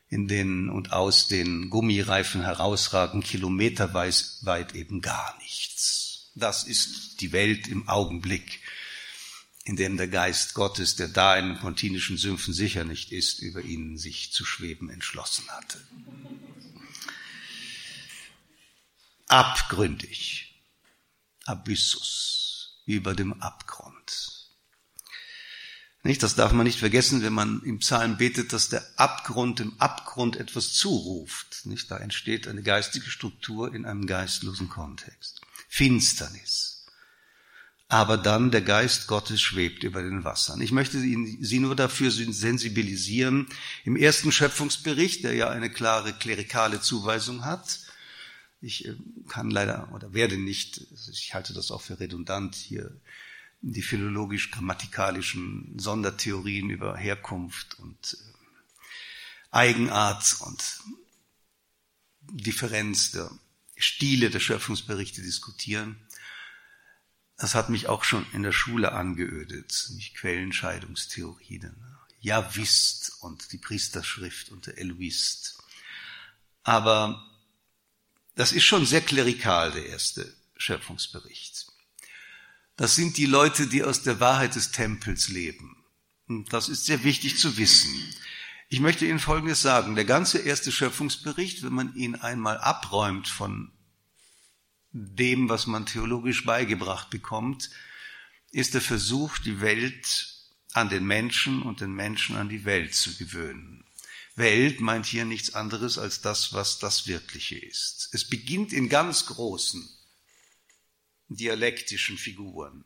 in 0.10 0.28
denen 0.28 0.70
und 0.70 0.92
aus 0.92 1.30
den 1.30 1.70
Gummireifen 1.70 2.42
herausragen, 2.42 3.24
kilometerweit 3.24 4.76
eben 4.76 5.00
gar 5.00 5.38
nichts. 5.40 6.01
Das 6.36 6.64
ist 6.64 7.22
die 7.22 7.32
Welt 7.32 7.68
im 7.68 7.88
Augenblick, 7.90 8.62
in 9.66 9.76
dem 9.76 9.98
der 9.98 10.08
Geist 10.08 10.54
Gottes, 10.54 10.96
der 10.96 11.08
da 11.08 11.38
in 11.38 11.50
den 11.50 11.60
pontinischen 11.60 12.18
Sümpfen 12.18 12.54
sicher 12.54 12.84
nicht 12.84 13.12
ist, 13.12 13.40
über 13.40 13.62
ihnen 13.62 13.98
sich 13.98 14.32
zu 14.32 14.46
schweben 14.46 14.90
entschlossen 14.90 15.48
hatte. 15.50 15.80
Abgründig, 19.28 20.62
Abyssus, 21.46 22.82
über 22.86 23.14
dem 23.14 23.34
Abgrund. 23.42 24.42
Nicht? 26.04 26.24
Das 26.24 26.36
darf 26.36 26.52
man 26.52 26.66
nicht 26.66 26.80
vergessen, 26.80 27.22
wenn 27.22 27.34
man 27.34 27.62
im 27.64 27.80
Psalm 27.80 28.18
betet, 28.18 28.54
dass 28.54 28.70
der 28.70 28.84
Abgrund 28.98 29.60
dem 29.60 29.80
Abgrund 29.80 30.36
etwas 30.36 30.74
zuruft. 30.74 31.66
Nicht? 31.66 31.92
Da 31.92 31.98
entsteht 31.98 32.48
eine 32.48 32.64
geistige 32.64 33.10
Struktur 33.10 33.74
in 33.74 33.86
einem 33.86 34.08
geistlosen 34.08 34.68
Kontext. 34.68 35.41
Finsternis. 35.74 36.86
Aber 37.88 38.18
dann 38.18 38.52
der 38.52 38.62
Geist 38.62 39.08
Gottes 39.08 39.40
schwebt 39.42 39.84
über 39.84 40.02
den 40.04 40.26
Wassern. 40.26 40.60
Ich 40.60 40.74
möchte 40.74 41.00
Sie 41.00 41.60
nur 41.60 41.78
dafür 41.78 42.12
sensibilisieren. 42.12 43.48
Im 43.86 43.96
ersten 43.96 44.34
Schöpfungsbericht, 44.34 45.24
der 45.24 45.34
ja 45.34 45.50
eine 45.50 45.70
klare 45.70 46.12
klerikale 46.12 46.82
Zuweisung 46.82 47.46
hat, 47.46 47.80
ich 48.60 48.86
äh, 48.86 48.96
kann 49.30 49.50
leider 49.50 49.92
oder 49.94 50.14
werde 50.14 50.38
nicht, 50.38 50.86
ich 51.10 51.34
halte 51.34 51.54
das 51.54 51.72
auch 51.72 51.82
für 51.82 52.02
redundant, 52.02 52.54
hier 52.56 52.92
die 53.62 53.82
philologisch-grammatikalischen 53.82 55.80
Sondertheorien 55.80 56.70
über 56.70 56.98
Herkunft 56.98 57.80
und 57.80 58.14
äh, 58.14 58.18
Eigenart 59.52 60.36
und 60.42 60.82
Differenz 62.30 63.12
der 63.12 63.32
Stile 63.84 64.30
der 64.30 64.40
Schöpfungsberichte 64.40 65.22
diskutieren. 65.22 66.00
Das 67.38 67.56
hat 67.56 67.70
mich 67.70 67.88
auch 67.88 68.04
schon 68.04 68.26
in 68.34 68.44
der 68.44 68.52
Schule 68.52 68.92
angeödet, 68.92 69.90
nicht 69.96 70.16
Quellenscheidungstheorie, 70.16 71.62
Ja 72.20 72.56
wisst 72.56 73.14
und 73.22 73.52
die 73.52 73.58
Priesterschrift 73.58 74.50
und 74.50 74.68
der 74.68 74.78
Eloist. 74.78 75.58
Aber 76.64 77.28
das 78.36 78.52
ist 78.52 78.64
schon 78.64 78.86
sehr 78.86 79.02
klerikal, 79.02 79.72
der 79.72 79.88
erste 79.88 80.32
Schöpfungsbericht. 80.56 81.68
Das 82.76 82.96
sind 82.96 83.18
die 83.18 83.26
Leute, 83.26 83.68
die 83.68 83.84
aus 83.84 84.04
der 84.04 84.20
Wahrheit 84.20 84.56
des 84.56 84.72
Tempels 84.72 85.28
leben. 85.28 85.84
Und 86.28 86.54
das 86.54 86.70
ist 86.70 86.86
sehr 86.86 87.04
wichtig 87.04 87.38
zu 87.38 87.58
wissen. 87.58 87.92
Ich 88.74 88.80
möchte 88.80 89.06
Ihnen 89.06 89.20
Folgendes 89.20 89.62
sagen. 89.62 89.96
Der 89.96 90.06
ganze 90.06 90.40
erste 90.40 90.72
Schöpfungsbericht, 90.72 91.62
wenn 91.62 91.74
man 91.74 91.94
ihn 91.94 92.16
einmal 92.16 92.58
abräumt 92.58 93.28
von 93.28 93.70
dem, 94.94 95.50
was 95.50 95.68
man 95.68 95.86
theologisch 95.86 96.46
beigebracht 96.46 97.10
bekommt, 97.10 97.70
ist 98.50 98.74
der 98.74 98.80
Versuch, 98.80 99.40
die 99.40 99.60
Welt 99.60 100.38
an 100.72 100.88
den 100.88 101.04
Menschen 101.04 101.64
und 101.64 101.82
den 101.82 101.92
Menschen 101.92 102.38
an 102.38 102.48
die 102.48 102.64
Welt 102.64 102.96
zu 102.96 103.14
gewöhnen. 103.18 103.84
Welt 104.36 104.80
meint 104.80 105.06
hier 105.06 105.26
nichts 105.26 105.54
anderes 105.54 105.98
als 105.98 106.22
das, 106.22 106.54
was 106.54 106.80
das 106.80 107.08
Wirkliche 107.08 107.58
ist. 107.58 108.08
Es 108.14 108.30
beginnt 108.30 108.72
in 108.72 108.88
ganz 108.88 109.26
großen 109.26 109.86
dialektischen 111.28 112.18
Figuren. 112.18 112.86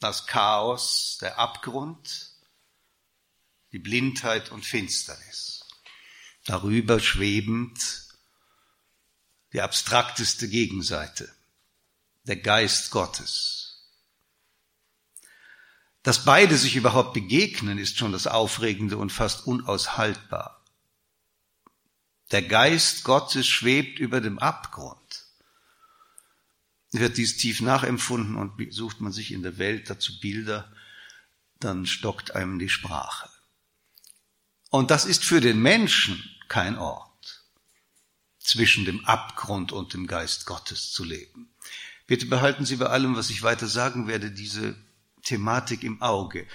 Das 0.00 0.26
Chaos, 0.26 1.16
der 1.22 1.38
Abgrund, 1.38 2.35
die 3.76 3.82
Blindheit 3.82 4.52
und 4.52 4.64
Finsternis. 4.64 5.60
Darüber 6.46 6.98
schwebend 6.98 8.08
die 9.52 9.60
abstrakteste 9.60 10.48
Gegenseite, 10.48 11.30
der 12.24 12.36
Geist 12.36 12.90
Gottes. 12.90 13.84
Dass 16.02 16.24
beide 16.24 16.56
sich 16.56 16.76
überhaupt 16.76 17.12
begegnen, 17.12 17.76
ist 17.76 17.98
schon 17.98 18.12
das 18.12 18.26
Aufregende 18.26 18.96
und 18.96 19.12
fast 19.12 19.46
unaushaltbar. 19.46 20.64
Der 22.30 22.40
Geist 22.40 23.04
Gottes 23.04 23.46
schwebt 23.46 23.98
über 23.98 24.22
dem 24.22 24.38
Abgrund. 24.38 25.26
Wird 26.92 27.18
dies 27.18 27.36
tief 27.36 27.60
nachempfunden 27.60 28.36
und 28.36 28.72
sucht 28.72 29.02
man 29.02 29.12
sich 29.12 29.32
in 29.32 29.42
der 29.42 29.58
Welt 29.58 29.90
dazu 29.90 30.18
Bilder, 30.18 30.72
dann 31.60 31.84
stockt 31.84 32.34
einem 32.34 32.58
die 32.58 32.70
Sprache. 32.70 33.35
Und 34.70 34.90
das 34.90 35.04
ist 35.04 35.24
für 35.24 35.40
den 35.40 35.60
Menschen 35.60 36.22
kein 36.48 36.78
Ort 36.78 37.44
zwischen 38.38 38.84
dem 38.84 39.04
Abgrund 39.04 39.72
und 39.72 39.92
dem 39.92 40.06
Geist 40.06 40.46
Gottes 40.46 40.92
zu 40.92 41.04
leben. 41.04 41.50
Bitte 42.06 42.26
behalten 42.26 42.64
Sie 42.64 42.76
bei 42.76 42.86
allem, 42.86 43.16
was 43.16 43.30
ich 43.30 43.42
weiter 43.42 43.66
sagen 43.66 44.06
werde, 44.06 44.30
diese 44.30 44.76
Thematik 45.22 45.82
im 45.82 46.00
Auge. 46.02 46.46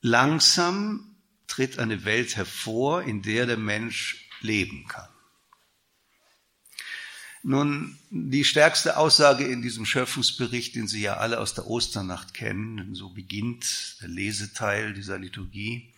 Langsam 0.00 1.16
tritt 1.46 1.78
eine 1.78 2.04
Welt 2.04 2.36
hervor, 2.36 3.02
in 3.02 3.22
der 3.22 3.46
der 3.46 3.56
Mensch 3.56 4.28
leben 4.40 4.86
kann. 4.88 5.08
Nun, 7.44 7.98
die 8.10 8.44
stärkste 8.44 8.96
Aussage 8.96 9.44
in 9.44 9.62
diesem 9.62 9.86
Schöpfungsbericht, 9.86 10.74
den 10.74 10.88
Sie 10.88 11.00
ja 11.00 11.18
alle 11.18 11.38
aus 11.38 11.54
der 11.54 11.68
Osternacht 11.68 12.34
kennen, 12.34 12.94
so 12.94 13.10
beginnt 13.10 13.96
der 14.02 14.08
Leseteil 14.08 14.92
dieser 14.92 15.18
Liturgie, 15.18 15.94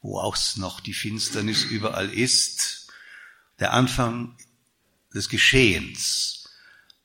wo 0.00 0.18
auch 0.18 0.36
noch 0.56 0.80
die 0.80 0.94
Finsternis 0.94 1.64
überall 1.64 2.12
ist, 2.12 2.88
der 3.58 3.72
Anfang 3.72 4.36
des 5.14 5.28
Geschehens, 5.28 6.48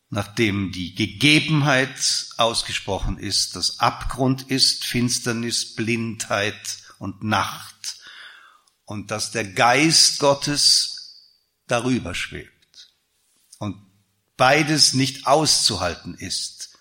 nachdem 0.09 0.71
die 0.71 0.95
Gegebenheit 0.95 2.27
ausgesprochen 2.37 3.17
ist, 3.17 3.55
dass 3.55 3.79
Abgrund 3.79 4.43
ist, 4.49 4.85
Finsternis, 4.85 5.75
Blindheit 5.75 6.77
und 6.99 7.23
Nacht. 7.23 7.99
Und 8.85 9.09
dass 9.09 9.31
der 9.31 9.45
Geist 9.45 10.19
Gottes 10.19 10.95
darüber 11.67 12.13
schwebt 12.13 12.93
und 13.57 13.81
beides 14.37 14.93
nicht 14.93 15.25
auszuhalten 15.25 16.13
ist 16.13 16.77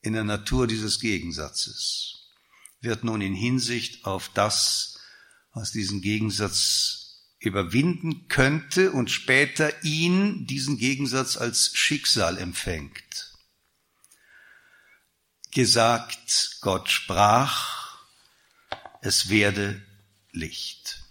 in 0.00 0.14
der 0.14 0.24
Natur 0.24 0.66
dieses 0.66 1.00
Gegensatzes, 1.00 2.32
wird 2.80 3.04
nun 3.04 3.20
in 3.20 3.34
Hinsicht 3.34 4.04
auf 4.04 4.30
das, 4.34 4.95
was 5.56 5.72
diesen 5.72 6.02
Gegensatz 6.02 7.22
überwinden 7.38 8.28
könnte 8.28 8.92
und 8.92 9.10
später 9.10 9.82
ihn 9.82 10.46
diesen 10.46 10.76
Gegensatz 10.76 11.38
als 11.38 11.74
Schicksal 11.74 12.36
empfängt. 12.36 13.32
Gesagt, 15.52 16.58
Gott 16.60 16.90
sprach, 16.90 18.04
es 19.00 19.30
werde 19.30 19.82
Licht. 20.30 21.02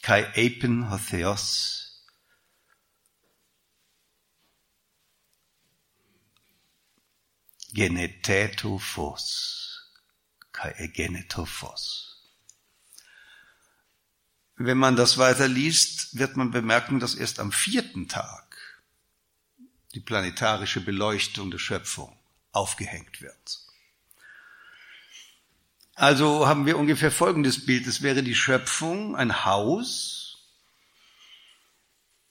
Kai 0.00 0.26
Apen 0.28 0.90
Hotheos 0.90 1.87
Geneteto 7.72 8.78
Phos 8.78 9.68
kai 10.58 10.74
egenetophos. 10.78 12.16
Wenn 14.56 14.78
man 14.78 14.96
das 14.96 15.18
weiter 15.18 15.46
liest, 15.46 16.18
wird 16.18 16.36
man 16.36 16.50
bemerken, 16.50 16.98
dass 16.98 17.14
erst 17.14 17.38
am 17.38 17.52
vierten 17.52 18.08
Tag 18.08 18.56
die 19.94 20.00
planetarische 20.00 20.80
Beleuchtung 20.80 21.50
der 21.52 21.58
Schöpfung 21.58 22.18
aufgehängt 22.50 23.20
wird. 23.20 23.60
Also 25.94 26.46
haben 26.48 26.66
wir 26.66 26.76
ungefähr 26.76 27.12
folgendes 27.12 27.66
Bild. 27.66 27.86
Es 27.86 28.02
wäre 28.02 28.22
die 28.22 28.34
Schöpfung 28.34 29.14
ein 29.14 29.44
Haus, 29.44 30.48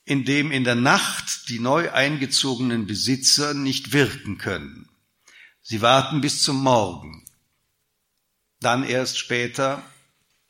in 0.03 0.25
dem 0.25 0.51
in 0.51 0.63
der 0.63 0.75
Nacht 0.75 1.47
die 1.49 1.59
neu 1.59 1.91
eingezogenen 1.91 2.87
Besitzer 2.87 3.53
nicht 3.53 3.93
wirken 3.93 4.37
können. 4.37 4.86
Sie 5.69 5.81
warten 5.81 6.21
bis 6.21 6.43
zum 6.43 6.63
Morgen. 6.63 7.25
Dann 8.61 8.85
erst 8.85 9.17
später, 9.17 9.83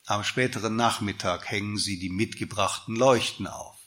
am 0.06 0.24
späteren 0.24 0.76
Nachmittag, 0.76 1.50
hängen 1.50 1.80
sie 1.80 1.98
die 1.98 2.12
mitgebrachten 2.12 2.96
Leuchten 2.96 3.48
auf. 3.48 3.80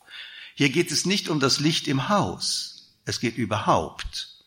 Hier 0.57 0.71
geht 0.71 0.90
es 0.90 1.07
nicht 1.07 1.29
um 1.29 1.38
das 1.38 1.61
Licht 1.61 1.87
im 1.87 2.09
Haus, 2.09 2.97
es 3.05 3.21
geht 3.21 3.37
überhaupt 3.37 4.45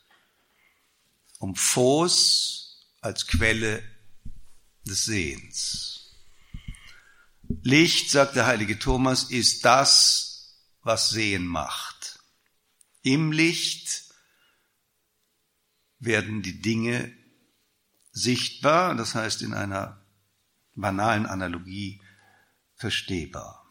um 1.40 1.56
Phos 1.56 2.86
als 3.00 3.28
Quelle 3.28 3.82
des 4.86 5.06
Sehens. 5.06 6.12
Licht, 7.62 8.12
sagt 8.12 8.36
der 8.36 8.46
heilige 8.46 8.78
Thomas, 8.78 9.24
ist 9.32 9.64
das, 9.64 10.58
was 10.82 11.12
Sehen 11.12 11.48
macht. 11.48 12.20
Im 13.04 13.32
Licht 13.32 14.03
werden 16.06 16.42
die 16.42 16.62
Dinge 16.62 17.12
sichtbar, 18.12 18.96
das 18.96 19.16
heißt 19.16 19.42
in 19.42 19.54
einer 19.54 20.06
banalen 20.76 21.26
Analogie 21.26 22.02
verstehbar, 22.76 23.66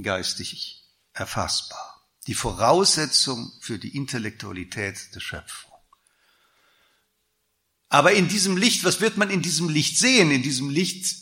geistig 0.00 0.84
erfassbar. 1.12 2.06
Die 2.26 2.34
Voraussetzung 2.34 3.52
für 3.60 3.78
die 3.78 3.96
Intellektualität 3.96 5.14
der 5.14 5.20
Schöpfung. 5.20 5.70
Aber 7.88 8.12
in 8.12 8.28
diesem 8.28 8.56
Licht, 8.56 8.84
was 8.84 9.00
wird 9.00 9.16
man 9.16 9.30
in 9.30 9.42
diesem 9.42 9.68
Licht 9.68 9.98
sehen? 9.98 10.30
In 10.30 10.42
diesem 10.42 10.70
Licht 10.70 11.16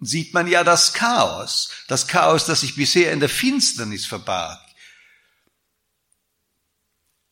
sieht 0.00 0.32
man 0.32 0.46
ja 0.46 0.62
das 0.62 0.92
Chaos, 0.92 1.70
das 1.88 2.06
Chaos, 2.06 2.46
das 2.46 2.60
sich 2.60 2.76
bisher 2.76 3.12
in 3.12 3.20
der 3.20 3.28
Finsternis 3.28 4.06
verbarg. 4.06 4.60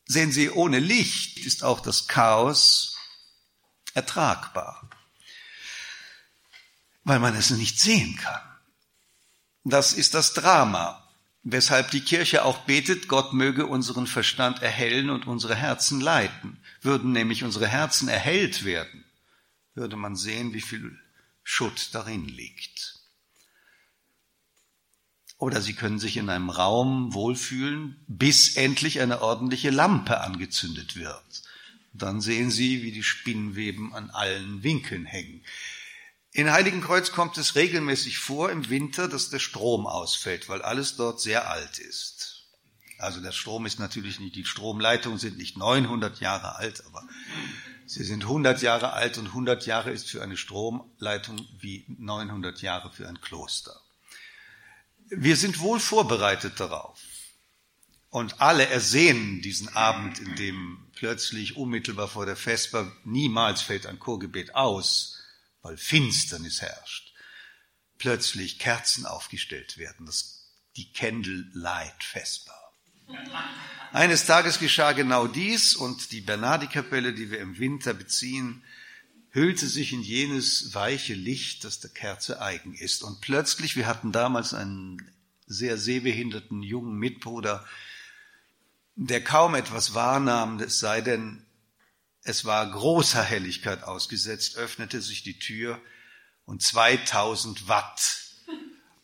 Sehen 0.07 0.31
Sie, 0.31 0.49
ohne 0.49 0.79
Licht 0.79 1.37
ist 1.39 1.63
auch 1.63 1.81
das 1.81 2.07
Chaos 2.07 2.97
ertragbar, 3.93 4.89
weil 7.03 7.19
man 7.19 7.35
es 7.35 7.49
nicht 7.49 7.79
sehen 7.79 8.15
kann. 8.15 8.41
Das 9.65 9.91
ist 9.91 10.13
das 10.13 10.33
Drama, 10.33 11.05
weshalb 11.43 11.91
die 11.91 12.01
Kirche 12.01 12.45
auch 12.45 12.59
betet, 12.59 13.09
Gott 13.09 13.33
möge 13.33 13.65
unseren 13.65 14.07
Verstand 14.07 14.61
erhellen 14.61 15.09
und 15.09 15.27
unsere 15.27 15.55
Herzen 15.55 15.99
leiten. 15.99 16.57
Würden 16.81 17.11
nämlich 17.11 17.43
unsere 17.43 17.67
Herzen 17.67 18.07
erhellt 18.07 18.63
werden, 18.63 19.03
würde 19.73 19.97
man 19.97 20.15
sehen, 20.15 20.53
wie 20.53 20.61
viel 20.61 20.97
Schutt 21.43 21.89
darin 21.93 22.27
liegt. 22.27 22.96
Oder 25.37 25.61
Sie 25.61 25.73
können 25.73 25.99
sich 25.99 26.17
in 26.17 26.29
einem 26.29 26.49
Raum 26.49 27.13
wohlfühlen, 27.13 28.03
bis 28.07 28.55
endlich 28.55 28.99
eine 29.01 29.21
ordentliche 29.21 29.69
Lampe 29.69 30.21
angezündet 30.21 30.95
wird. 30.95 31.43
Dann 31.93 32.21
sehen 32.21 32.49
Sie, 32.49 32.81
wie 32.83 32.91
die 32.91 33.03
Spinnweben 33.03 33.93
an 33.93 34.09
allen 34.09 34.63
Winkeln 34.63 35.05
hängen. 35.05 35.43
In 36.31 36.51
Heiligenkreuz 36.51 37.11
kommt 37.11 37.37
es 37.37 37.55
regelmäßig 37.55 38.19
vor 38.19 38.51
im 38.51 38.69
Winter, 38.69 39.07
dass 39.07 39.29
der 39.29 39.39
Strom 39.39 39.87
ausfällt, 39.87 40.49
weil 40.49 40.61
alles 40.61 40.95
dort 40.95 41.21
sehr 41.21 41.49
alt 41.49 41.79
ist. 41.79 42.45
Also 42.99 43.21
der 43.21 43.31
Strom 43.31 43.65
ist 43.65 43.79
natürlich 43.79 44.19
nicht, 44.19 44.35
die 44.35 44.45
Stromleitungen 44.45 45.19
sind 45.19 45.37
nicht 45.37 45.57
900 45.57 46.19
Jahre 46.19 46.55
alt, 46.55 46.83
aber 46.85 47.07
Sie 47.85 48.03
sind 48.03 48.23
100 48.23 48.61
Jahre 48.61 48.93
alt 48.93 49.17
und 49.17 49.27
100 49.27 49.65
Jahre 49.65 49.91
ist 49.91 50.09
für 50.09 50.21
eine 50.21 50.35
Stromleitung 50.35 51.47
wie 51.59 51.85
900 51.87 52.61
Jahre 52.61 52.91
für 52.91 53.07
ein 53.07 53.21
Kloster. 53.21 53.79
Wir 55.09 55.37
sind 55.37 55.59
wohl 55.59 55.79
vorbereitet 55.79 56.59
darauf. 56.59 56.99
Und 58.09 58.41
alle 58.41 58.67
ersehnen 58.67 59.41
diesen 59.41 59.69
Abend, 59.69 60.19
in 60.19 60.35
dem 60.35 60.87
plötzlich 60.95 61.55
unmittelbar 61.55 62.07
vor 62.07 62.25
der 62.25 62.35
Vesper 62.35 62.91
niemals 63.03 63.61
fällt 63.61 63.85
ein 63.85 63.99
Chorgebet 63.99 64.55
aus, 64.55 65.19
weil 65.61 65.77
Finsternis 65.77 66.61
herrscht. 66.61 67.13
Plötzlich 67.97 68.59
Kerzen 68.59 69.05
aufgestellt 69.05 69.77
werden, 69.77 70.05
das, 70.05 70.51
die 70.75 70.91
Candlelight 70.93 72.03
Vesper. 72.03 72.53
Eines 73.91 74.25
Tages 74.25 74.59
geschah 74.59 74.91
genau 74.91 75.27
dies 75.27 75.75
und 75.75 76.11
die 76.11 76.21
Bernardikapelle, 76.21 77.13
die 77.13 77.31
wir 77.31 77.39
im 77.39 77.57
Winter 77.57 77.93
beziehen, 77.93 78.63
hüllte 79.37 79.67
sich 79.67 79.93
in 79.93 80.01
jenes 80.01 80.73
weiche 80.73 81.13
Licht, 81.13 81.63
das 81.63 81.79
der 81.79 81.91
Kerze 81.91 82.41
eigen 82.41 82.73
ist. 82.73 83.03
Und 83.03 83.21
plötzlich, 83.21 83.75
wir 83.75 83.85
hatten 83.85 84.11
damals 84.11 84.55
einen 84.55 85.11
sehr 85.45 85.77
sehbehinderten 85.77 86.63
jungen 86.63 86.97
Mitbruder, 86.97 87.63
der 88.95 89.23
kaum 89.23 89.53
etwas 89.53 89.93
wahrnahm, 89.93 90.59
es 90.59 90.79
sei 90.79 91.01
denn, 91.01 91.45
es 92.23 92.45
war 92.45 92.69
großer 92.69 93.23
Helligkeit 93.23 93.83
ausgesetzt, 93.83 94.57
öffnete 94.57 95.01
sich 95.01 95.21
die 95.21 95.37
Tür 95.37 95.79
und 96.45 96.63
2000 96.63 97.67
Watt 97.67 98.23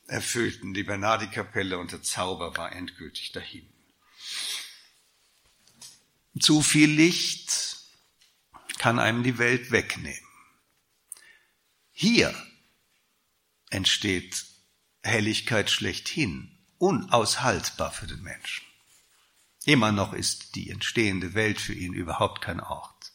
erfüllten 0.08 0.74
die 0.74 0.84
Bernardikapelle 0.84 1.78
und 1.78 1.92
der 1.92 2.02
Zauber 2.02 2.58
war 2.58 2.72
endgültig 2.72 3.34
dahin. 3.34 3.70
Zu 6.40 6.64
viel 6.64 6.90
Licht 6.90 7.73
kann 8.84 9.00
einem 9.00 9.24
die 9.24 9.38
Welt 9.38 9.72
wegnehmen. 9.72 10.28
Hier 11.94 12.36
entsteht 13.70 14.44
Helligkeit 15.02 15.70
schlechthin, 15.70 16.52
unaushaltbar 16.80 17.94
für 17.94 18.08
den 18.08 18.22
Menschen. 18.24 18.66
Immer 19.64 19.94
noch 19.94 20.12
ist 20.12 20.56
die 20.56 20.70
entstehende 20.70 21.34
Welt 21.34 21.62
für 21.62 21.74
ihn 21.74 21.94
überhaupt 21.94 22.42
kein 22.42 22.60
Ort. 22.60 23.14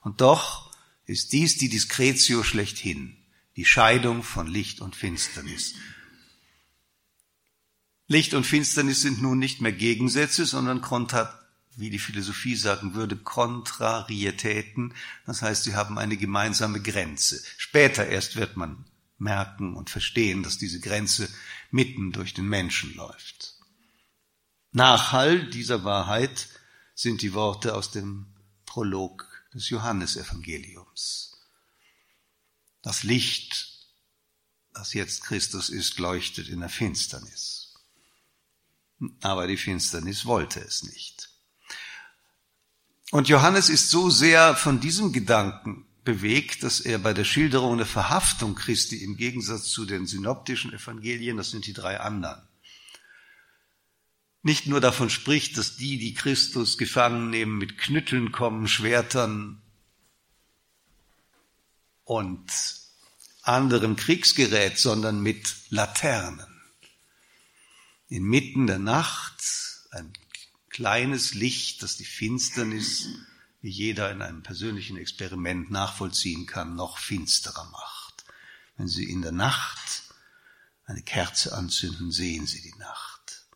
Und 0.00 0.20
doch 0.20 0.72
ist 1.06 1.32
dies 1.32 1.58
die 1.58 1.68
Diskretio 1.68 2.42
schlechthin, 2.42 3.16
die 3.54 3.66
Scheidung 3.66 4.24
von 4.24 4.48
Licht 4.48 4.80
und 4.80 4.96
Finsternis. 4.96 5.76
Licht 8.08 8.34
und 8.34 8.42
Finsternis 8.42 9.02
sind 9.02 9.22
nun 9.22 9.38
nicht 9.38 9.60
mehr 9.60 9.70
Gegensätze, 9.70 10.44
sondern 10.44 10.80
wie 11.76 11.90
die 11.90 11.98
Philosophie 11.98 12.56
sagen 12.56 12.94
würde, 12.94 13.16
Kontrarietäten. 13.16 14.94
Das 15.26 15.42
heißt, 15.42 15.64
sie 15.64 15.74
haben 15.74 15.98
eine 15.98 16.16
gemeinsame 16.16 16.80
Grenze. 16.80 17.42
Später 17.56 18.06
erst 18.06 18.36
wird 18.36 18.56
man 18.56 18.84
merken 19.18 19.74
und 19.74 19.90
verstehen, 19.90 20.42
dass 20.42 20.58
diese 20.58 20.80
Grenze 20.80 21.28
mitten 21.70 22.12
durch 22.12 22.34
den 22.34 22.46
Menschen 22.46 22.94
läuft. 22.94 23.54
Nachhall 24.72 25.48
dieser 25.50 25.84
Wahrheit 25.84 26.48
sind 26.94 27.22
die 27.22 27.32
Worte 27.32 27.74
aus 27.74 27.90
dem 27.90 28.26
Prolog 28.66 29.28
des 29.52 29.68
Johannesevangeliums. 29.70 31.38
Das 32.82 33.02
Licht, 33.02 33.88
das 34.72 34.92
jetzt 34.92 35.22
Christus 35.22 35.70
ist, 35.70 35.98
leuchtet 35.98 36.48
in 36.48 36.60
der 36.60 36.68
Finsternis. 36.68 37.74
Aber 39.20 39.46
die 39.46 39.56
Finsternis 39.56 40.24
wollte 40.24 40.60
es 40.60 40.82
nicht. 40.82 41.33
Und 43.14 43.28
Johannes 43.28 43.68
ist 43.68 43.90
so 43.90 44.10
sehr 44.10 44.56
von 44.56 44.80
diesem 44.80 45.12
Gedanken 45.12 45.86
bewegt, 46.02 46.64
dass 46.64 46.80
er 46.80 46.98
bei 46.98 47.14
der 47.14 47.22
Schilderung 47.22 47.76
der 47.76 47.86
Verhaftung 47.86 48.56
Christi 48.56 49.04
im 49.04 49.16
Gegensatz 49.16 49.70
zu 49.70 49.84
den 49.84 50.08
synoptischen 50.08 50.72
Evangelien, 50.72 51.36
das 51.36 51.50
sind 51.50 51.64
die 51.68 51.74
drei 51.74 52.00
anderen, 52.00 52.42
nicht 54.42 54.66
nur 54.66 54.80
davon 54.80 55.10
spricht, 55.10 55.56
dass 55.56 55.76
die, 55.76 55.96
die 55.96 56.14
Christus 56.14 56.76
gefangen 56.76 57.30
nehmen, 57.30 57.56
mit 57.56 57.78
Knütteln 57.78 58.32
kommen, 58.32 58.66
Schwertern 58.66 59.62
und 62.02 62.50
anderem 63.42 63.94
Kriegsgerät, 63.94 64.76
sondern 64.76 65.20
mit 65.20 65.54
Laternen. 65.70 66.60
Inmitten 68.08 68.66
der 68.66 68.80
Nacht 68.80 69.40
ein 69.92 70.12
kleines 70.74 71.34
Licht, 71.34 71.84
das 71.84 71.96
die 71.96 72.04
Finsternis, 72.04 73.08
wie 73.60 73.70
jeder 73.70 74.10
in 74.10 74.22
einem 74.22 74.42
persönlichen 74.42 74.96
Experiment 74.96 75.70
nachvollziehen 75.70 76.46
kann, 76.46 76.74
noch 76.74 76.98
finsterer 76.98 77.70
macht. 77.70 78.24
Wenn 78.76 78.88
Sie 78.88 79.08
in 79.08 79.22
der 79.22 79.30
Nacht 79.30 80.02
eine 80.84 81.02
Kerze 81.02 81.56
anzünden, 81.56 82.10
sehen 82.10 82.48
Sie 82.48 82.60
die 82.60 82.74
Nacht. 82.74 83.46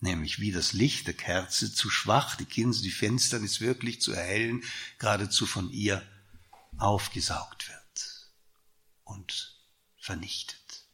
Nämlich 0.00 0.38
wie 0.38 0.52
das 0.52 0.74
Licht 0.74 1.06
der 1.06 1.14
Kerze 1.14 1.72
zu 1.72 1.88
schwach, 1.88 2.36
die 2.36 2.44
Kinse, 2.44 2.82
die 2.82 2.90
Finsternis 2.90 3.62
wirklich 3.62 4.02
zu 4.02 4.12
erhellen, 4.12 4.62
geradezu 4.98 5.46
von 5.46 5.70
ihr 5.70 6.06
aufgesaugt 6.76 7.70
wird 7.70 8.30
und 9.04 9.58
vernichtet. 9.96 10.84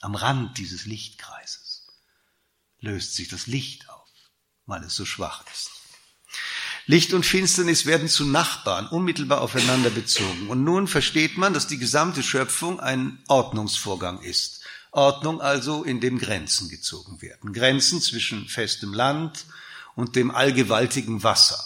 Am 0.00 0.14
Rand 0.14 0.56
dieses 0.56 0.86
Lichtkreises 0.86 1.86
löst 2.80 3.14
sich 3.14 3.28
das 3.28 3.46
Licht 3.46 3.90
auf 3.90 4.05
weil 4.66 4.82
es 4.84 4.94
so 4.94 5.04
schwach 5.04 5.44
ist. 5.52 5.70
Licht 6.86 7.12
und 7.12 7.26
Finsternis 7.26 7.86
werden 7.86 8.08
zu 8.08 8.24
Nachbarn, 8.24 8.86
unmittelbar 8.86 9.40
aufeinander 9.40 9.90
bezogen. 9.90 10.48
Und 10.48 10.62
nun 10.62 10.86
versteht 10.86 11.36
man, 11.36 11.52
dass 11.52 11.66
die 11.66 11.78
gesamte 11.78 12.22
Schöpfung 12.22 12.78
ein 12.78 13.18
Ordnungsvorgang 13.26 14.20
ist. 14.20 14.62
Ordnung 14.92 15.40
also, 15.40 15.82
in 15.82 16.00
dem 16.00 16.18
Grenzen 16.18 16.68
gezogen 16.68 17.20
werden. 17.20 17.52
Grenzen 17.52 18.00
zwischen 18.00 18.46
festem 18.48 18.94
Land 18.94 19.46
und 19.96 20.14
dem 20.14 20.30
allgewaltigen 20.30 21.24
Wasser. 21.24 21.62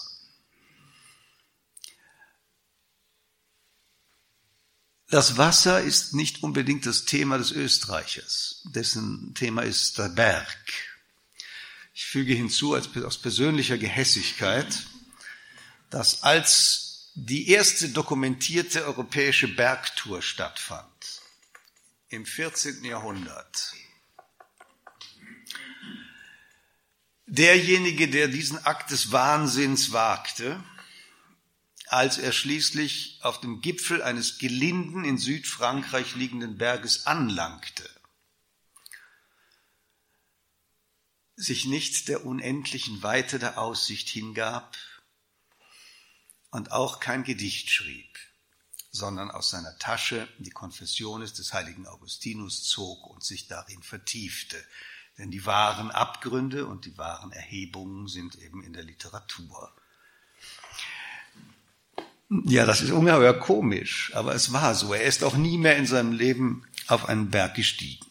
Das 5.11 5.37
Wasser 5.37 5.83
ist 5.83 6.15
nicht 6.15 6.43
unbedingt 6.43 6.87
das 6.87 7.05
Thema 7.05 7.37
des 7.37 7.51
Österreichers, 7.51 8.63
dessen 8.65 9.35
Thema 9.35 9.63
ist 9.63 9.99
der 9.99 10.09
Berg. 10.09 10.90
Ich 12.01 12.07
füge 12.07 12.33
hinzu 12.33 12.73
als, 12.73 12.89
aus 12.97 13.19
persönlicher 13.19 13.77
Gehässigkeit, 13.77 14.87
dass 15.91 16.23
als 16.23 17.11
die 17.15 17.51
erste 17.51 17.91
dokumentierte 17.91 18.87
europäische 18.87 19.47
Bergtour 19.49 20.23
stattfand, 20.23 21.21
im 22.09 22.25
14. 22.25 22.83
Jahrhundert, 22.87 23.75
derjenige, 27.27 28.09
der 28.09 28.29
diesen 28.29 28.65
Akt 28.65 28.93
des 28.93 29.13
Wahnsinns 29.13 29.93
wagte, 29.93 30.65
als 31.87 32.17
er 32.17 32.33
schließlich 32.33 33.19
auf 33.21 33.43
dem 33.43 33.61
Gipfel 33.61 34.03
eines 34.03 34.39
gelinden 34.39 35.05
in 35.05 35.19
Südfrankreich 35.19 36.15
liegenden 36.15 36.57
Berges 36.57 37.07
anlangte, 37.07 37.89
sich 41.41 41.65
nicht 41.65 42.09
der 42.09 42.27
unendlichen 42.27 43.03
Weite 43.03 43.39
der 43.39 43.59
Aussicht 43.59 44.11
hingab 44.11 44.77
und 46.51 46.71
auch 46.71 47.01
kein 47.01 47.25
Gedicht 47.25 47.71
schrieb, 47.71 48.19
sondern 48.91 49.31
aus 49.31 49.51
seiner 49.51 49.77
Tasche 49.79 50.29
die 50.39 50.51
Confessiones 50.51 51.33
des 51.33 51.55
heiligen 51.55 51.87
Augustinus 51.87 52.65
zog 52.65 53.07
und 53.07 53.25
sich 53.25 53.49
darin 53.49 53.83
vertiefte. 53.83 54.63
Denn 55.17 55.31
die 55.31 55.47
wahren 55.47 55.91
Abgründe 55.91 56.67
und 56.67 56.85
die 56.85 56.99
wahren 56.99 57.33
Erhebungen 57.33 58.07
sind 58.07 58.37
eben 58.37 58.63
in 58.63 58.75
der 58.75 58.85
Literatur. 58.85 59.75
Ja, 62.45 62.67
das 62.67 62.83
ist 62.83 62.91
ungeheuer 62.91 63.35
komisch, 63.35 64.13
aber 64.15 64.35
es 64.35 64.53
war 64.53 64.75
so. 64.75 64.93
Er 64.93 65.05
ist 65.05 65.25
auch 65.25 65.37
nie 65.37 65.57
mehr 65.57 65.77
in 65.77 65.87
seinem 65.87 66.13
Leben 66.13 66.67
auf 66.87 67.09
einen 67.09 67.31
Berg 67.31 67.55
gestiegen. 67.55 68.10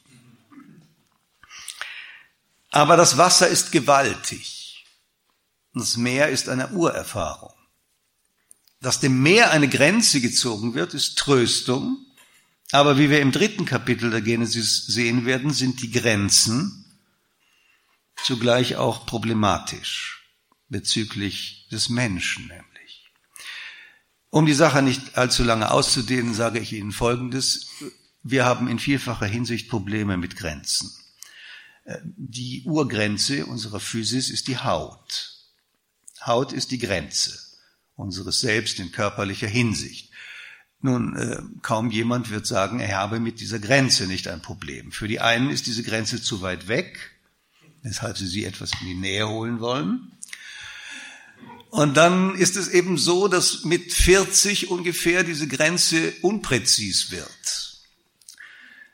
Aber 2.70 2.98
das 2.98 3.18
Wasser 3.18 3.48
ist 3.48 3.72
gewaltig. 3.72 4.86
Das 5.74 5.98
Meer 5.98 6.30
ist 6.30 6.50
eine 6.50 6.70
Urerfahrung. 6.70 7.54
Dass 8.82 9.00
dem 9.00 9.22
Meer 9.22 9.52
eine 9.52 9.68
Grenze 9.68 10.22
gezogen 10.22 10.74
wird, 10.74 10.94
ist 10.94 11.18
Tröstung. 11.18 11.98
Aber 12.72 12.98
wie 12.98 13.10
wir 13.10 13.22
im 13.22 13.32
dritten 13.32 13.66
Kapitel 13.66 14.12
der 14.12 14.22
Genesis 14.22 14.86
sehen 14.86 15.26
werden, 15.26 15.52
sind 15.52 15.82
die 15.82 15.92
Grenzen 15.92 16.86
zugleich 18.24 18.76
auch 18.76 19.06
problematisch 19.06 20.24
bezüglich 20.68 21.68
des 21.72 21.90
Menschen 21.90 22.48
nämlich. 22.48 23.12
Um 24.30 24.46
die 24.46 24.54
Sache 24.54 24.84
nicht 24.84 25.18
allzu 25.18 25.44
lange 25.44 25.72
auszudehnen, 25.72 26.34
sage 26.36 26.60
ich 26.60 26.74
Ihnen 26.74 26.92
Folgendes. 26.92 27.68
Wir 28.22 28.46
haben 28.46 28.68
in 28.68 28.78
vielfacher 28.78 29.26
Hinsicht 29.26 29.70
Probleme 29.70 30.18
mit 30.18 30.36
Grenzen. 30.36 30.92
Die 32.16 32.64
Urgrenze 32.66 33.46
unserer 33.46 33.80
Physis 33.80 34.30
ist 34.30 34.48
die 34.48 34.58
Haut. 34.58 35.36
Haut 36.26 36.54
ist 36.54 36.72
die 36.72 36.80
Grenze. 36.80 37.38
unseres 37.96 38.40
Selbst 38.40 38.80
in 38.80 38.92
körperlicher 38.92 39.48
Hinsicht. 39.48 40.10
Nun, 40.82 41.16
äh, 41.18 41.42
kaum 41.62 41.92
jemand 41.92 42.30
wird 42.30 42.48
sagen, 42.48 42.80
er 42.80 42.98
habe 42.98 43.20
mit 43.20 43.42
dieser 43.42 43.60
Grenze 43.60 44.08
nicht 44.08 44.30
ein 44.30 44.42
Problem. 44.42 44.94
Für 44.94 45.10
die 45.10 45.20
einen 45.20 45.50
ist 45.50 45.68
diese 45.68 45.84
Grenze 45.84 46.22
zu 46.22 46.42
weit 46.42 46.70
weg, 46.70 46.98
weshalb 47.82 48.18
sie 48.18 48.28
sie 48.28 48.46
etwas 48.46 48.72
in 48.80 48.88
die 48.88 48.94
Nähe 48.94 49.28
holen 49.28 49.60
wollen. 49.60 50.14
Und 51.70 51.98
dann 51.98 52.34
ist 52.36 52.56
es 52.56 52.70
eben 52.70 52.98
so, 52.98 53.28
dass 53.28 53.66
mit 53.66 53.92
40 53.92 54.72
ungefähr 54.72 55.24
diese 55.24 55.48
Grenze 55.48 56.14
unpräzis 56.22 57.12
wird. 57.12 57.59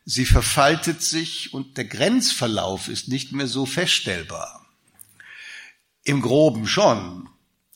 Sie 0.05 0.25
verfaltet 0.25 1.01
sich 1.01 1.53
und 1.53 1.77
der 1.77 1.85
Grenzverlauf 1.85 2.89
ist 2.89 3.07
nicht 3.07 3.31
mehr 3.31 3.47
so 3.47 3.65
feststellbar. 3.65 4.63
Im 6.03 6.21
groben 6.21 6.67
schon 6.67 7.27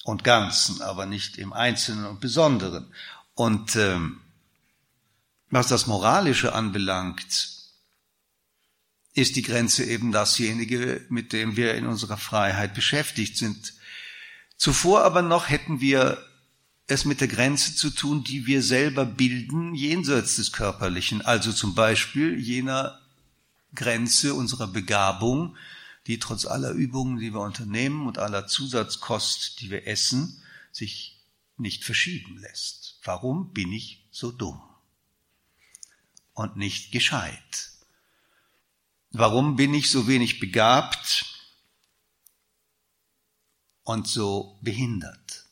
und 0.03 0.23
ganzen, 0.23 0.83
aber 0.83 1.07
nicht 1.07 1.39
im 1.39 1.53
Einzelnen 1.53 2.05
und 2.05 2.21
Besonderen. 2.21 2.93
Und 3.33 3.75
ähm, 3.75 4.21
was 5.49 5.67
das 5.67 5.87
Moralische 5.87 6.53
anbelangt, 6.53 7.57
ist 9.13 9.35
die 9.35 9.41
Grenze 9.41 9.83
eben 9.83 10.11
dasjenige, 10.11 11.05
mit 11.09 11.33
dem 11.33 11.57
wir 11.57 11.73
in 11.73 11.87
unserer 11.87 12.17
Freiheit 12.17 12.75
beschäftigt 12.75 13.37
sind. 13.37 13.73
Zuvor 14.55 15.03
aber 15.03 15.23
noch 15.23 15.49
hätten 15.49 15.81
wir 15.81 16.23
es 16.89 17.05
mit 17.05 17.21
der 17.21 17.27
Grenze 17.27 17.75
zu 17.75 17.91
tun, 17.91 18.23
die 18.23 18.47
wir 18.47 18.63
selber 18.63 19.05
bilden, 19.05 19.75
jenseits 19.75 20.37
des 20.37 20.51
Körperlichen, 20.51 21.21
also 21.21 21.53
zum 21.53 21.75
Beispiel 21.75 22.39
jener 22.39 22.99
Grenze 23.75 24.33
unserer 24.33 24.67
Begabung, 24.67 25.55
die 26.07 26.17
trotz 26.17 26.45
aller 26.45 26.71
Übungen, 26.71 27.19
die 27.19 27.31
wir 27.31 27.41
unternehmen 27.41 28.07
und 28.07 28.17
aller 28.17 28.47
Zusatzkost, 28.47 29.61
die 29.61 29.69
wir 29.69 29.85
essen, 29.85 30.41
sich 30.71 31.21
nicht 31.57 31.83
verschieben 31.83 32.39
lässt. 32.39 32.99
Warum 33.03 33.53
bin 33.53 33.71
ich 33.71 34.07
so 34.09 34.31
dumm 34.31 34.59
und 36.33 36.57
nicht 36.57 36.91
gescheit? 36.91 37.69
Warum 39.11 39.57
bin 39.57 39.75
ich 39.75 39.91
so 39.91 40.07
wenig 40.07 40.39
begabt 40.39 41.25
und 43.83 44.07
so 44.07 44.57
behindert? 44.63 45.48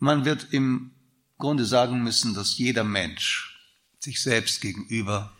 Man 0.00 0.24
wird 0.24 0.48
im 0.52 0.92
Grunde 1.38 1.64
sagen 1.64 2.02
müssen, 2.02 2.34
dass 2.34 2.58
jeder 2.58 2.84
Mensch 2.84 3.56
sich 3.98 4.22
selbst 4.22 4.60
gegenüber 4.60 5.36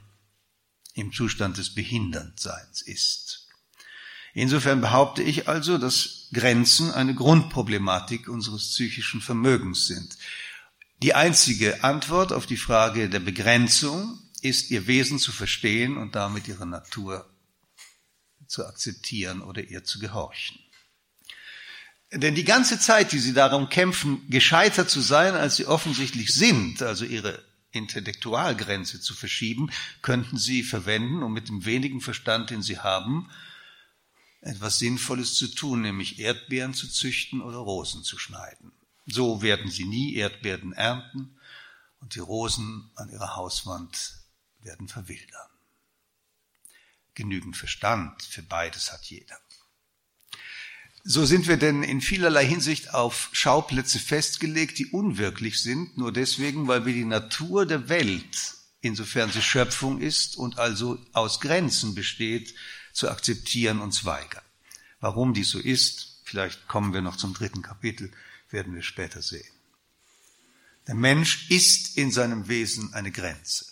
im 0.94 1.12
Zustand 1.12 1.56
des 1.56 1.74
Behindertseins 1.74 2.82
ist. 2.82 3.48
Insofern 4.34 4.80
behaupte 4.80 5.22
ich 5.22 5.48
also, 5.48 5.78
dass 5.78 6.28
Grenzen 6.32 6.90
eine 6.92 7.14
Grundproblematik 7.14 8.28
unseres 8.28 8.68
psychischen 8.68 9.20
Vermögens 9.20 9.86
sind. 9.86 10.16
Die 11.02 11.14
einzige 11.14 11.82
Antwort 11.82 12.32
auf 12.32 12.46
die 12.46 12.58
Frage 12.58 13.08
der 13.08 13.20
Begrenzung 13.20 14.18
ist, 14.42 14.70
ihr 14.70 14.86
Wesen 14.86 15.18
zu 15.18 15.32
verstehen 15.32 15.96
und 15.96 16.14
damit 16.14 16.46
ihre 16.48 16.66
Natur 16.66 17.28
zu 18.46 18.66
akzeptieren 18.66 19.40
oder 19.40 19.64
ihr 19.64 19.84
zu 19.84 19.98
gehorchen. 19.98 20.58
Denn 22.12 22.34
die 22.34 22.44
ganze 22.44 22.80
Zeit, 22.80 23.12
die 23.12 23.20
sie 23.20 23.32
darum 23.32 23.68
kämpfen, 23.68 24.28
gescheiter 24.28 24.88
zu 24.88 25.00
sein, 25.00 25.34
als 25.34 25.56
sie 25.56 25.66
offensichtlich 25.66 26.34
sind, 26.34 26.82
also 26.82 27.04
ihre 27.04 27.44
Intellektualgrenze 27.70 29.00
zu 29.00 29.14
verschieben, 29.14 29.70
könnten 30.02 30.36
sie 30.36 30.64
verwenden, 30.64 31.22
um 31.22 31.32
mit 31.32 31.48
dem 31.48 31.64
wenigen 31.64 32.00
Verstand, 32.00 32.50
den 32.50 32.62
sie 32.62 32.80
haben, 32.80 33.30
etwas 34.40 34.78
Sinnvolles 34.78 35.34
zu 35.34 35.48
tun, 35.48 35.82
nämlich 35.82 36.18
Erdbeeren 36.18 36.74
zu 36.74 36.88
züchten 36.88 37.40
oder 37.40 37.58
Rosen 37.58 38.02
zu 38.02 38.18
schneiden. 38.18 38.72
So 39.06 39.42
werden 39.42 39.70
sie 39.70 39.84
nie 39.84 40.14
Erdbeeren 40.14 40.72
ernten 40.72 41.38
und 42.00 42.14
die 42.14 42.20
Rosen 42.20 42.90
an 42.96 43.10
ihrer 43.10 43.36
Hauswand 43.36 44.14
werden 44.60 44.88
verwildern. 44.88 45.48
Genügend 47.14 47.56
Verstand 47.56 48.22
für 48.22 48.42
beides 48.42 48.92
hat 48.92 49.04
jeder. 49.04 49.38
So 51.02 51.24
sind 51.24 51.48
wir 51.48 51.56
denn 51.56 51.82
in 51.82 52.00
vielerlei 52.00 52.44
Hinsicht 52.44 52.92
auf 52.92 53.30
Schauplätze 53.32 53.98
festgelegt, 53.98 54.78
die 54.78 54.86
unwirklich 54.86 55.62
sind, 55.62 55.96
nur 55.96 56.12
deswegen, 56.12 56.68
weil 56.68 56.84
wir 56.84 56.92
die 56.92 57.06
Natur 57.06 57.64
der 57.64 57.88
Welt, 57.88 58.54
insofern 58.82 59.32
sie 59.32 59.40
Schöpfung 59.40 60.00
ist 60.00 60.36
und 60.36 60.58
also 60.58 60.98
aus 61.12 61.40
Grenzen 61.40 61.94
besteht, 61.94 62.54
zu 62.92 63.10
akzeptieren 63.10 63.80
uns 63.80 64.04
weigern. 64.04 64.44
Warum 65.00 65.32
dies 65.32 65.50
so 65.50 65.58
ist, 65.58 66.20
vielleicht 66.24 66.68
kommen 66.68 66.92
wir 66.92 67.00
noch 67.00 67.16
zum 67.16 67.32
dritten 67.32 67.62
Kapitel, 67.62 68.12
werden 68.50 68.74
wir 68.74 68.82
später 68.82 69.22
sehen. 69.22 69.50
Der 70.86 70.94
Mensch 70.94 71.50
ist 71.50 71.96
in 71.96 72.10
seinem 72.10 72.48
Wesen 72.48 72.92
eine 72.92 73.10
Grenze. 73.10 73.64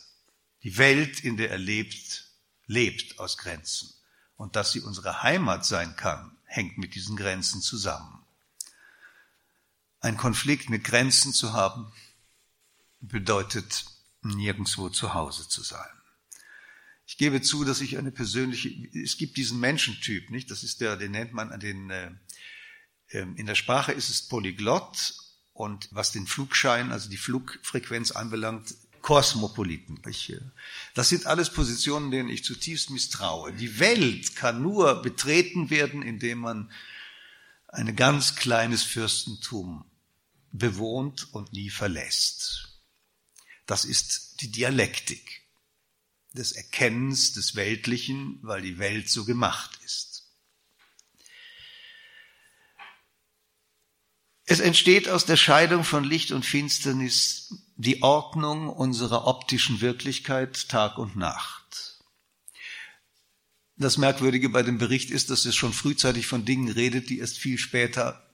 Die 0.62 0.78
Welt, 0.78 1.20
in 1.20 1.36
der 1.36 1.50
er 1.50 1.58
lebt, 1.58 2.28
lebt 2.66 3.18
aus 3.18 3.36
Grenzen. 3.36 3.92
Und 4.36 4.56
dass 4.56 4.72
sie 4.72 4.80
unsere 4.80 5.22
Heimat 5.22 5.66
sein 5.66 5.96
kann, 5.96 6.38
hängt 6.49 6.78
mit 6.78 6.94
diesen 6.94 7.16
Grenzen 7.16 7.61
zusammen. 7.61 8.24
Ein 10.01 10.16
Konflikt 10.16 10.70
mit 10.70 10.84
Grenzen 10.84 11.32
zu 11.32 11.53
haben, 11.53 11.92
bedeutet 13.01 13.84
nirgendwo 14.22 14.88
zu 14.88 15.14
Hause 15.14 15.49
zu 15.49 15.62
sein. 15.62 15.88
Ich 17.07 17.16
gebe 17.16 17.40
zu, 17.40 17.64
dass 17.64 17.80
ich 17.80 17.96
eine 17.96 18.11
persönliche, 18.11 18.68
es 18.92 19.16
gibt 19.16 19.36
diesen 19.36 19.61
Menschentyp, 19.61 20.30
nicht? 20.30 20.51
Das 20.51 20.62
ist 20.62 20.80
der, 20.80 20.96
den 20.96 21.12
nennt 21.12 21.32
man 21.32 21.59
den, 21.61 21.90
äh, 21.90 22.11
ähm, 23.11 23.36
in 23.36 23.46
der 23.46 23.55
Sprache 23.55 23.92
ist 23.92 24.11
es 24.11 24.28
Polyglott 24.28 25.14
und 25.53 25.88
was 25.90 26.12
den 26.12 26.26
Flugschein, 26.26 26.92
also 26.92 27.09
die 27.09 27.16
Flugfrequenz 27.16 28.11
anbelangt, 28.11 28.74
Kosmopoliten. 29.03 30.01
Das 30.94 31.09
sind 31.09 31.26
alles 31.26 31.51
Positionen, 31.51 32.11
denen 32.11 32.28
ich 32.28 32.44
zutiefst 32.44 32.90
misstraue. 32.90 33.53
Die 33.53 33.78
Welt 33.78 34.36
kann 34.36 34.62
nur 34.62 35.03
betreten 35.03 35.70
werden, 35.70 36.03
indem 36.03 36.38
man 36.38 36.70
ein 37.68 37.94
ganz 37.96 38.36
kleines 38.36 38.82
Fürstentum 38.82 39.84
bewohnt 40.53 41.32
und 41.32 41.53
nie 41.53 41.70
verlässt. 41.70 42.80
Das 43.66 43.84
ist 43.84 44.40
die 44.40 44.51
Dialektik 44.51 45.42
des 46.32 46.53
Erkennens 46.53 47.32
des 47.32 47.55
Weltlichen, 47.55 48.38
weil 48.42 48.62
die 48.62 48.78
Welt 48.78 49.11
so 49.11 49.24
gemacht 49.24 49.78
ist. 49.84 50.17
Es 54.49 54.61
entsteht 54.61 55.09
aus 55.09 55.26
der 55.26 55.36
Scheidung 55.36 55.84
von 55.84 56.05
Licht 56.05 56.32
und 56.32 56.44
Finsternis 56.44 57.55
die 57.76 58.03
Ordnung 58.03 58.68
unserer 58.70 59.26
optischen 59.26 59.80
Wirklichkeit 59.80 60.68
Tag 60.68 60.99
und 60.99 61.16
Nacht. 61.16 62.03
Das 63.76 63.99
Merkwürdige 63.99 64.49
bei 64.49 64.62
dem 64.62 64.78
Bericht 64.78 65.11
ist, 65.11 65.30
dass 65.30 65.44
es 65.44 65.55
schon 65.55 65.72
frühzeitig 65.72 66.26
von 66.26 66.44
Dingen 66.44 66.68
redet, 66.68 67.11
die 67.11 67.18
erst 67.18 67.38
viel 67.38 67.59
später 67.59 68.26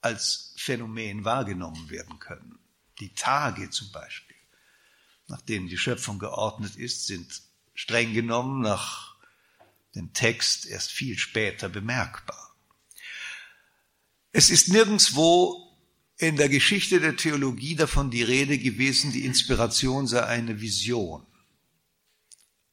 als 0.00 0.54
Phänomen 0.56 1.24
wahrgenommen 1.24 1.90
werden 1.90 2.18
können. 2.18 2.58
Die 3.00 3.12
Tage 3.14 3.68
zum 3.70 3.90
Beispiel 3.92 4.28
nach 5.28 5.42
denen 5.42 5.68
die 5.68 5.78
Schöpfung 5.78 6.18
geordnet 6.18 6.76
ist, 6.76 7.06
sind 7.06 7.42
streng 7.74 8.14
genommen 8.14 8.62
nach 8.62 9.14
dem 9.94 10.12
Text 10.12 10.66
erst 10.66 10.90
viel 10.90 11.18
später 11.18 11.68
bemerkbar. 11.68 12.47
Es 14.32 14.50
ist 14.50 14.68
nirgendswo 14.68 15.64
in 16.18 16.36
der 16.36 16.48
Geschichte 16.48 17.00
der 17.00 17.16
Theologie 17.16 17.76
davon 17.76 18.10
die 18.10 18.22
Rede 18.22 18.58
gewesen, 18.58 19.12
die 19.12 19.24
Inspiration 19.24 20.06
sei 20.06 20.24
eine 20.24 20.60
Vision, 20.60 21.26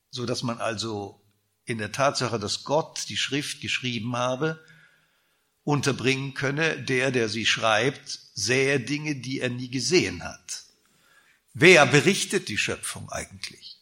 so 0.10 0.26
dass 0.26 0.44
man 0.44 0.58
also 0.58 1.22
in 1.66 1.78
der 1.78 1.92
Tatsache, 1.92 2.40
dass 2.40 2.64
Gott 2.64 3.06
die 3.10 3.18
Schrift 3.18 3.62
geschrieben 3.62 4.16
habe, 4.16 4.64
unterbringen 5.64 6.34
könne, 6.34 6.82
der, 6.82 7.12
der 7.12 7.30
sie 7.30 7.46
schreibt, 7.46 8.20
sähe 8.34 8.80
Dinge, 8.80 9.16
die 9.16 9.40
er 9.40 9.50
nie 9.50 9.70
gesehen 9.70 10.24
hat. 10.24 10.64
Wer 11.54 11.86
berichtet 11.86 12.50
die 12.50 12.58
Schöpfung 12.58 13.10
eigentlich? 13.10 13.78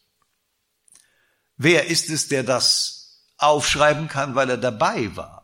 Wer 1.56 1.86
ist 1.86 2.08
es, 2.08 2.28
der 2.28 2.42
das 2.42 3.22
aufschreiben 3.36 4.08
kann, 4.08 4.34
weil 4.34 4.48
er 4.48 4.56
dabei 4.56 5.14
war? 5.16 5.43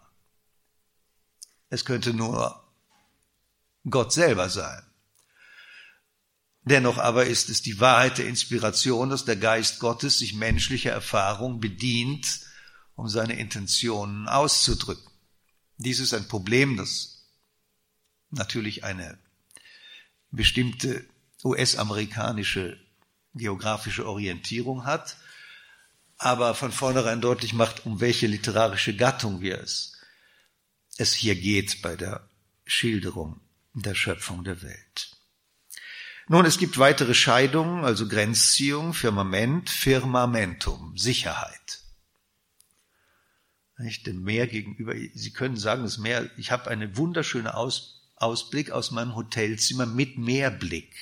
Es 1.71 1.85
könnte 1.85 2.13
nur 2.13 2.63
Gott 3.89 4.13
selber 4.13 4.51
sein. 4.51 4.83
Dennoch 6.63 6.99
aber 6.99 7.25
ist 7.27 7.49
es 7.49 7.63
die 7.63 7.81
Wahrheit 7.81 8.19
der 8.19 8.27
Inspiration, 8.27 9.09
dass 9.09 9.25
der 9.25 9.37
Geist 9.37 9.81
Gottes 9.81 10.19
sich 10.19 10.35
menschlicher 10.35 10.91
Erfahrung 10.91 11.61
bedient, 11.61 12.41
um 12.97 13.09
seine 13.09 13.39
Intentionen 13.39 14.29
auszudrücken. 14.29 15.11
Dies 15.79 16.01
ist 16.01 16.13
ein 16.13 16.29
Problem, 16.29 16.77
das 16.77 17.25
natürlich 18.31 18.85
eine 18.85 19.19
bestimmte 20.31 21.07
US-amerikanische 21.43 22.79
geografische 23.35 24.07
Orientierung 24.07 24.85
hat, 24.85 25.17
aber 26.19 26.55
von 26.55 26.73
vornherein 26.73 27.21
deutlich 27.21 27.55
macht, 27.55 27.87
um 27.87 28.01
welche 28.01 28.27
literarische 28.27 28.95
Gattung 28.95 29.41
wir 29.41 29.59
es, 29.61 29.90
es 31.01 31.15
hier 31.15 31.35
geht 31.35 31.81
bei 31.83 31.97
der 31.97 32.29
Schilderung 32.67 33.41
der 33.73 33.95
Schöpfung 33.95 34.45
der 34.45 34.63
Welt. 34.63 35.17
Nun, 36.29 36.45
es 36.45 36.59
gibt 36.59 36.79
weitere 36.79 37.15
Scheidungen, 37.15 37.85
also 37.85 38.07
Grenzziehung, 38.07 38.95
Firmament, 38.95 39.71
Firmamentum, 39.71 40.97
Sicherheit. 40.97 41.81
Nicht 43.79 44.07
dem 44.07 44.23
Meer 44.23 44.47
gegenüber. 44.47 44.95
Sie 45.15 45.33
können 45.33 45.57
sagen, 45.57 45.83
das 45.83 45.99
Meer, 45.99 46.31
ich 46.37 46.51
habe 46.51 46.71
einen 46.71 46.97
wunderschönen 46.97 47.49
Aus, 47.49 48.11
Ausblick 48.17 48.71
aus 48.71 48.91
meinem 48.91 49.17
Hotelzimmer 49.17 49.87
mit 49.87 50.19
Meerblick. 50.19 50.95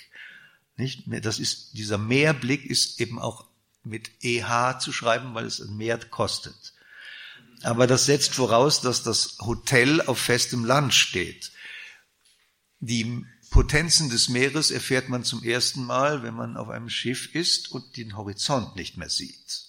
Nicht? 0.76 1.03
Das 1.07 1.40
ist, 1.40 1.76
dieser 1.76 1.99
Meerblick 1.99 2.64
ist 2.64 3.01
eben 3.01 3.18
auch 3.18 3.46
mit 3.82 4.11
EH 4.22 4.78
zu 4.78 4.92
schreiben, 4.92 5.34
weil 5.34 5.46
es 5.46 5.61
ein 5.61 5.76
Meer 5.76 5.99
kostet. 5.99 6.72
Aber 7.62 7.86
das 7.86 8.06
setzt 8.06 8.34
voraus, 8.34 8.80
dass 8.80 9.02
das 9.02 9.38
Hotel 9.40 10.00
auf 10.02 10.18
festem 10.18 10.64
Land 10.64 10.94
steht. 10.94 11.52
Die 12.78 13.24
Potenzen 13.50 14.11
des 14.11 14.28
Meeres 14.28 14.70
erfährt 14.70 15.09
man 15.09 15.24
zum 15.24 15.42
ersten 15.42 15.84
Mal, 15.84 16.22
wenn 16.22 16.34
man 16.34 16.56
auf 16.56 16.68
einem 16.68 16.88
Schiff 16.88 17.34
ist 17.34 17.72
und 17.72 17.96
den 17.96 18.16
Horizont 18.16 18.76
nicht 18.76 18.96
mehr 18.96 19.09
sieht. 19.09 19.68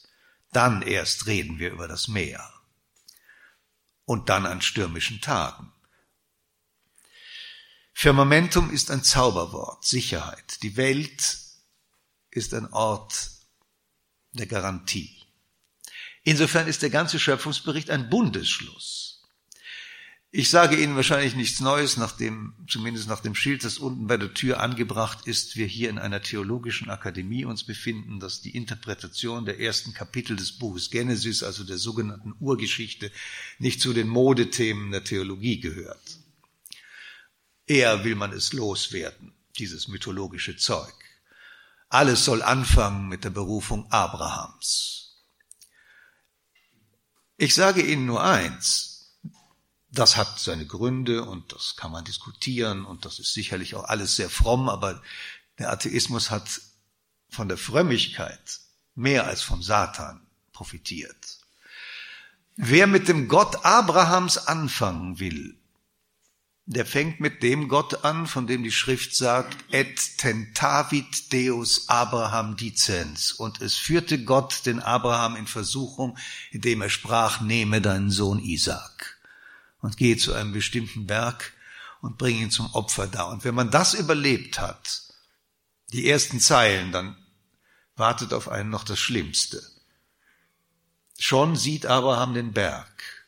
Dann 0.51 0.81
erst 0.81 1.27
reden 1.27 1.59
wir 1.59 1.71
über 1.71 1.87
das 1.87 2.07
Meer. 2.07 2.53
Und 4.05 4.29
dann 4.29 4.45
an 4.45 4.61
stürmischen 4.61 5.21
Tagen. 5.21 5.71
Firmamentum 7.93 8.71
ist 8.71 8.91
ein 8.91 9.03
Zauberwort, 9.03 9.85
Sicherheit. 9.85 10.63
Die 10.63 10.77
Welt 10.77 11.37
ist 12.31 12.53
ein 12.53 12.71
Ort 12.71 13.31
der 14.31 14.45
Garantie. 14.45 15.18
Insofern 16.30 16.67
ist 16.67 16.84
der 16.84 16.91
ganze 16.91 17.17
Schöpfungsbericht 17.17 17.89
ein 17.89 18.07
Bundesschluss. 18.07 19.23
Ich 20.30 20.51
sage 20.51 20.75
Ihnen 20.75 20.95
wahrscheinlich 20.95 21.34
nichts 21.34 21.59
Neues, 21.59 21.97
nachdem, 21.97 22.53
zumindest 22.67 23.07
nach 23.07 23.21
dem 23.21 23.34
Schild, 23.34 23.63
das 23.63 23.80
unten 23.80 24.05
bei 24.05 24.15
der 24.15 24.36
Tür 24.36 24.59
angebracht 24.59 25.25
ist, 25.25 25.55
wir 25.55 25.65
hier 25.65 25.89
in 25.89 25.97
einer 25.97 26.21
theologischen 26.21 26.91
Akademie 26.91 27.45
uns 27.45 27.63
befinden, 27.63 28.19
dass 28.19 28.41
die 28.41 28.55
Interpretation 28.55 29.45
der 29.45 29.59
ersten 29.59 29.95
Kapitel 29.95 30.36
des 30.36 30.51
Buches 30.51 30.91
Genesis, 30.91 31.41
also 31.41 31.63
der 31.63 31.80
sogenannten 31.80 32.36
Urgeschichte, 32.39 33.11
nicht 33.57 33.82
zu 33.82 33.91
den 33.91 34.07
Modethemen 34.07 34.91
der 34.91 35.03
Theologie 35.03 35.59
gehört. 35.59 36.19
Eher 37.65 38.03
will 38.03 38.13
man 38.13 38.34
es 38.34 38.53
loswerden, 38.53 39.34
dieses 39.57 39.88
mythologische 39.88 40.57
Zeug. 40.57 40.93
Alles 41.89 42.23
soll 42.23 42.43
anfangen 42.43 43.07
mit 43.07 43.23
der 43.23 43.32
Berufung 43.32 43.91
Abrahams. 43.91 45.09
Ich 47.41 47.55
sage 47.55 47.81
Ihnen 47.81 48.05
nur 48.05 48.21
eins, 48.21 49.17
das 49.89 50.17
hat 50.17 50.41
seine 50.41 50.65
Gründe 50.65 51.23
und 51.23 51.53
das 51.53 51.77
kann 51.77 51.89
man 51.89 52.03
diskutieren 52.03 52.83
und 52.83 53.05
das 53.05 53.17
ist 53.17 53.33
sicherlich 53.33 53.75
auch 53.75 53.85
alles 53.85 54.17
sehr 54.17 54.29
fromm, 54.29 54.67
aber 54.67 55.01
der 55.57 55.71
Atheismus 55.71 56.31
hat 56.31 56.61
von 57.29 57.47
der 57.47 57.57
Frömmigkeit 57.57 58.59
mehr 58.93 59.25
als 59.25 59.41
vom 59.41 59.63
Satan 59.63 60.27
profitiert. 60.51 61.39
Wer 62.57 62.87
mit 62.87 63.07
dem 63.07 63.29
Gott 63.29 63.63
Abrahams 63.63 64.37
anfangen 64.37 65.19
will, 65.19 65.57
der 66.70 66.86
fängt 66.86 67.20
mit 67.20 67.41
dem 67.41 67.67
Gott 67.67 68.05
an, 68.05 68.28
von 68.28 68.45
dem 68.45 68.61
die 68.61 68.72
Schrift 68.72 69.15
sagt, 69.15 69.57
et 69.74 70.20
tentavit 70.20 71.34
Deus 71.34 71.89
Abraham 71.89 72.57
dicens. 72.57 73.32
Und 73.32 73.59
es 73.59 73.76
führte 73.76 74.24
Gott 74.24 74.67
den 74.67 74.80
Abraham 74.80 75.36
in 75.36 75.47
Versuchung, 75.47 76.15
indem 76.51 76.84
er 76.84 76.91
sprach, 76.91 77.41
nehme 77.41 77.82
deinen 77.82 78.11
Sohn 78.11 78.38
Isaac 78.38 79.17
und 79.82 79.97
gehe 79.97 80.17
zu 80.17 80.32
einem 80.32 80.53
bestimmten 80.53 81.07
Berg 81.07 81.53
und 82.01 82.20
bringe 82.20 82.41
ihn 82.41 82.51
zum 82.51 82.72
Opfer 82.76 83.07
da. 83.07 83.24
Und 83.24 83.43
wenn 83.45 83.55
man 83.55 83.72
das 83.72 83.95
überlebt 83.95 84.59
hat, 84.59 85.01
die 85.91 86.07
ersten 86.07 86.39
Zeilen, 86.39 86.91
dann 86.91 87.17
wartet 87.95 88.32
auf 88.32 88.47
einen 88.47 88.70
noch 88.70 88.84
das 88.84 88.99
Schlimmste. 88.99 89.59
Schon 91.17 91.55
sieht 91.55 91.88
Abraham 91.88 92.36
den 92.36 92.53
Berg, 92.53 93.18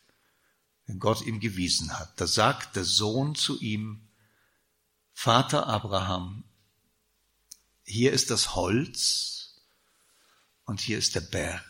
den 0.88 1.00
Gott 1.00 1.22
ihm 1.22 1.40
gewiesen 1.40 1.98
hat. 1.98 2.20
Da 2.20 2.28
sagt 2.28 2.76
der 2.76 2.84
Sohn 2.84 3.36
zu 3.36 3.60
ihm, 3.60 4.08
Vater 5.14 5.68
Abraham, 5.68 6.44
hier 7.84 8.14
ist 8.14 8.32
das 8.32 8.56
Holz 8.56 9.62
und 10.66 10.82
hier 10.82 10.98
ist 10.98 11.16
der 11.16 11.22
Berg, 11.22 11.64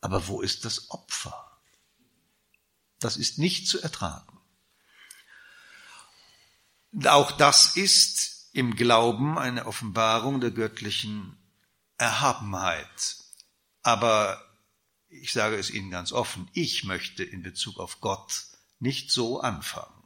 aber 0.00 0.28
wo 0.28 0.42
ist 0.42 0.64
das 0.64 0.90
Opfer? 0.90 1.60
Das 3.00 3.16
ist 3.16 3.38
nicht 3.38 3.68
zu 3.68 3.80
ertragen. 3.80 4.40
Auch 7.06 7.32
das 7.32 7.76
ist 7.76 8.50
im 8.52 8.76
Glauben 8.76 9.36
eine 9.36 9.66
Offenbarung 9.66 10.40
der 10.40 10.52
göttlichen 10.52 11.36
Erhabenheit. 11.98 13.16
Aber 13.82 14.40
ich 15.20 15.32
sage 15.32 15.56
es 15.56 15.70
Ihnen 15.70 15.90
ganz 15.90 16.12
offen, 16.12 16.48
ich 16.52 16.84
möchte 16.84 17.24
in 17.24 17.42
Bezug 17.42 17.78
auf 17.78 18.00
Gott 18.00 18.44
nicht 18.78 19.10
so 19.10 19.40
anfangen. 19.40 20.02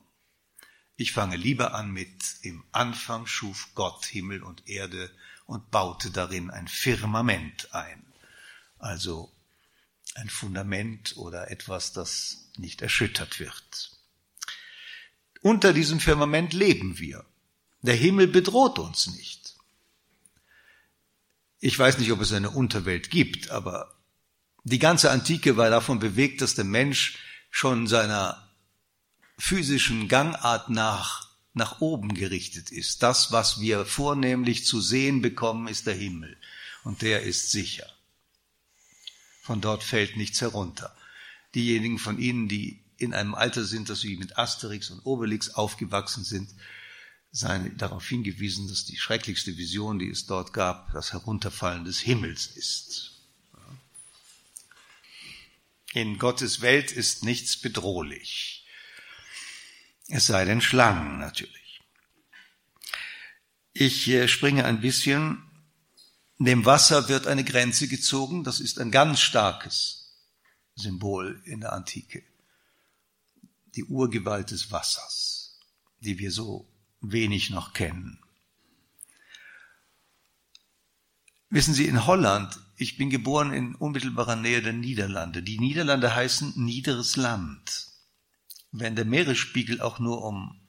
Ich 0.96 1.12
fange 1.12 1.36
lieber 1.36 1.74
an 1.74 1.90
mit, 1.92 2.36
im 2.42 2.64
Anfang 2.72 3.26
schuf 3.26 3.70
Gott 3.74 4.04
Himmel 4.04 4.42
und 4.42 4.68
Erde 4.68 5.10
und 5.46 5.70
baute 5.70 6.10
darin 6.10 6.50
ein 6.50 6.68
Firmament 6.68 7.72
ein. 7.74 8.04
Also 8.78 9.32
ein 10.14 10.28
Fundament 10.28 11.16
oder 11.16 11.50
etwas, 11.50 11.92
das 11.92 12.50
nicht 12.56 12.82
erschüttert 12.82 13.38
wird. 13.38 13.92
Unter 15.40 15.72
diesem 15.72 16.00
Firmament 16.00 16.52
leben 16.52 16.98
wir. 16.98 17.24
Der 17.82 17.94
Himmel 17.94 18.26
bedroht 18.26 18.78
uns 18.78 19.06
nicht. 19.06 19.54
Ich 21.60 21.78
weiß 21.78 21.98
nicht, 21.98 22.10
ob 22.12 22.20
es 22.20 22.32
eine 22.32 22.50
Unterwelt 22.50 23.10
gibt, 23.10 23.50
aber 23.50 23.97
die 24.64 24.78
ganze 24.78 25.10
Antike 25.10 25.56
war 25.56 25.70
davon 25.70 25.98
bewegt, 25.98 26.40
dass 26.42 26.54
der 26.54 26.64
Mensch 26.64 27.18
schon 27.50 27.86
seiner 27.86 28.48
physischen 29.38 30.08
Gangart 30.08 30.68
nach 30.70 31.28
nach 31.54 31.80
oben 31.80 32.14
gerichtet 32.14 32.70
ist. 32.70 33.02
Das, 33.02 33.32
was 33.32 33.58
wir 33.58 33.84
vornehmlich 33.84 34.64
zu 34.64 34.80
sehen 34.80 35.22
bekommen, 35.22 35.66
ist 35.66 35.88
der 35.88 35.94
Himmel. 35.94 36.36
Und 36.84 37.02
der 37.02 37.22
ist 37.22 37.50
sicher. 37.50 37.86
Von 39.42 39.60
dort 39.60 39.82
fällt 39.82 40.16
nichts 40.16 40.40
herunter 40.40 40.94
diejenigen 41.54 41.98
von 41.98 42.18
Ihnen, 42.18 42.48
die 42.48 42.84
in 42.96 43.14
einem 43.14 43.34
Alter 43.34 43.64
sind, 43.64 43.88
dass 43.88 44.00
sie 44.00 44.16
mit 44.16 44.38
Asterix 44.38 44.90
und 44.90 45.04
Obelix 45.04 45.50
aufgewachsen 45.50 46.24
sind, 46.24 46.50
seien 47.30 47.76
darauf 47.76 48.06
hingewiesen, 48.06 48.68
dass 48.68 48.84
die 48.84 48.96
schrecklichste 48.96 49.56
Vision, 49.56 49.98
die 49.98 50.08
es 50.08 50.26
dort 50.26 50.52
gab, 50.52 50.92
das 50.92 51.12
Herunterfallen 51.12 51.84
des 51.84 52.00
Himmels 52.00 52.46
ist. 52.46 53.17
In 55.94 56.18
Gottes 56.18 56.60
Welt 56.60 56.92
ist 56.92 57.24
nichts 57.24 57.56
bedrohlich. 57.56 58.66
Es 60.08 60.26
sei 60.26 60.44
denn 60.44 60.60
Schlangen 60.60 61.18
natürlich. 61.18 61.80
Ich 63.72 64.08
äh, 64.08 64.28
springe 64.28 64.64
ein 64.64 64.80
bisschen. 64.80 65.42
Dem 66.38 66.64
Wasser 66.64 67.08
wird 67.08 67.26
eine 67.26 67.44
Grenze 67.44 67.88
gezogen. 67.88 68.44
Das 68.44 68.60
ist 68.60 68.78
ein 68.78 68.90
ganz 68.90 69.20
starkes 69.20 70.14
Symbol 70.74 71.42
in 71.44 71.60
der 71.60 71.72
Antike. 71.72 72.22
Die 73.74 73.84
Urgewalt 73.84 74.50
des 74.50 74.70
Wassers, 74.70 75.58
die 76.00 76.18
wir 76.18 76.30
so 76.30 76.68
wenig 77.00 77.50
noch 77.50 77.72
kennen. 77.72 78.20
Wissen 81.50 81.74
Sie, 81.74 81.86
in 81.86 82.06
Holland, 82.06 82.58
ich 82.78 82.96
bin 82.96 83.10
geboren 83.10 83.52
in 83.52 83.74
unmittelbarer 83.74 84.36
Nähe 84.36 84.62
der 84.62 84.72
Niederlande. 84.72 85.42
Die 85.42 85.58
Niederlande 85.58 86.14
heißen 86.14 86.52
niederes 86.56 87.16
Land. 87.16 87.88
Wenn 88.70 88.94
der 88.94 89.04
Meeresspiegel 89.04 89.80
auch 89.80 89.98
nur 89.98 90.22
um, 90.22 90.60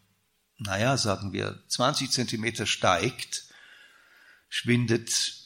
naja, 0.57 0.97
sagen 0.97 1.33
wir, 1.33 1.63
20 1.67 2.09
Zentimeter 2.09 2.65
steigt, 2.65 3.45
schwindet 4.49 5.37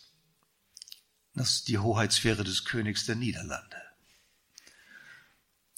das 1.34 1.66
die 1.66 1.80
Hoheitssphäre 1.80 2.46
des 2.46 2.64
Königs 2.64 3.06
der 3.06 3.16
Niederlande. 3.16 3.82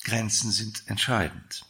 Grenzen 0.03 0.51
sind 0.51 0.87
entscheidend. 0.87 1.65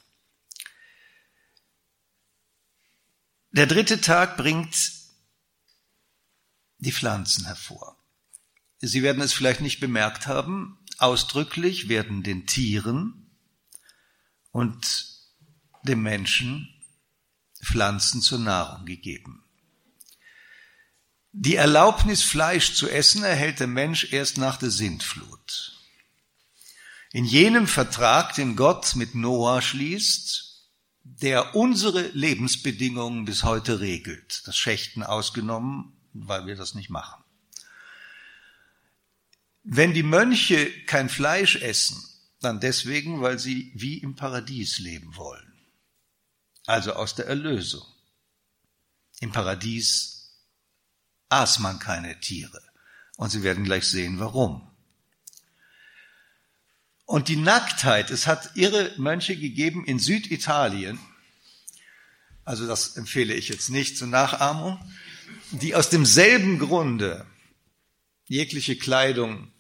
Der 3.52 3.68
dritte 3.68 4.02
Tag 4.02 4.36
bringt 4.36 4.92
die 6.80 6.92
Pflanzen 6.92 7.46
hervor. 7.46 7.95
Sie 8.88 9.02
werden 9.02 9.22
es 9.24 9.34
vielleicht 9.34 9.62
nicht 9.62 9.80
bemerkt 9.80 10.28
haben, 10.28 10.78
ausdrücklich 11.00 11.90
werden 11.90 12.22
den 12.22 12.46
Tieren 12.46 13.32
und 14.52 15.08
dem 15.82 16.04
Menschen 16.04 16.70
Pflanzen 17.64 18.22
zur 18.22 18.38
Nahrung 18.38 18.86
gegeben. 18.86 19.44
Die 21.32 21.56
Erlaubnis, 21.56 22.22
Fleisch 22.22 22.76
zu 22.76 22.88
essen, 22.88 23.24
erhält 23.24 23.60
der 23.60 23.68
Mensch 23.68 24.14
erst 24.14 24.38
nach 24.38 24.58
der 24.58 24.70
Sintflut. 24.70 25.82
In 27.12 27.26
jenem 27.26 27.66
Vertrag, 27.66 28.36
den 28.36 28.56
Gott 28.56 28.96
mit 28.96 29.16
Noah 29.16 29.64
schließt, 29.64 30.70
der 31.04 31.56
unsere 31.56 32.08
Lebensbedingungen 32.10 33.26
bis 33.26 33.44
heute 33.44 33.80
regelt. 33.80 34.44
Das 34.46 34.56
Schächten 34.56 35.02
ausgenommen, 35.02 35.98
weil 36.14 36.46
wir 36.46 36.56
das 36.56 36.76
nicht 36.76 36.92
machen. 36.92 37.25
Wenn 39.68 39.94
die 39.94 40.04
Mönche 40.04 40.70
kein 40.86 41.10
Fleisch 41.10 41.56
essen, 41.56 42.02
dann 42.40 42.60
deswegen, 42.60 43.22
weil 43.22 43.40
sie 43.40 43.72
wie 43.74 43.98
im 43.98 44.16
Paradies 44.16 44.78
leben 44.78 45.16
wollen. 45.16 45.54
Also 46.68 46.94
aus 46.94 47.16
der 47.16 47.26
Erlösung. 47.26 47.86
Im 49.20 49.32
Paradies 49.32 50.30
aß 51.30 51.60
man 51.60 51.80
keine 51.80 52.20
Tiere. 52.20 52.62
Und 53.18 53.32
Sie 53.32 53.42
werden 53.42 53.64
gleich 53.64 53.88
sehen, 53.88 54.20
warum. 54.20 54.70
Und 57.06 57.28
die 57.28 57.36
Nacktheit, 57.36 58.12
es 58.12 58.28
hat 58.28 58.56
irre 58.56 58.94
Mönche 58.98 59.36
gegeben 59.36 59.86
in 59.86 59.98
Süditalien, 59.98 61.00
also 62.44 62.68
das 62.68 62.98
empfehle 62.98 63.34
ich 63.34 63.50
jetzt 63.50 63.70
nicht 63.70 63.98
zur 63.98 64.08
Nachahmung, 64.08 64.80
die 65.52 65.74
aus 65.74 65.90
demselben 65.90 66.60
Grunde 66.60 67.26
jegliche 68.28 68.76
Kleidung 68.76 69.52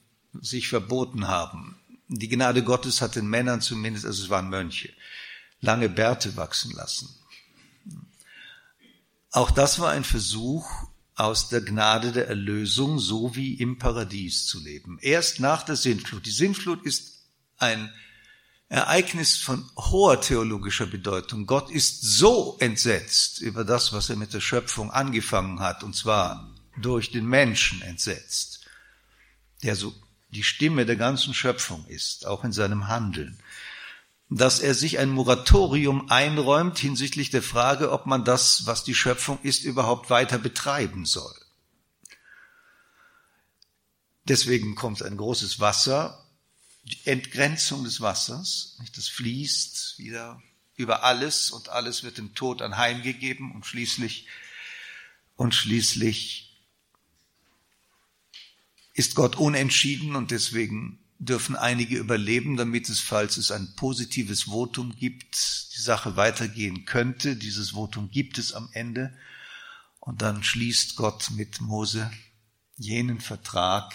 sich 0.41 0.67
verboten 0.67 1.27
haben. 1.27 1.77
Die 2.07 2.29
Gnade 2.29 2.63
Gottes 2.63 3.01
hat 3.01 3.15
den 3.15 3.27
Männern 3.27 3.61
zumindest, 3.61 4.05
also 4.05 4.23
es 4.23 4.29
waren 4.29 4.49
Mönche, 4.49 4.93
lange 5.61 5.89
Bärte 5.89 6.36
wachsen 6.38 6.71
lassen. 6.71 7.09
Auch 9.31 9.51
das 9.51 9.79
war 9.79 9.91
ein 9.91 10.03
Versuch, 10.03 10.69
aus 11.15 11.47
der 11.47 11.61
Gnade 11.61 12.11
der 12.11 12.27
Erlösung 12.27 12.99
so 12.99 13.36
wie 13.36 13.53
im 13.55 13.77
Paradies 13.77 14.45
zu 14.47 14.59
leben. 14.59 14.99
Erst 15.01 15.39
nach 15.39 15.63
der 15.63 15.77
Sintflut. 15.77 16.25
Die 16.25 16.31
Sintflut 16.31 16.86
ist 16.86 17.21
ein 17.57 17.91
Ereignis 18.67 19.38
von 19.38 19.69
hoher 19.77 20.19
theologischer 20.19 20.88
Bedeutung. 20.88 21.45
Gott 21.45 21.69
ist 21.69 22.01
so 22.01 22.57
entsetzt 22.59 23.39
über 23.39 23.63
das, 23.63 23.93
was 23.93 24.09
er 24.09 24.17
mit 24.17 24.33
der 24.33 24.41
Schöpfung 24.41 24.91
angefangen 24.91 25.61
hat, 25.61 25.83
und 25.83 25.95
zwar 25.95 26.53
durch 26.81 27.11
den 27.11 27.25
Menschen 27.25 27.81
entsetzt, 27.81 28.65
der 29.63 29.77
so 29.77 29.93
die 30.36 30.43
Stimme 30.43 30.86
der 30.86 30.95
ganzen 30.95 31.33
Schöpfung 31.33 31.86
ist, 31.88 32.27
auch 32.27 32.43
in 32.43 32.51
seinem 32.51 32.88
Handeln, 32.88 33.39
dass 34.29 34.59
er 34.59 34.73
sich 34.75 34.99
ein 34.99 35.09
Moratorium 35.09 36.11
einräumt 36.11 36.77
hinsichtlich 36.77 37.29
der 37.29 37.43
Frage, 37.43 37.91
ob 37.91 38.05
man 38.05 38.23
das, 38.23 38.65
was 38.65 38.83
die 38.83 38.95
Schöpfung 38.95 39.39
ist, 39.43 39.63
überhaupt 39.63 40.09
weiter 40.09 40.38
betreiben 40.38 41.05
soll. 41.05 41.36
Deswegen 44.25 44.75
kommt 44.75 45.01
ein 45.03 45.17
großes 45.17 45.59
Wasser 45.59 46.21
die 46.86 46.99
Entgrenzung 47.05 47.83
des 47.83 47.99
Wassers, 47.99 48.77
das 48.95 49.07
fließt 49.07 49.97
wieder 49.97 50.41
über 50.75 51.03
alles 51.03 51.49
und 51.49 51.69
alles 51.69 52.03
wird 52.03 52.17
dem 52.17 52.36
Tod 52.36 52.61
anheimgegeben 52.61 53.51
und 53.53 53.65
schließlich 53.65 54.27
und 55.36 55.55
schließlich 55.55 56.45
ist 58.96 59.14
Gott 59.14 59.36
unentschieden 59.36 60.16
und 60.16 60.32
deswegen 60.32 61.00
dürfen 61.20 61.56
einige 61.56 61.98
überleben, 61.98 62.56
damit 62.56 62.89
es, 62.89 63.02
falls 63.02 63.38
es 63.38 63.52
ein 63.52 63.76
positives 63.76 64.43
Votum 64.43 64.96
gibt, 64.96 65.76
die 65.76 65.82
Sache 65.82 66.16
weitergehen 66.16 66.86
könnte. 66.86 67.36
Dieses 67.36 67.72
Votum 67.72 68.10
gibt 68.10 68.38
es 68.38 68.54
am 68.54 68.70
Ende. 68.72 69.16
Und 70.00 70.22
dann 70.22 70.43
schließt 70.43 70.96
Gott 70.96 71.32
mit 71.32 71.62
Mose 71.62 72.10
jenen 72.78 73.20
Vertrag, 73.20 73.93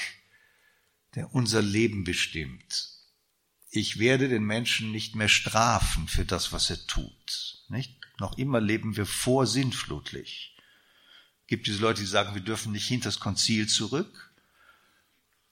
der 1.14 1.34
unser 1.34 1.62
Leben 1.62 2.04
bestimmt. 2.04 2.88
Ich 3.70 3.98
werde 3.98 4.28
den 4.28 4.44
Menschen 4.44 4.90
nicht 4.90 5.14
mehr 5.14 5.28
strafen 5.28 6.08
für 6.08 6.24
das, 6.24 6.52
was 6.52 6.68
er 6.68 6.86
tut. 6.86 7.64
Nicht? 7.68 7.96
Noch 8.18 8.36
immer 8.36 8.60
leben 8.60 8.96
wir 8.96 9.06
vorsinnflutlich. 9.06 10.56
Gibt 11.46 11.68
es 11.68 11.80
Leute, 11.80 12.02
die 12.02 12.06
sagen, 12.06 12.34
wir 12.34 12.42
dürfen 12.42 12.72
nicht 12.72 12.86
hinter 12.86 13.08
das 13.08 13.20
Konzil 13.20 13.68
zurück. 13.68 14.29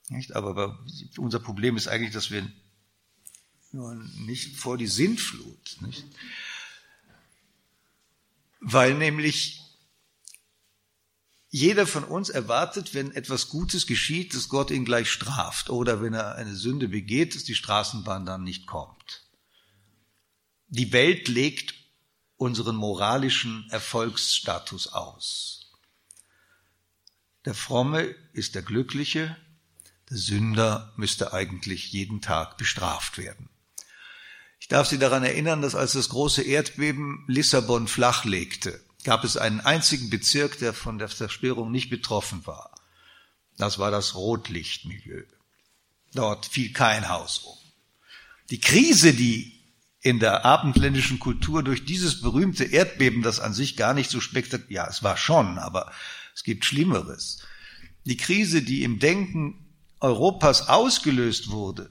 Nicht? 0.09 0.35
Aber 0.35 0.79
unser 1.17 1.39
Problem 1.39 1.77
ist 1.77 1.89
eigentlich, 1.89 2.13
dass 2.13 2.31
wir 2.31 2.51
nicht 3.73 4.57
vor 4.57 4.79
die 4.79 4.87
Sintflut. 4.87 5.77
Nicht? 5.81 6.05
Weil 8.61 8.95
nämlich 8.95 9.63
jeder 11.51 11.87
von 11.87 12.05
uns 12.05 12.29
erwartet, 12.29 12.95
wenn 12.95 13.13
etwas 13.13 13.49
Gutes 13.49 13.87
geschieht, 13.87 14.35
dass 14.35 14.49
Gott 14.49 14.71
ihn 14.71 14.85
gleich 14.85 15.11
straft. 15.11 15.71
Oder 15.71 16.03
wenn 16.03 16.15
er 16.15 16.35
eine 16.35 16.55
Sünde 16.55 16.89
begeht, 16.89 17.35
dass 17.35 17.45
die 17.45 17.55
Straßenbahn 17.55 18.27
dann 18.27 18.45
nicht 18.45 18.67
kommt. 18.67 19.25
Die 20.69 20.93
Welt 20.93 21.29
legt 21.29 21.75
unseren 22.37 22.77
moralischen 22.77 23.69
Erfolgsstatus 23.71 24.89
aus. 24.89 25.73
Der 27.45 27.55
Fromme 27.55 28.15
ist 28.33 28.55
der 28.55 28.63
Glückliche, 28.63 29.37
der 30.11 30.17
Sünder 30.17 30.93
müsste 30.97 31.33
eigentlich 31.33 31.93
jeden 31.93 32.21
Tag 32.21 32.57
bestraft 32.57 33.19
werden. 33.19 33.49
Ich 34.61 34.69
darf 34.69 34.89
Sie 34.89 34.99
daran 34.99 35.23
erinnern, 35.23 35.63
dass 35.63 35.75
als 35.75 35.93
das 35.93 36.09
große 36.09 36.43
Erdbeben 36.43 37.25
Lissabon 37.27 37.89
flachlegte, 37.89 38.81
gab 39.05 39.25
es 39.25 39.37
einen 39.37 39.61
einzigen 39.61 40.11
Bezirk, 40.11 40.59
der 40.59 40.73
von 40.73 40.99
der 40.99 41.09
Zerstörung 41.09 41.71
nicht 41.71 41.91
betroffen 41.91 42.47
war. 42.47 42.75
Das 43.57 43.79
war 43.79 43.91
das 43.91 44.15
Rotlichtmilieu. 44.15 45.23
Dort 46.15 46.47
fiel 46.47 46.73
kein 46.73 47.09
Haus 47.09 47.39
um. 47.39 47.57
Die 48.51 48.61
Krise, 48.61 49.13
die 49.13 49.59
in 50.01 50.21
der 50.21 50.45
abendländischen 50.45 51.19
Kultur 51.19 51.63
durch 51.63 51.85
dieses 51.85 52.21
berühmte 52.21 52.65
Erdbeben, 52.65 53.23
das 53.23 53.41
an 53.41 53.53
sich 53.53 53.77
gar 53.77 53.95
nicht 53.95 54.11
so 54.11 54.21
spektakulär, 54.21 54.73
ja, 54.73 54.89
es 54.89 55.03
war 55.03 55.17
schon, 55.17 55.59
aber 55.59 55.93
es 56.35 56.45
gibt 56.45 56.65
Schlimmeres. 56.65 57.43
Die 58.05 58.17
Krise, 58.17 58.63
die 58.63 58.85
im 58.85 59.01
Denken 59.01 59.68
Europas 60.01 60.69
ausgelöst 60.69 61.51
wurde, 61.51 61.91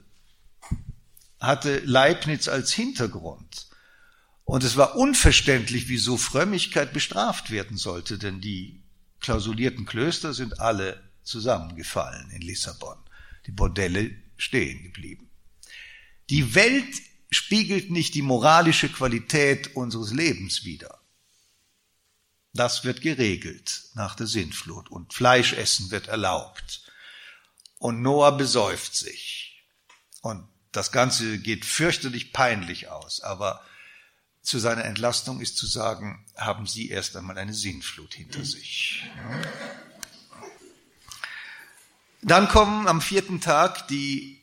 hatte 1.40 1.78
Leibniz 1.80 2.48
als 2.48 2.72
Hintergrund. 2.72 3.68
Und 4.44 4.64
es 4.64 4.76
war 4.76 4.96
unverständlich, 4.96 5.88
wieso 5.88 6.16
Frömmigkeit 6.16 6.92
bestraft 6.92 7.50
werden 7.50 7.76
sollte, 7.76 8.18
denn 8.18 8.40
die 8.40 8.82
klausulierten 9.20 9.84
Klöster 9.84 10.32
sind 10.32 10.60
alle 10.60 11.02
zusammengefallen 11.22 12.30
in 12.30 12.40
Lissabon. 12.40 12.96
Die 13.46 13.52
Bordelle 13.52 14.10
stehen 14.36 14.82
geblieben. 14.82 15.28
Die 16.30 16.54
Welt 16.54 17.02
spiegelt 17.30 17.90
nicht 17.90 18.14
die 18.14 18.22
moralische 18.22 18.88
Qualität 18.88 19.76
unseres 19.76 20.12
Lebens 20.12 20.64
wider. 20.64 20.98
Das 22.54 22.84
wird 22.84 23.02
geregelt 23.02 23.84
nach 23.94 24.14
der 24.14 24.26
Sintflut 24.26 24.90
und 24.90 25.12
Fleischessen 25.12 25.90
wird 25.90 26.08
erlaubt. 26.08 26.87
Und 27.78 28.02
Noah 28.02 28.36
besäuft 28.36 28.94
sich. 28.94 29.62
Und 30.20 30.46
das 30.72 30.92
Ganze 30.92 31.38
geht 31.38 31.64
fürchterlich 31.64 32.32
peinlich 32.32 32.88
aus, 32.88 33.20
aber 33.20 33.62
zu 34.42 34.58
seiner 34.58 34.84
Entlastung 34.84 35.40
ist 35.40 35.56
zu 35.56 35.66
sagen, 35.66 36.24
haben 36.36 36.66
Sie 36.66 36.88
erst 36.88 37.16
einmal 37.16 37.36
eine 37.36 37.52
Sinnflut 37.52 38.14
hinter 38.14 38.44
sich. 38.44 39.04
Dann 42.22 42.48
kommen 42.48 42.88
am 42.88 43.00
vierten 43.00 43.40
Tag 43.40 43.88
die, 43.88 44.42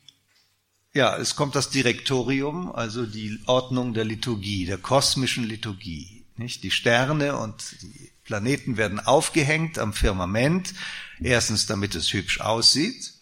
ja, 0.93 1.17
es 1.17 1.35
kommt 1.35 1.55
das 1.55 1.71
Direktorium, 1.71 2.71
also 2.71 3.05
die 3.05 3.39
Ordnung 3.47 3.93
der 3.93 4.05
Liturgie, 4.05 4.65
der 4.65 4.77
kosmischen 4.77 5.43
Liturgie. 5.43 6.25
Nicht? 6.37 6.63
Die 6.63 6.71
Sterne 6.71 7.37
und 7.37 7.81
die 7.81 8.11
Planeten 8.23 8.77
werden 8.77 8.99
aufgehängt 8.99 9.79
am 9.79 9.93
Firmament. 9.93 10.73
Erstens, 11.19 11.65
damit 11.65 11.95
es 11.95 12.13
hübsch 12.13 12.41
aussieht. 12.41 13.14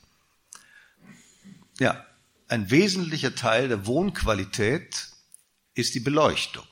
Ja, 1.79 2.05
ein 2.47 2.69
wesentlicher 2.69 3.35
Teil 3.35 3.67
der 3.67 3.85
Wohnqualität 3.85 5.09
ist 5.73 5.95
die 5.95 5.99
Beleuchtung. 5.99 6.65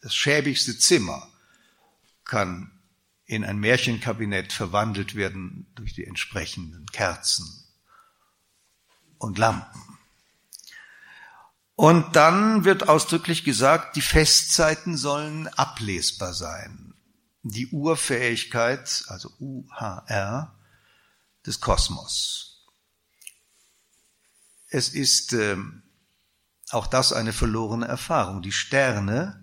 Das 0.00 0.14
schäbigste 0.14 0.78
Zimmer 0.78 1.28
kann 2.24 2.70
in 3.24 3.44
ein 3.44 3.58
Märchenkabinett 3.58 4.52
verwandelt 4.52 5.16
werden 5.16 5.66
durch 5.74 5.94
die 5.94 6.04
entsprechenden 6.04 6.86
Kerzen 6.86 7.64
und 9.18 9.38
Lampen. 9.38 9.82
Und 11.74 12.16
dann 12.16 12.64
wird 12.64 12.88
ausdrücklich 12.88 13.44
gesagt, 13.44 13.96
die 13.96 14.02
Festzeiten 14.02 14.96
sollen 14.96 15.48
ablesbar 15.48 16.32
sein. 16.32 16.94
Die 17.42 17.66
Urfähigkeit, 17.68 19.04
also 19.08 19.30
UHR, 19.38 20.54
des 21.44 21.60
Kosmos. 21.60 22.45
Es 24.76 24.90
ist 24.90 25.32
äh, 25.32 25.56
auch 26.68 26.86
das 26.86 27.14
eine 27.14 27.32
verlorene 27.32 27.86
Erfahrung. 27.86 28.42
Die 28.42 28.52
Sterne 28.52 29.42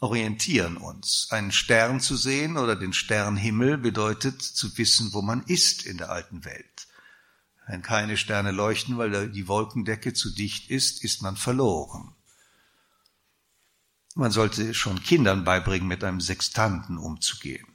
orientieren 0.00 0.76
uns. 0.76 1.28
Einen 1.30 1.52
Stern 1.52 2.00
zu 2.00 2.16
sehen 2.16 2.56
oder 2.56 2.74
den 2.74 2.92
Sternhimmel 2.92 3.78
bedeutet 3.78 4.42
zu 4.42 4.76
wissen, 4.76 5.12
wo 5.12 5.22
man 5.22 5.44
ist 5.44 5.86
in 5.86 5.98
der 5.98 6.10
alten 6.10 6.44
Welt. 6.44 6.88
Wenn 7.68 7.80
keine 7.80 8.16
Sterne 8.16 8.50
leuchten, 8.50 8.98
weil 8.98 9.30
die 9.30 9.46
Wolkendecke 9.46 10.14
zu 10.14 10.34
dicht 10.34 10.68
ist, 10.68 11.04
ist 11.04 11.22
man 11.22 11.36
verloren. 11.36 12.12
Man 14.16 14.32
sollte 14.32 14.74
schon 14.74 15.00
Kindern 15.00 15.44
beibringen, 15.44 15.86
mit 15.86 16.02
einem 16.02 16.20
Sextanten 16.20 16.98
umzugehen. 16.98 17.68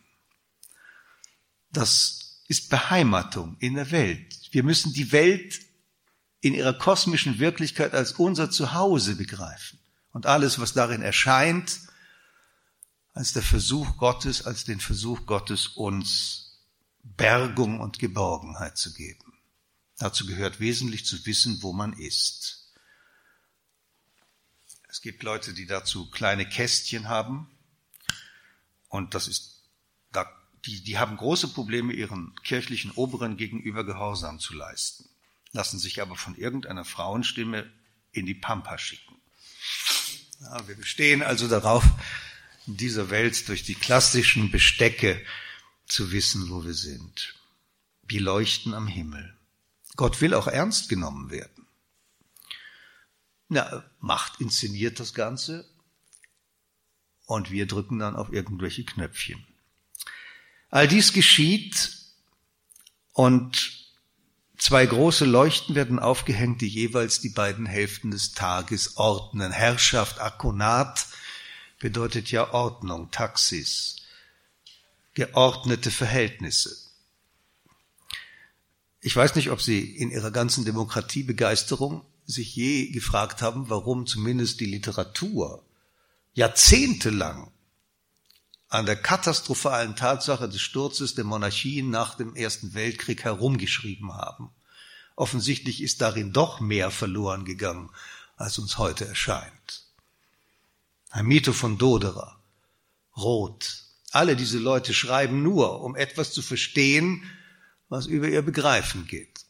Das 1.72 2.44
ist 2.50 2.68
Beheimatung 2.70 3.56
in 3.60 3.76
der 3.76 3.92
Welt. 3.92 4.36
Wir 4.52 4.64
müssen 4.64 4.92
die 4.92 5.14
Welt 5.14 5.69
in 6.42 6.54
ihrer 6.54 6.74
kosmischen 6.74 7.40
Wirklichkeit 7.40 7.94
als 7.94 8.14
unser 8.14 8.50
Zuhause 8.50 9.16
begreifen. 9.16 9.80
Und 10.12 10.26
alles, 10.26 10.60
was 10.60 10.74
darin 10.74 11.02
erscheint, 11.02 11.80
als 13.14 13.34
der 13.34 13.44
Versuch 13.44 13.98
Gottes, 13.98 14.46
als 14.46 14.64
den 14.64 14.80
Versuch 14.80 15.26
Gottes, 15.26 15.68
uns 15.68 16.60
Bergung 17.04 17.80
und 17.80 18.00
Geborgenheit 18.00 18.78
zu 18.78 18.94
geben. 18.94 19.34
Dazu 19.98 20.26
gehört 20.26 20.60
wesentlich 20.60 21.06
zu 21.06 21.26
wissen, 21.26 21.62
wo 21.62 21.74
man 21.74 21.94
ist. 21.94 22.74
Es 24.88 25.02
gibt 25.02 25.24
Leute, 25.24 25.54
die 25.54 25.66
dazu 25.66 26.10
kleine 26.10 26.48
Kästchen 26.48 27.10
haben. 27.10 27.50
Und 28.88 29.14
das 29.14 29.28
ist, 29.28 29.64
die, 30.66 30.82
die 30.82 30.98
haben 30.98 31.18
große 31.18 31.50
Probleme, 31.50 31.94
ihren 31.94 32.34
kirchlichen 32.44 32.92
Oberen 32.92 33.38
gegenüber 33.38 33.84
Gehorsam 33.84 34.40
zu 34.40 34.54
leisten, 34.54 35.09
lassen 35.52 35.80
sich 35.80 36.02
aber 36.02 36.16
von 36.16 36.36
irgendeiner 36.36 36.86
Frauenstimme 36.86 37.72
in 38.12 38.26
die 38.26 38.36
Pampa 38.36 38.78
schicken. 38.78 39.16
Ja, 40.42 40.68
wir 40.68 40.76
bestehen 40.76 41.22
also 41.22 41.48
darauf, 41.48 41.84
in 42.68 42.78
dieser 42.78 43.10
Welt 43.10 43.48
durch 43.48 43.64
die 43.64 43.76
klassischen 43.76 44.52
Bestecke 44.52 45.24
zu 45.86 46.12
wissen, 46.12 46.50
wo 46.50 46.64
wir 46.64 46.74
sind. 46.74 47.36
Wir 48.04 48.22
leuchten 48.22 48.74
am 48.74 48.88
Himmel. 48.88 49.38
Gott 49.96 50.22
will 50.22 50.34
auch 50.34 50.48
ernst 50.48 50.88
genommen 50.88 51.30
werden. 51.30 51.68
Na, 53.48 53.84
Macht 54.00 54.40
inszeniert 54.40 55.00
das 55.00 55.14
Ganze 55.14 55.68
und 57.26 57.52
wir 57.52 57.66
drücken 57.66 58.00
dann 58.00 58.16
auf 58.16 58.32
irgendwelche 58.32 58.86
Knöpfchen. 58.86 59.46
All 60.70 60.88
dies 60.88 61.14
geschieht 61.14 61.98
und 63.14 63.79
zwei 64.60 64.86
große 64.86 65.26
Leuchten 65.26 65.74
werden 65.74 65.98
aufgehängt, 65.98 66.62
die 66.62 66.68
jeweils 66.68 67.22
die 67.22 67.30
beiden 67.30 67.66
Hälften 67.66 68.12
des 68.12 68.34
Tages 68.34 68.98
ordnen. 68.98 69.52
Herrschaft, 69.52 70.20
Akonat 70.20 71.08
bedeutet 71.80 72.30
ja 72.30 72.54
Ordnung, 72.54 73.10
Taxis, 73.10 74.04
geordnete 75.16 75.90
Verhältnisse. 75.90 76.76
Ich 79.02 79.16
weiß 79.16 79.36
nicht, 79.36 79.50
ob 79.50 79.62
Sie 79.62 79.80
in 79.80 80.12
Ihrer 80.12 80.30
ganzen 80.30 80.66
Demokratiebegeisterung 80.66 82.06
sich 82.26 82.56
je 82.56 82.92
gefragt 82.92 83.42
haben, 83.42 83.70
warum 83.70 84.06
zumindest 84.06 84.60
die 84.60 84.66
Literatur 84.66 85.64
jahrzehntelang 86.34 87.52
an 88.70 88.86
der 88.86 88.96
katastrophalen 88.96 89.96
Tatsache 89.96 90.48
des 90.48 90.62
Sturzes 90.62 91.16
der 91.16 91.24
Monarchien 91.24 91.90
nach 91.90 92.16
dem 92.16 92.36
Ersten 92.36 92.76
Weltkrieg 92.76 93.24
herumgeschrieben 93.24 94.14
haben. 94.14 94.52
Offensichtlich 95.16 95.82
ist 95.82 96.02
darin 96.02 96.32
doch 96.32 96.60
mehr 96.60 96.92
verloren 96.92 97.46
gegangen, 97.46 97.90
als 98.38 98.60
uns 98.60 98.78
heute 98.78 99.06
erscheint. 99.06 99.88
Hamito 101.12 101.52
von 101.52 101.80
Doderer, 101.80 102.40
Roth, 103.18 103.86
alle 104.12 104.36
diese 104.36 104.60
Leute 104.60 104.94
schreiben 104.94 105.42
nur, 105.42 105.82
um 105.82 105.96
etwas 105.96 106.32
zu 106.32 106.42
verstehen, 106.44 107.24
was 107.90 108.06
über 108.06 108.28
ihr 108.28 108.44
Begreifen 108.44 109.08
geht. 109.08 109.46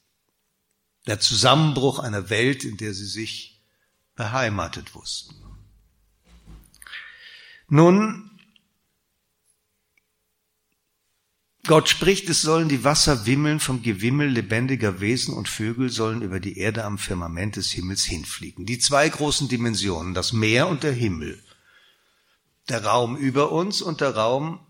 Der 1.07 1.19
Zusammenbruch 1.19 1.99
einer 1.99 2.29
Welt, 2.29 2.63
in 2.63 2.77
der 2.77 2.93
sie 2.93 3.05
sich 3.05 3.61
beheimatet 4.15 4.95
wussten. 4.95 5.35
Nun 7.67 8.28
Gott 11.69 11.87
spricht, 11.87 12.27
es 12.29 12.41
sollen 12.41 12.67
die 12.67 12.83
Wasser 12.83 13.27
wimmeln 13.27 13.59
vom 13.59 13.83
Gewimmel 13.83 14.27
lebendiger 14.27 15.01
Wesen 15.01 15.35
und 15.35 15.47
Vögel 15.47 15.91
sollen 15.91 16.23
über 16.23 16.39
die 16.39 16.57
Erde 16.57 16.83
am 16.83 16.97
Firmament 16.97 17.57
des 17.57 17.69
Himmels 17.69 18.03
hinfliegen. 18.05 18.65
Die 18.65 18.79
zwei 18.79 19.07
großen 19.07 19.49
Dimensionen, 19.49 20.15
das 20.15 20.33
Meer 20.33 20.67
und 20.67 20.81
der 20.81 20.93
Himmel. 20.93 21.39
Der 22.69 22.83
Raum 22.85 23.15
über 23.17 23.51
uns 23.51 23.83
und 23.83 24.01
der 24.01 24.15
Raum, 24.15 24.65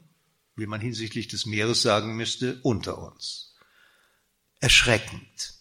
wie 0.58 0.68
man 0.68 0.82
hinsichtlich 0.82 1.30
des 1.30 1.46
Meeres 1.46 1.82
sagen 1.82 2.18
müsste, 2.18 2.60
unter 2.64 2.98
uns. 2.98 3.56
Erschreckend. 4.60 5.54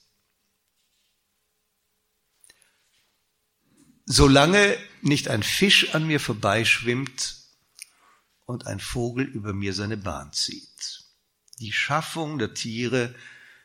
Solange 4.06 4.76
nicht 5.02 5.28
ein 5.28 5.44
Fisch 5.44 5.94
an 5.94 6.04
mir 6.04 6.18
vorbeischwimmt 6.18 7.36
und 8.44 8.66
ein 8.66 8.80
Vogel 8.80 9.24
über 9.24 9.52
mir 9.52 9.72
seine 9.72 9.98
Bahn 9.98 10.32
zieht. 10.32 10.97
Die 11.60 11.72
Schaffung 11.72 12.38
der 12.38 12.54
Tiere 12.54 13.14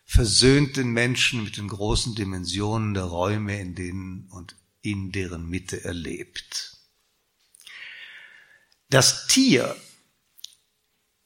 versöhnt 0.05 0.77
den 0.77 0.91
Menschen 0.91 1.43
mit 1.43 1.57
den 1.57 1.67
großen 1.67 2.15
Dimensionen 2.15 2.93
der 2.93 3.03
Räume, 3.03 3.59
in 3.59 3.75
denen 3.75 4.27
und 4.29 4.55
in 4.81 5.11
deren 5.11 5.47
Mitte 5.47 5.83
er 5.83 5.93
lebt. 5.93 6.77
Das 8.89 9.27
Tier 9.27 9.75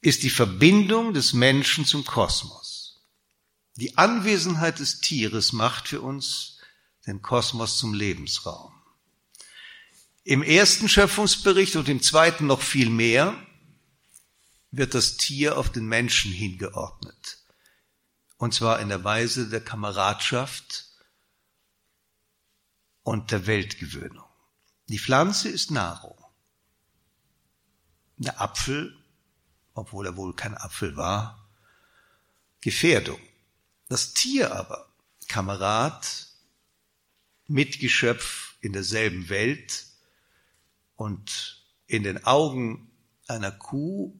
ist 0.01 0.23
die 0.23 0.29
Verbindung 0.29 1.13
des 1.13 1.33
Menschen 1.33 1.85
zum 1.85 2.05
Kosmos. 2.05 3.01
Die 3.75 3.97
Anwesenheit 3.97 4.79
des 4.79 5.01
Tieres 5.01 5.53
macht 5.53 5.87
für 5.87 6.01
uns 6.01 6.59
den 7.05 7.21
Kosmos 7.21 7.77
zum 7.77 7.93
Lebensraum. 7.93 8.73
Im 10.23 10.43
ersten 10.43 10.89
Schöpfungsbericht 10.89 11.77
und 11.77 11.87
im 11.87 12.01
zweiten 12.01 12.47
noch 12.47 12.61
viel 12.61 12.89
mehr 12.89 13.46
wird 14.71 14.93
das 14.93 15.17
Tier 15.17 15.57
auf 15.57 15.71
den 15.71 15.87
Menschen 15.87 16.31
hingeordnet. 16.31 17.39
Und 18.37 18.53
zwar 18.53 18.79
in 18.79 18.89
der 18.89 19.03
Weise 19.03 19.49
der 19.49 19.61
Kameradschaft 19.61 20.85
und 23.03 23.31
der 23.31 23.47
Weltgewöhnung. 23.47 24.27
Die 24.89 24.99
Pflanze 24.99 25.49
ist 25.49 25.71
Nahrung. 25.71 26.17
Der 28.17 28.41
Apfel, 28.41 28.97
obwohl 29.73 30.05
er 30.07 30.17
wohl 30.17 30.35
kein 30.35 30.55
Apfel 30.55 30.95
war, 30.95 31.49
Gefährdung. 32.61 33.19
Das 33.87 34.13
Tier 34.13 34.53
aber, 34.53 34.91
Kamerad, 35.27 36.27
Mitgeschöpf 37.47 38.57
in 38.61 38.73
derselben 38.73 39.29
Welt 39.29 39.85
und 40.95 41.65
in 41.85 42.03
den 42.03 42.25
Augen 42.25 42.91
einer 43.27 43.51
Kuh 43.51 44.19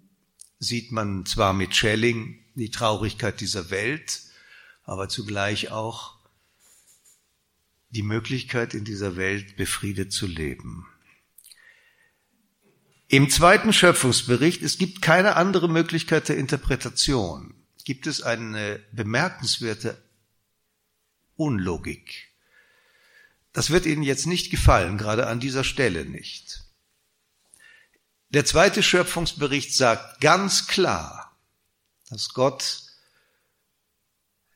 sieht 0.59 0.91
man 0.91 1.25
zwar 1.25 1.53
mit 1.53 1.75
Schelling 1.75 2.43
die 2.55 2.71
Traurigkeit 2.71 3.39
dieser 3.41 3.69
Welt, 3.69 4.21
aber 4.83 5.09
zugleich 5.09 5.71
auch 5.71 6.17
die 7.89 8.03
Möglichkeit, 8.03 8.73
in 8.73 8.83
dieser 8.83 9.15
Welt 9.15 9.55
befriedet 9.55 10.11
zu 10.11 10.27
leben. 10.27 10.87
Im 13.07 13.29
zweiten 13.29 13.71
Schöpfungsbericht, 13.71 14.61
es 14.61 14.77
gibt 14.77 15.01
keine 15.01 15.37
andere 15.37 15.69
Möglichkeit 15.69 16.27
der 16.27 16.37
Interpretation, 16.37 17.53
gibt 17.85 18.05
es 18.05 18.21
eine 18.21 18.81
bemerkenswerte 18.91 20.03
Unlogik. 21.37 22.27
Das 23.53 23.69
wird 23.69 23.85
Ihnen 23.85 24.03
jetzt 24.03 24.27
nicht 24.27 24.51
gefallen, 24.51 24.97
gerade 24.97 25.27
an 25.27 25.39
dieser 25.39 25.63
Stelle 25.63 26.05
nicht. 26.05 26.66
Der 28.29 28.45
zweite 28.45 28.83
Schöpfungsbericht 28.83 29.73
sagt 29.73 30.19
ganz 30.19 30.67
klar, 30.67 31.37
dass 32.09 32.29
Gott, 32.29 32.83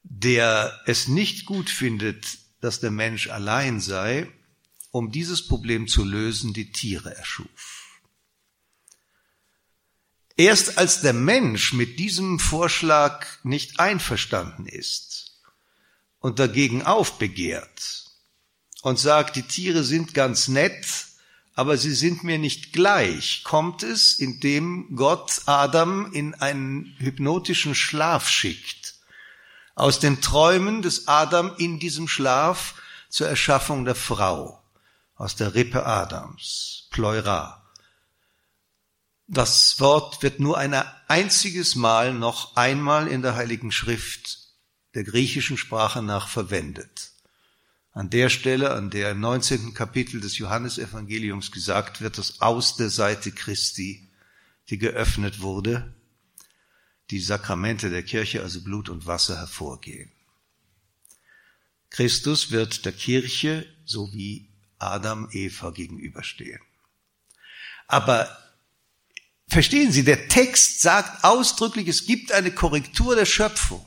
der 0.03 0.82
es 0.86 1.07
nicht 1.07 1.45
gut 1.45 1.69
findet, 1.69 2.38
dass 2.59 2.80
der 2.80 2.91
Mensch 2.91 3.30
allein 3.30 3.80
sei, 3.80 4.30
um 4.91 5.11
dieses 5.11 5.47
Problem 5.47 5.88
zu 5.88 6.03
lösen, 6.03 6.53
die 6.53 6.72
Tiere 6.72 7.15
erschuf. 7.15 8.01
Erst 10.36 10.78
als 10.78 11.01
der 11.01 11.13
Mensch 11.13 11.72
mit 11.72 11.97
diesem 11.99 12.39
Vorschlag 12.39 13.26
nicht 13.43 13.80
einverstanden 13.80 14.65
ist 14.65 15.39
und 16.19 16.39
dagegen 16.39 16.84
aufbegehrt 16.84 18.05
und 18.82 18.99
sagt, 18.99 19.36
die 19.36 19.43
Tiere 19.43 19.84
sind 19.84 20.13
ganz 20.13 20.47
nett, 20.47 20.86
aber 21.54 21.78
sie 21.78 21.93
sind 21.93 22.24
mir 22.24 22.38
nicht 22.38 22.74
gleich, 22.74 23.43
kommt 23.43 23.84
es, 23.84 24.14
indem 24.14 24.95
Gott 24.95 25.41
Adam 25.45 26.12
in 26.14 26.34
einen 26.34 26.95
hypnotischen 26.97 27.76
Schlaf 27.76 28.30
schickt. 28.30 28.95
Aus 29.76 29.99
den 29.99 30.22
Träumen 30.22 30.82
des 30.82 31.08
Adam 31.08 31.54
in 31.58 31.80
diesem 31.80 32.08
Schlaf 32.08 32.76
zur 33.10 33.28
Erschaffung 33.28 33.86
der 33.86 33.95
Frau, 33.95 34.64
aus 35.16 35.36
der 35.36 35.54
Rippe 35.54 35.86
Adams, 35.86 36.88
Pleura. 36.91 37.62
Das 39.28 39.80
Wort 39.80 40.24
wird 40.24 40.39
nur 40.39 40.58
ein 40.58 40.74
einziges 41.08 41.76
Mal 41.76 42.14
noch 42.14 42.56
einmal 42.56 43.08
in 43.08 43.22
der 43.22 43.36
Heiligen 43.36 43.72
Schrift 43.72 44.39
der 44.93 45.04
griechischen 45.04 45.58
Sprache 45.58 46.02
nach 46.02 46.28
verwendet. 46.28 47.11
An 47.93 48.09
der 48.09 48.29
Stelle, 48.29 48.71
an 48.71 48.89
der 48.89 49.11
im 49.11 49.19
19. 49.19 49.73
Kapitel 49.73 50.21
des 50.21 50.37
Johannesevangeliums 50.37 51.51
gesagt 51.51 52.01
wird, 52.01 52.17
dass 52.17 52.41
aus 52.41 52.77
der 52.77 52.89
Seite 52.89 53.31
Christi, 53.31 54.07
die 54.69 54.77
geöffnet 54.77 55.41
wurde, 55.41 55.93
die 57.09 57.19
Sakramente 57.19 57.89
der 57.89 58.03
Kirche, 58.03 58.41
also 58.41 58.61
Blut 58.61 58.87
und 58.87 59.05
Wasser, 59.05 59.37
hervorgehen. 59.37 60.11
Christus 61.89 62.51
wird 62.51 62.85
der 62.85 62.93
Kirche 62.93 63.65
so 63.83 64.13
wie 64.13 64.47
Adam 64.79 65.27
Eva 65.31 65.71
gegenüberstehen. 65.71 66.61
Aber 67.87 68.37
verstehen 69.49 69.91
Sie, 69.91 70.05
der 70.05 70.29
Text 70.29 70.79
sagt 70.79 71.25
ausdrücklich, 71.25 71.89
es 71.89 72.05
gibt 72.05 72.31
eine 72.31 72.51
Korrektur 72.51 73.17
der 73.17 73.25
Schöpfung 73.25 73.85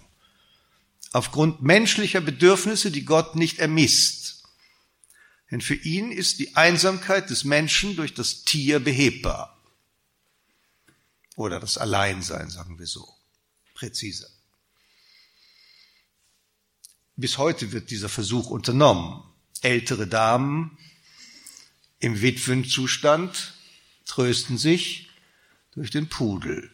aufgrund 1.15 1.62
menschlicher 1.62 2.21
Bedürfnisse, 2.21 2.91
die 2.91 3.05
Gott 3.05 3.37
nicht 3.37 3.61
ermisst. 3.61 4.43
Denn 5.49 5.61
für 5.61 5.77
ihn 5.77 6.11
ist 6.11 6.41
die 6.41 6.57
Einsamkeit 6.57 7.31
des 7.31 7.45
Menschen 7.45 7.95
durch 7.95 8.15
das 8.15 8.43
Tier 8.43 8.81
behebbar. 8.81 9.62
Oder 11.37 11.61
das 11.61 11.79
Alleinsein, 11.79 12.51
sagen 12.51 12.81
wir 12.81 12.89
so, 12.89 13.09
präziser. 13.75 14.29
Bis 17.15 17.39
heute 17.39 17.71
wird 17.71 17.91
dieser 17.91 18.09
Versuch 18.09 18.51
unternommen. 18.51 19.23
Ältere 19.61 20.09
Damen 20.09 20.77
im 22.01 22.23
Witwenzustand 22.23 23.55
trösten 24.05 24.59
sich 24.59 25.11
durch 25.71 25.93
den 25.93 26.09
Pudel. 26.09 26.73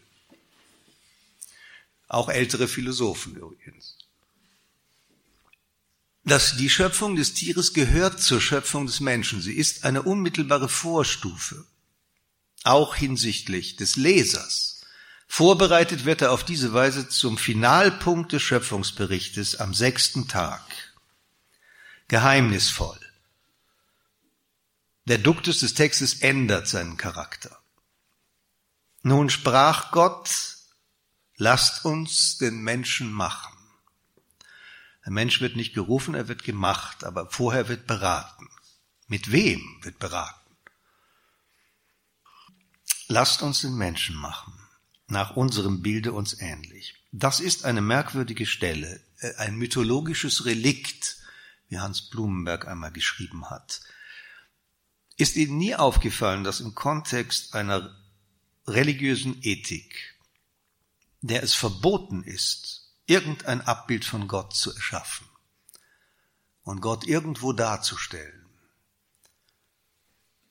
Auch 2.09 2.31
ältere 2.31 2.69
Philosophen 2.69 3.37
übrigens 3.37 4.00
dass 6.31 6.57
die 6.57 6.71
Schöpfung 6.71 7.17
des 7.17 7.35
Tieres 7.35 7.73
gehört 7.73 8.23
zur 8.23 8.41
Schöpfung 8.41 8.87
des 8.87 9.01
Menschen. 9.01 9.43
Sie 9.43 9.55
ist 9.55 9.85
eine 9.85 10.03
unmittelbare 10.03 10.69
Vorstufe, 10.69 11.67
auch 12.63 12.95
hinsichtlich 12.95 13.75
des 13.75 13.97
Lesers. 13.97 14.83
Vorbereitet 15.27 16.05
wird 16.05 16.23
er 16.23 16.31
auf 16.31 16.45
diese 16.45 16.73
Weise 16.73 17.09
zum 17.09 17.37
Finalpunkt 17.37 18.33
des 18.33 18.43
Schöpfungsberichtes 18.43 19.57
am 19.57 19.75
sechsten 19.75 20.29
Tag. 20.29 20.63
Geheimnisvoll. 22.07 23.01
Der 25.07 25.19
Duktus 25.19 25.59
des 25.59 25.75
Textes 25.75 26.21
ändert 26.21 26.69
seinen 26.69 26.97
Charakter. 26.97 27.59
Nun 29.03 29.31
sprach 29.31 29.91
Gott, 29.91 30.31
lasst 31.37 31.85
uns 31.85 32.39
den 32.39 32.63
Menschen 32.63 33.11
machen. 33.11 33.50
Der 35.05 35.13
Mensch 35.13 35.41
wird 35.41 35.57
nicht 35.57 35.75
gerufen, 35.75 36.15
er 36.15 36.29
wird 36.29 36.45
gemacht, 36.45 37.05
aber 37.05 37.31
vorher 37.31 37.69
wird 37.69 37.87
beraten. 37.87 38.49
Mit 39.07 39.33
wem 39.33 39.79
wird 39.83 39.99
beraten? 39.99 40.39
Lasst 43.09 43.43
uns 43.43 43.63
den 43.63 43.75
Menschen 43.75 44.15
machen, 44.15 44.53
nach 45.09 45.35
unserem 45.37 45.83
Bilde 45.83 46.13
uns 46.13 46.41
ähnlich. 46.41 46.95
Das 47.11 47.41
ist 47.41 47.65
eine 47.65 47.81
merkwürdige 47.81 48.47
Stelle, 48.47 49.01
äh, 49.19 49.35
ein 49.37 49.57
mythologisches 49.57 50.45
Relikt, 50.45 51.17
wie 51.69 51.79
Hans 51.79 52.11
Blumenberg 52.11 52.69
einmal 52.69 52.93
geschrieben 52.93 53.51
hat. 53.51 53.81
Ist 55.17 55.37
Ihnen 55.37 55.59
nie 55.59 55.75
aufgefallen, 55.75 56.45
dass 56.45 56.61
im 56.61 56.75
Kontext 56.75 57.55
einer 57.55 57.97
religiösen 58.67 59.43
Ethik, 59.43 60.17
der 61.21 61.43
es 61.43 61.55
verboten 61.55 62.23
ist, 62.23 62.80
irgendein 63.11 63.61
Abbild 63.61 64.05
von 64.05 64.29
Gott 64.29 64.55
zu 64.55 64.73
erschaffen 64.73 65.29
und 66.63 66.81
Gott 66.81 67.05
irgendwo 67.05 67.53
darzustellen, 67.53 68.49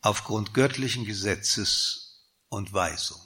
aufgrund 0.01 0.53
göttlichen 0.53 1.05
Gesetzes 1.05 2.25
und 2.49 2.73
Weisung. 2.73 3.21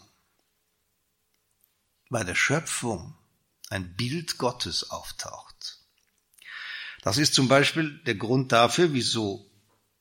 Bei 2.11 2.23
der 2.23 2.35
Schöpfung 2.35 3.17
ein 3.71 3.95
Bild 3.95 4.37
Gottes 4.37 4.91
auftaucht. 4.91 5.79
Das 7.01 7.17
ist 7.17 7.33
zum 7.33 7.47
Beispiel 7.47 8.03
der 8.03 8.15
Grund 8.15 8.51
dafür, 8.51 8.93
wieso 8.93 9.49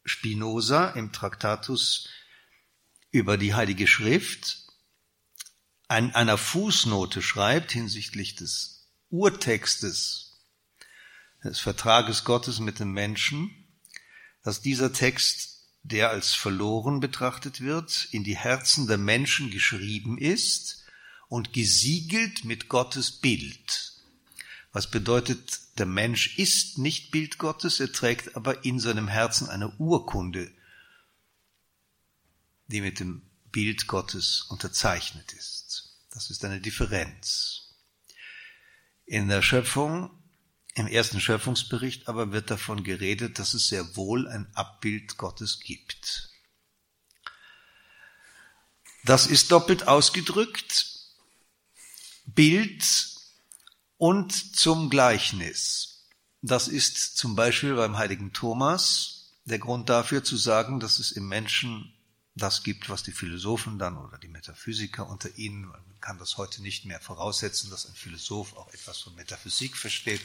Spinoza 0.05 0.91
im 0.91 1.11
Traktatus 1.11 2.11
über 3.11 3.39
die 3.39 3.55
Heilige 3.55 3.87
Schrift 3.87 4.59
an 5.89 6.15
einer 6.15 6.37
Fußnote 6.37 7.23
schreibt 7.23 7.73
hinsichtlich 7.73 8.35
des 8.35 8.72
Urtextes 9.13 10.41
des 11.45 11.61
Vertrages 11.61 12.25
Gottes 12.25 12.61
mit 12.61 12.81
dem 12.81 12.93
Menschen, 12.93 13.51
dass 14.43 14.63
dieser 14.63 14.93
Text, 14.93 15.69
der 15.83 16.11
als 16.11 16.33
verloren 16.35 17.01
betrachtet 17.01 17.61
wird, 17.61 18.09
in 18.11 18.25
die 18.25 18.37
Herzen 18.37 18.87
der 18.87 18.99
Menschen 18.99 19.51
geschrieben 19.51 20.17
ist 20.17 20.85
und 21.29 21.53
gesiegelt 21.53 22.45
mit 22.45 22.69
Gottes 22.69 23.13
Bild. 23.13 23.93
Was 24.73 24.91
bedeutet, 24.91 25.61
der 25.79 25.87
Mensch 25.87 26.39
ist 26.39 26.79
nicht 26.79 27.11
Bild 27.11 27.39
Gottes, 27.39 27.81
er 27.81 27.93
trägt 27.93 28.35
aber 28.37 28.65
in 28.65 28.81
seinem 28.81 29.09
Herzen 29.09 29.49
eine 29.49 29.69
Urkunde, 29.77 30.51
die 32.69 32.81
mit 32.81 32.99
dem 32.99 33.23
Bild 33.51 33.87
Gottes 33.87 34.43
unterzeichnet 34.49 35.33
ist. 35.35 35.99
Das 36.11 36.31
ist 36.31 36.45
eine 36.45 36.61
Differenz. 36.61 37.62
In 39.13 39.29
der 39.29 39.43
Schöpfung, 39.43 40.09
im 40.73 40.87
ersten 40.87 41.21
Schöpfungsbericht 41.21 42.09
aber 42.09 42.33
wird 42.33 42.51
davon 42.51 42.83
geredet, 42.83 43.39
dass 43.39 43.53
es 43.53 43.69
sehr 43.69 43.95
wohl 43.95 44.27
ein 44.27 44.51
Abbild 44.55 45.19
Gottes 45.19 45.61
gibt. 45.61 46.31
Das 49.05 49.27
ist 49.27 49.53
doppelt 49.53 49.87
ausgedrückt. 49.87 50.87
Bild 52.25 52.87
und 53.99 54.57
zum 54.57 54.89
Gleichnis. 54.89 56.07
Das 56.41 56.67
ist 56.67 57.19
zum 57.19 57.37
Beispiel 57.37 57.75
beim 57.75 57.99
heiligen 57.99 58.33
Thomas 58.33 59.35
der 59.45 59.59
Grund 59.59 59.91
dafür 59.91 60.25
zu 60.25 60.39
sagen, 60.39 60.81
dass 60.81 60.99
es 60.99 61.13
im 61.13 61.29
Menschen 61.29 61.93
das 62.35 62.63
gibt, 62.63 62.89
was 62.89 63.03
die 63.03 63.13
Philosophen 63.13 63.79
dann 63.79 63.99
oder 63.99 64.17
die 64.17 64.29
Metaphysiker 64.29 65.07
unter 65.07 65.37
ihnen, 65.37 65.71
kann 66.03 66.19
das 66.19 66.37
heute 66.37 66.61
nicht 66.61 66.85
mehr 66.85 67.01
voraussetzen, 67.01 67.71
dass 67.71 67.87
ein 67.87 67.95
Philosoph 67.95 68.55
auch 68.57 68.73
etwas 68.75 68.99
von 68.99 69.15
Metaphysik 69.15 69.77
versteht, 69.77 70.21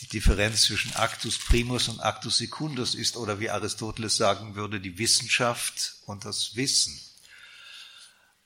die 0.00 0.06
Differenz 0.08 0.62
zwischen 0.62 0.94
Actus 0.94 1.38
primus 1.38 1.88
und 1.88 2.00
Actus 2.00 2.38
secundus 2.38 2.94
ist, 2.94 3.16
oder 3.16 3.40
wie 3.40 3.50
Aristoteles 3.50 4.16
sagen 4.16 4.54
würde, 4.54 4.80
die 4.80 4.98
Wissenschaft 4.98 5.96
und 6.06 6.24
das 6.24 6.56
Wissen. 6.56 6.98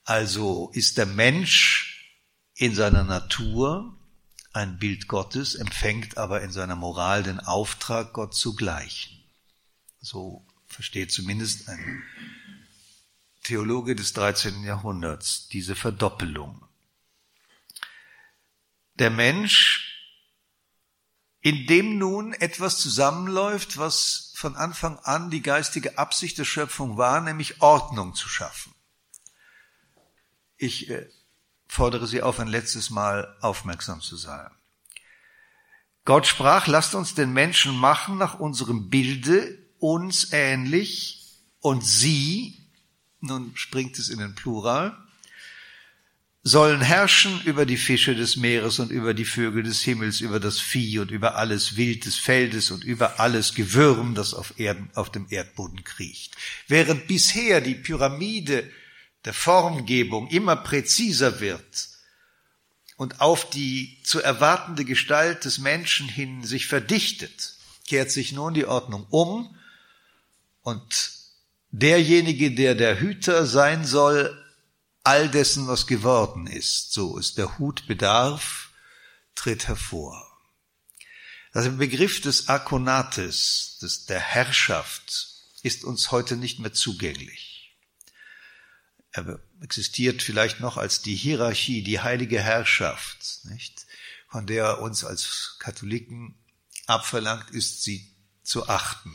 Also 0.03 0.71
ist 0.73 0.97
der 0.97 1.05
Mensch 1.05 2.15
in 2.55 2.75
seiner 2.75 3.03
Natur 3.03 3.97
ein 4.53 4.77
Bild 4.79 5.07
Gottes, 5.07 5.55
empfängt 5.55 6.17
aber 6.17 6.41
in 6.41 6.51
seiner 6.51 6.75
Moral 6.75 7.23
den 7.23 7.39
Auftrag, 7.39 8.13
Gott 8.13 8.35
zu 8.35 8.55
gleichen. 8.55 9.23
So 10.01 10.45
versteht 10.67 11.11
zumindest 11.11 11.69
ein 11.69 12.03
Theologe 13.43 13.95
des 13.95 14.13
13. 14.13 14.63
Jahrhunderts, 14.63 15.47
diese 15.49 15.75
Verdoppelung. 15.75 16.67
Der 18.95 19.09
Mensch, 19.09 19.91
in 21.41 21.65
dem 21.65 21.97
nun 21.97 22.33
etwas 22.33 22.77
zusammenläuft, 22.77 23.77
was 23.77 24.31
von 24.35 24.55
Anfang 24.55 24.99
an 24.99 25.31
die 25.31 25.41
geistige 25.41 25.97
Absicht 25.97 26.37
der 26.37 26.45
Schöpfung 26.45 26.97
war, 26.97 27.21
nämlich 27.21 27.61
Ordnung 27.61 28.15
zu 28.15 28.29
schaffen. 28.29 28.73
Ich 30.57 30.89
äh, 30.89 31.09
fordere 31.67 32.07
Sie 32.07 32.21
auf, 32.21 32.39
ein 32.39 32.47
letztes 32.47 32.89
Mal 32.91 33.37
aufmerksam 33.41 34.01
zu 34.01 34.15
sein. 34.17 34.51
Gott 36.05 36.27
sprach, 36.27 36.67
lasst 36.67 36.95
uns 36.95 37.15
den 37.15 37.33
Menschen 37.33 37.75
machen 37.75 38.17
nach 38.17 38.39
unserem 38.39 38.89
Bilde, 38.89 39.57
uns 39.79 40.31
ähnlich, 40.33 41.21
und 41.59 41.85
sie, 41.85 42.60
nun 43.21 43.51
springt 43.55 43.97
es 43.97 44.09
in 44.09 44.19
den 44.19 44.35
Plural, 44.35 44.97
sollen 46.43 46.81
herrschen 46.81 47.39
über 47.43 47.67
die 47.67 47.77
Fische 47.77 48.15
des 48.15 48.35
Meeres 48.35 48.79
und 48.79 48.89
über 48.89 49.13
die 49.13 49.25
Vögel 49.25 49.63
des 49.63 49.81
Himmels, 49.81 50.21
über 50.21 50.39
das 50.39 50.59
Vieh 50.59 50.99
und 50.99 51.11
über 51.11 51.35
alles 51.35 51.75
Wild 51.75 52.05
des 52.05 52.17
Feldes 52.17 52.71
und 52.71 52.83
über 52.83 53.19
alles 53.19 53.53
Gewürm, 53.53 54.15
das 54.15 54.33
auf, 54.33 54.59
Erden, 54.59 54.89
auf 54.95 55.11
dem 55.11 55.27
Erdboden 55.29 55.83
kriecht. 55.83 56.35
Während 56.67 57.07
bisher 57.07 57.61
die 57.61 57.75
Pyramide 57.75 58.69
der 59.25 59.33
Formgebung 59.33 60.29
immer 60.29 60.55
präziser 60.55 61.41
wird 61.41 61.89
und 62.95 63.21
auf 63.21 63.47
die 63.51 63.99
zu 64.03 64.19
erwartende 64.19 64.83
Gestalt 64.83 65.45
des 65.45 65.59
Menschen 65.59 66.09
hin 66.09 66.43
sich 66.43 66.65
verdichtet, 66.65 67.53
kehrt 67.87 68.09
sich 68.09 68.31
nun 68.31 68.55
die 68.55 68.65
Ordnung 68.65 69.05
um 69.11 69.55
und 70.63 71.20
derjenige, 71.71 72.51
der 72.51 72.75
der 72.75 72.99
Hüter 72.99 73.45
sein 73.45 73.85
soll, 73.85 74.37
all 75.03 75.29
dessen, 75.29 75.67
was 75.67 75.87
geworden 75.87 76.47
ist, 76.47 76.93
so 76.93 77.17
ist 77.17 77.37
der 77.37 77.57
Hut 77.57 77.87
bedarf, 77.87 78.71
tritt 79.35 79.67
hervor. 79.67 80.27
Der 81.53 81.69
Begriff 81.69 82.21
des 82.21 82.47
Akonates, 82.47 83.79
des, 83.81 84.05
der 84.05 84.19
Herrschaft, 84.19 85.27
ist 85.63 85.83
uns 85.83 86.11
heute 86.11 86.37
nicht 86.37 86.59
mehr 86.59 86.73
zugänglich. 86.73 87.75
Er 89.11 89.41
existiert 89.61 90.21
vielleicht 90.21 90.61
noch 90.61 90.77
als 90.77 91.01
die 91.01 91.15
Hierarchie, 91.15 91.83
die 91.83 91.99
heilige 91.99 92.41
Herrschaft, 92.41 93.41
nicht? 93.45 93.85
von 94.29 94.47
der 94.47 94.63
er 94.63 94.81
uns 94.81 95.03
als 95.03 95.57
Katholiken 95.59 96.35
abverlangt 96.87 97.51
ist, 97.51 97.83
sie 97.83 98.15
zu 98.43 98.69
achten. 98.69 99.13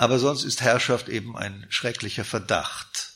Aber 0.00 0.18
sonst 0.18 0.44
ist 0.44 0.62
Herrschaft 0.62 1.10
eben 1.10 1.36
ein 1.36 1.66
schrecklicher 1.68 2.24
Verdacht, 2.24 3.12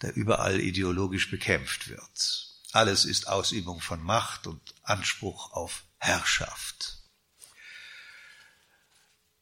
der 0.00 0.16
überall 0.16 0.58
ideologisch 0.58 1.30
bekämpft 1.30 1.88
wird. 1.88 2.48
Alles 2.72 3.04
ist 3.04 3.28
Ausübung 3.28 3.82
von 3.82 4.02
Macht 4.02 4.46
und 4.46 4.74
Anspruch 4.82 5.52
auf 5.52 5.84
Herrschaft. 5.98 6.96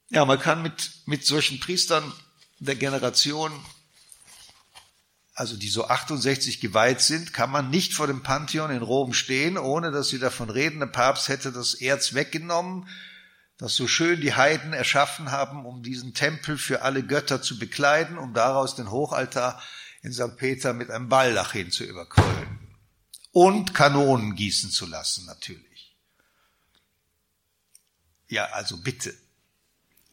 Ja, 0.08 0.24
man 0.24 0.40
kann 0.40 0.60
mit, 0.60 0.90
mit 1.06 1.24
solchen 1.24 1.60
Priestern 1.60 2.12
der 2.58 2.74
Generation, 2.74 3.52
also 5.34 5.56
die 5.56 5.68
so 5.68 5.86
68 5.86 6.58
geweiht 6.60 7.00
sind, 7.00 7.32
kann 7.32 7.52
man 7.52 7.70
nicht 7.70 7.94
vor 7.94 8.08
dem 8.08 8.24
Pantheon 8.24 8.72
in 8.72 8.82
Rom 8.82 9.12
stehen, 9.12 9.56
ohne 9.56 9.92
dass 9.92 10.08
sie 10.08 10.18
davon 10.18 10.50
reden, 10.50 10.80
der 10.80 10.86
Papst 10.86 11.28
hätte 11.28 11.52
das 11.52 11.74
Erz 11.74 12.14
weggenommen, 12.14 12.88
das 13.58 13.74
so 13.74 13.88
schön 13.88 14.20
die 14.20 14.34
Heiden 14.34 14.72
erschaffen 14.72 15.30
haben, 15.30 15.64
um 15.64 15.82
diesen 15.82 16.14
Tempel 16.14 16.58
für 16.58 16.82
alle 16.82 17.02
Götter 17.02 17.40
zu 17.40 17.58
bekleiden, 17.58 18.18
um 18.18 18.34
daraus 18.34 18.76
den 18.76 18.90
Hochaltar 18.90 19.62
in 20.02 20.12
St. 20.12 20.36
Peter 20.36 20.72
mit 20.72 20.90
einem 20.90 21.08
Balldach 21.08 21.52
hin 21.52 21.70
zu 21.70 21.84
überkrönen. 21.84 22.58
Und 23.32 23.74
Kanonen 23.74 24.34
gießen 24.34 24.70
zu 24.70 24.86
lassen, 24.86 25.26
natürlich. 25.26 25.94
Ja, 28.28 28.46
also 28.46 28.76
bitte. 28.78 29.14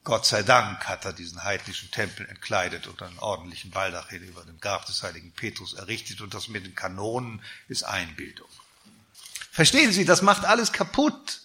Gott 0.04 0.26
sei 0.26 0.44
Dank 0.44 0.86
hat 0.88 1.06
er 1.06 1.14
diesen 1.14 1.44
heidnischen 1.44 1.89
Tempel 1.91 2.28
entkleidet 2.28 2.88
und 2.88 3.02
einen 3.02 3.20
ordentlichen 3.20 3.72
Balldach 3.72 4.10
hin 4.10 4.24
über 4.24 4.44
dem 4.44 4.60
Grab 4.60 4.86
des 4.86 5.02
heiligen 5.04 5.32
Petrus 5.32 5.74
errichtet 5.74 6.20
und 6.20 6.34
das 6.34 6.50
mit 6.50 6.66
den 6.66 6.76
Kanonen 6.76 7.41
ist 7.70 7.84
Einbildung. 7.84 8.50
Verstehen 9.52 9.94
Sie, 9.94 10.04
das 10.04 10.22
macht 10.22 10.44
alles 10.44 10.74
kaputt. 10.74 11.43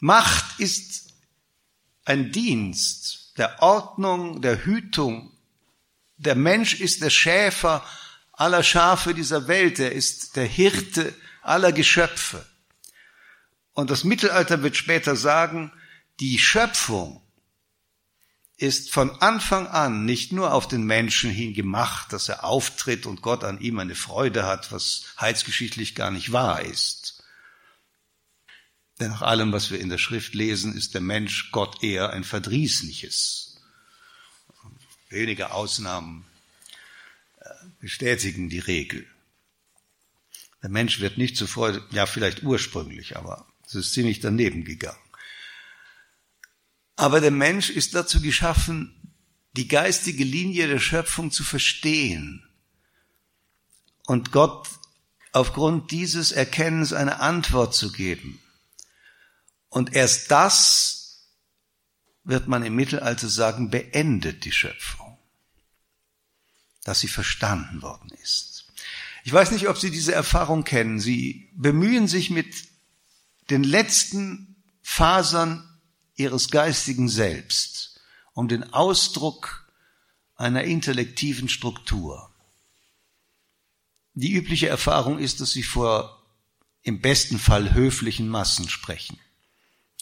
Macht 0.00 0.58
ist 0.58 1.12
ein 2.04 2.32
Dienst 2.32 3.38
der 3.38 3.62
Ordnung, 3.62 4.42
der 4.42 4.64
Hütung. 4.64 5.30
Der 6.16 6.34
Mensch 6.34 6.74
ist 6.74 7.02
der 7.02 7.10
Schäfer 7.10 7.84
aller 8.32 8.62
Schafe 8.62 9.14
dieser 9.14 9.46
Welt. 9.46 9.78
Er 9.78 9.92
ist 9.92 10.36
der 10.36 10.46
Hirte 10.46 11.14
aller 11.42 11.72
Geschöpfe. 11.72 12.44
Und 13.72 13.90
das 13.90 14.04
Mittelalter 14.04 14.62
wird 14.62 14.76
später 14.76 15.16
sagen, 15.16 15.72
die 16.18 16.38
Schöpfung 16.38 17.22
ist 18.56 18.92
von 18.92 19.10
Anfang 19.22 19.66
an 19.68 20.04
nicht 20.04 20.32
nur 20.32 20.52
auf 20.52 20.68
den 20.68 20.84
Menschen 20.84 21.30
hin 21.30 21.54
gemacht, 21.54 22.12
dass 22.12 22.28
er 22.28 22.44
auftritt 22.44 23.06
und 23.06 23.22
Gott 23.22 23.42
an 23.42 23.58
ihm 23.58 23.78
eine 23.78 23.94
Freude 23.94 24.44
hat, 24.44 24.70
was 24.70 25.04
heilsgeschichtlich 25.18 25.94
gar 25.94 26.10
nicht 26.10 26.30
wahr 26.32 26.60
ist, 26.60 27.19
denn 29.00 29.10
nach 29.10 29.22
allem, 29.22 29.52
was 29.52 29.70
wir 29.70 29.80
in 29.80 29.88
der 29.88 29.98
Schrift 29.98 30.34
lesen, 30.34 30.76
ist 30.76 30.94
der 30.94 31.00
Mensch 31.00 31.50
Gott 31.52 31.82
eher 31.82 32.10
ein 32.10 32.24
verdrießliches. 32.24 33.60
Wenige 35.08 35.52
Ausnahmen 35.52 36.24
äh, 37.40 37.48
bestätigen 37.80 38.48
die 38.48 38.58
Regel. 38.58 39.06
Der 40.62 40.70
Mensch 40.70 41.00
wird 41.00 41.16
nicht 41.16 41.38
Freude, 41.38 41.82
ja 41.90 42.06
vielleicht 42.06 42.42
ursprünglich, 42.42 43.16
aber 43.16 43.46
es 43.66 43.74
ist 43.74 43.92
ziemlich 43.94 44.20
daneben 44.20 44.64
gegangen. 44.64 44.98
Aber 46.96 47.22
der 47.22 47.30
Mensch 47.30 47.70
ist 47.70 47.94
dazu 47.94 48.20
geschaffen, 48.20 48.94
die 49.52 49.68
geistige 49.68 50.24
Linie 50.24 50.68
der 50.68 50.78
Schöpfung 50.78 51.30
zu 51.30 51.44
verstehen 51.44 52.46
und 54.06 54.32
Gott 54.32 54.68
aufgrund 55.32 55.90
dieses 55.90 56.30
Erkennens 56.30 56.92
eine 56.92 57.20
Antwort 57.20 57.74
zu 57.74 57.90
geben. 57.90 58.38
Und 59.70 59.94
erst 59.94 60.30
das, 60.30 61.00
wird 62.24 62.48
man 62.48 62.62
im 62.64 62.74
Mittelalter 62.74 63.28
sagen, 63.28 63.70
beendet 63.70 64.44
die 64.44 64.52
Schöpfung, 64.52 65.18
dass 66.84 67.00
sie 67.00 67.08
verstanden 67.08 67.80
worden 67.80 68.10
ist. 68.22 68.66
Ich 69.24 69.32
weiß 69.32 69.50
nicht, 69.50 69.68
ob 69.68 69.76
Sie 69.78 69.90
diese 69.90 70.14
Erfahrung 70.14 70.64
kennen. 70.64 70.98
Sie 70.98 71.50
bemühen 71.54 72.08
sich 72.08 72.30
mit 72.30 72.54
den 73.50 73.64
letzten 73.64 74.56
Fasern 74.82 75.66
Ihres 76.16 76.50
geistigen 76.50 77.08
Selbst 77.08 78.00
um 78.32 78.48
den 78.48 78.72
Ausdruck 78.72 79.70
einer 80.36 80.64
intellektiven 80.64 81.48
Struktur. 81.48 82.32
Die 84.14 84.32
übliche 84.32 84.68
Erfahrung 84.68 85.18
ist, 85.18 85.40
dass 85.40 85.50
Sie 85.50 85.62
vor 85.62 86.24
im 86.82 87.00
besten 87.00 87.38
Fall 87.38 87.74
höflichen 87.74 88.28
Massen 88.28 88.68
sprechen 88.68 89.18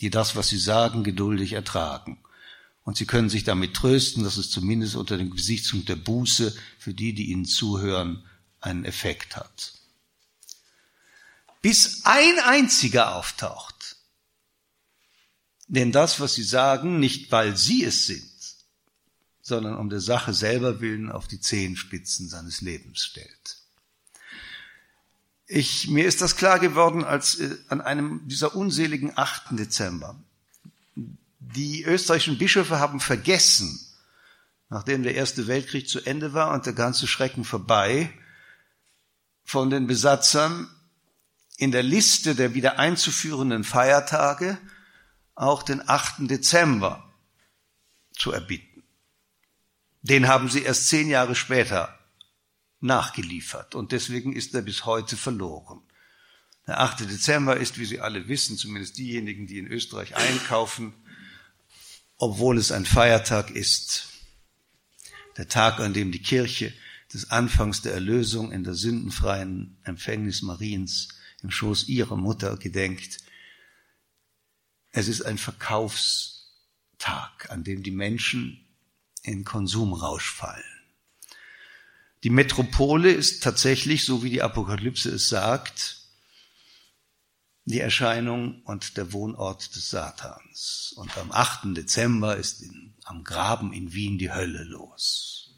die 0.01 0.11
das, 0.11 0.37
was 0.37 0.49
sie 0.49 0.59
sagen, 0.59 1.05
geduldig 1.05 1.53
ertragen. 1.53 2.23
Und 2.85 2.97
sie 2.97 3.07
können 3.07 3.29
sich 3.29 3.45
damit 3.45 3.75
trösten, 3.75 4.25
dass 4.25 4.37
es 4.37 4.51
zumindest 4.51 4.97
unter 4.97 5.19
dem 5.19 5.31
Gesichtspunkt 5.31 5.89
der 5.89 5.97
Buße 5.97 6.57
für 6.79 6.95
die, 6.95 7.13
die 7.13 7.31
ihnen 7.31 7.45
zuhören, 7.45 8.25
einen 8.61 8.85
Effekt 8.85 9.37
hat. 9.37 9.75
Bis 11.61 12.05
ein 12.05 12.39
einziger 12.45 13.17
auftaucht, 13.17 13.97
denn 15.67 15.93
das, 15.93 16.19
was 16.19 16.35
sie 16.35 16.43
sagen, 16.43 16.99
nicht 16.99 17.31
weil 17.31 17.57
sie 17.57 17.85
es 17.85 18.07
sind, 18.07 18.33
sondern 19.43 19.77
um 19.77 19.91
der 19.91 20.01
Sache 20.01 20.33
selber 20.33 20.81
willen 20.81 21.13
auf 21.13 21.29
die 21.29 21.41
Zehenspitzen 21.41 22.29
seines 22.29 22.63
Lebens 22.63 23.05
stellt. 23.05 23.58
Ich, 25.51 25.89
mir 25.89 26.05
ist 26.05 26.21
das 26.21 26.37
klar 26.37 26.59
geworden, 26.59 27.05
als 27.05 27.41
äh, 27.41 27.57
an 27.69 27.81
einem 27.81 28.21
dieser 28.29 28.55
unseligen 28.55 29.17
8. 29.17 29.59
Dezember. 29.59 30.15
Die 30.95 31.85
österreichischen 31.85 32.37
Bischöfe 32.37 32.79
haben 32.79 33.01
vergessen, 33.01 33.81
nachdem 34.69 35.03
der 35.03 35.15
Erste 35.15 35.47
Weltkrieg 35.47 35.89
zu 35.89 36.03
Ende 36.03 36.35
war 36.35 36.53
und 36.53 36.67
der 36.67 36.75
ganze 36.75 37.07
Schrecken 37.07 37.45
vorbei, 37.45 38.13
von 39.43 39.71
den 39.71 39.87
Besatzern 39.87 40.69
in 41.57 41.73
der 41.73 41.83
Liste 41.83 42.35
der 42.35 42.53
wieder 42.53 42.79
einzuführenden 42.79 43.65
Feiertage 43.65 44.59
auch 45.35 45.63
den 45.63 45.89
8. 45.89 46.31
Dezember 46.31 47.11
zu 48.13 48.33
erbitten. 48.33 48.83
Den 50.03 50.29
haben 50.29 50.51
sie 50.51 50.63
erst 50.63 50.89
zehn 50.89 51.09
Jahre 51.09 51.35
später 51.35 51.98
nachgeliefert 52.81 53.75
und 53.75 53.93
deswegen 53.93 54.33
ist 54.33 54.55
er 54.55 54.63
bis 54.63 54.87
heute 54.87 55.17
verloren. 55.17 55.81
Der 56.67 56.81
8. 56.81 57.01
Dezember 57.01 57.57
ist, 57.57 57.79
wie 57.79 57.87
Sie 57.87 58.01
alle 58.01 58.29
wissen, 58.29 58.57
zumindest 58.57 58.99
diejenigen, 58.99 59.47
die 59.47 59.59
in 59.59 59.67
Österreich 59.67 60.17
einkaufen, 60.17 60.93
obwohl 62.17 62.59
es 62.59 62.73
ein 62.73 62.85
Feiertag 62.85 63.51
ist, 63.51 64.09
der 65.39 65.49
Tag, 65.49 65.81
an 65.81 65.95
dem 65.95 66.13
die 66.13 66.23
Kirche 66.23 66.73
des 67.13 67.31
Anfangs 67.31 67.81
der 67.81 67.95
Erlösung 67.95 68.53
in 68.53 68.65
der 68.65 68.75
sündenfreien 68.75 69.79
Empfängnis 69.85 70.43
Mariens 70.43 71.09
im 71.43 71.51
Schoß 71.51 71.89
ihrer 71.89 72.17
Mutter 72.17 72.57
gedenkt. 72.57 73.19
Es 74.91 75.09
ist 75.09 75.23
ein 75.23 75.39
Verkaufstag, 75.39 77.49
an 77.49 77.65
dem 77.65 77.83
die 77.83 77.93
Menschen 77.93 78.67
in 79.23 79.45
Konsumrausch 79.45 80.31
fallen. 80.31 80.78
Die 82.25 82.31
Metropole 82.31 83.13
ist 83.13 83.43
tatsächlich, 83.43 84.05
so 84.05 84.23
wie 84.23 84.31
die 84.31 84.43
Apokalypse 84.43 85.11
es 85.11 85.29
sagt, 85.29 85.99
die 87.65 87.81
Erscheinung 87.81 88.63
und 88.63 88.97
der 88.97 89.13
Wohnort 89.13 89.77
des 89.77 89.91
Satans. 89.91 90.95
Und 90.97 91.17
am 91.19 91.31
8. 91.31 91.77
Dezember 91.77 92.37
ist 92.37 92.63
in, 92.63 92.95
am 93.05 93.25
Graben 93.25 93.73
in 93.73 93.93
Wien 93.93 94.19
die 94.19 94.33
Hölle 94.33 94.65
los. 94.65 95.51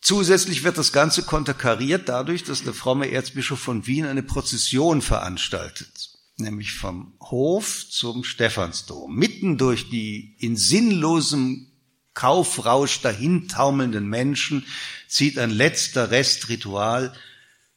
Zusätzlich 0.00 0.64
wird 0.64 0.78
das 0.78 0.92
Ganze 0.92 1.22
konterkariert 1.22 2.08
dadurch, 2.08 2.44
dass 2.44 2.62
der 2.62 2.74
fromme 2.74 3.10
Erzbischof 3.10 3.58
von 3.58 3.86
Wien 3.86 4.04
eine 4.04 4.22
Prozession 4.22 5.02
veranstaltet, 5.02 6.10
nämlich 6.36 6.72
vom 6.72 7.14
Hof 7.20 7.88
zum 7.88 8.22
Stephansdom, 8.22 9.14
mitten 9.14 9.58
durch 9.58 9.88
die 9.88 10.36
in 10.38 10.56
sinnlosem 10.56 11.73
Kaufrausch 12.14 13.00
dahintaumelnden 13.00 14.08
Menschen 14.08 14.64
zieht 15.08 15.38
ein 15.38 15.50
letzter 15.50 16.10
Rest 16.10 16.48
Ritual 16.48 17.14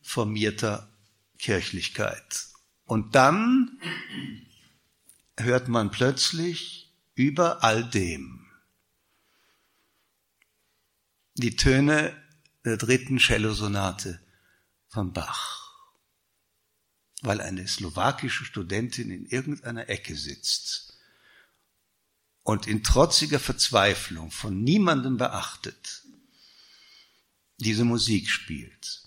formierter 0.01 0.89
Kirchlichkeit. 1.39 2.47
Und 2.85 3.15
dann 3.15 3.79
hört 5.37 5.67
man 5.67 5.91
plötzlich 5.91 6.91
über 7.15 7.63
all 7.63 7.83
dem 7.83 8.45
die 11.35 11.55
Töne 11.55 12.15
der 12.65 12.77
dritten 12.77 13.19
Cellosonate 13.19 14.19
von 14.87 15.13
Bach. 15.13 15.57
weil 17.21 17.41
eine 17.41 17.67
slowakische 17.67 18.45
Studentin 18.45 19.09
in 19.09 19.25
irgendeiner 19.25 19.89
Ecke 19.89 20.15
sitzt 20.15 20.86
und 22.47 22.65
in 22.65 22.81
trotziger 22.81 23.39
Verzweiflung 23.39 24.31
von 24.31 24.63
niemandem 24.63 25.17
beachtet 25.17 26.03
diese 27.57 27.83
Musik 27.83 28.29
spielt. 28.29 29.01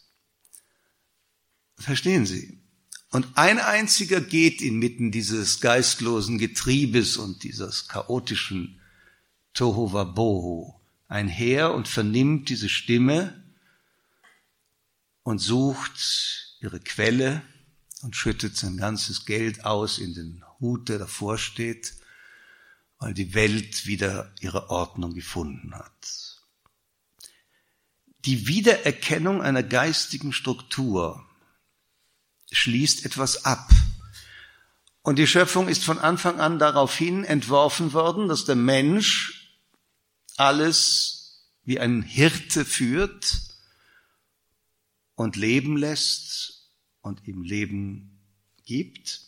Verstehen 1.79 2.27
Sie? 2.27 2.61
Und 3.09 3.27
ein 3.39 3.59
einziger 3.59 4.21
geht 4.21 4.61
inmitten 4.61 5.11
dieses 5.11 5.61
geistlosen 5.61 6.37
Getriebes 6.37 7.17
und 7.17 7.43
dieses 7.43 7.89
chaotischen 7.89 8.79
Tohuwabohu 9.55 10.75
einher 11.09 11.73
und 11.73 11.89
vernimmt 11.89 12.51
diese 12.51 12.69
Stimme 12.69 13.43
und 15.23 15.39
sucht 15.39 16.59
ihre 16.61 16.81
Quelle 16.81 17.41
und 18.03 18.15
schüttet 18.17 18.59
sein 18.59 18.77
ganzes 18.77 19.25
Geld 19.25 19.65
aus 19.65 19.99
in 19.99 20.13
den 20.13 20.45
Hut, 20.61 20.91
der 20.91 20.99
davor 20.99 21.39
steht, 21.39 21.95
weil 23.01 23.15
die 23.15 23.35
Welt 23.35 23.87
wieder 23.87 24.33
ihre 24.41 24.71
Ordnung 24.71 25.15
gefunden 25.15 25.75
hat. 25.75 26.41
Die 28.27 28.47
Wiedererkennung 28.47 29.43
einer 29.43 29.63
geistigen 29.63 30.33
Struktur 30.33 31.27
schließt 32.53 33.07
etwas 33.07 33.45
ab. 33.45 33.71
Und 35.03 35.19
die 35.19 35.27
Schöpfung 35.27 35.69
ist 35.69 35.83
von 35.83 35.99
Anfang 35.99 36.39
an 36.39 36.59
daraufhin 36.59 37.25
entworfen 37.25 37.95
worden, 37.95 38.29
dass 38.29 38.45
der 38.45 38.57
Mensch 38.57 39.57
alles 40.37 41.47
wie 41.65 41.81
ein 41.81 42.03
Hirte 42.03 42.67
führt 42.67 43.41
und 45.15 45.37
leben 45.37 45.77
lässt 45.77 46.71
und 47.01 47.27
ihm 47.27 47.43
Leben 47.43 48.21
gibt, 48.67 49.21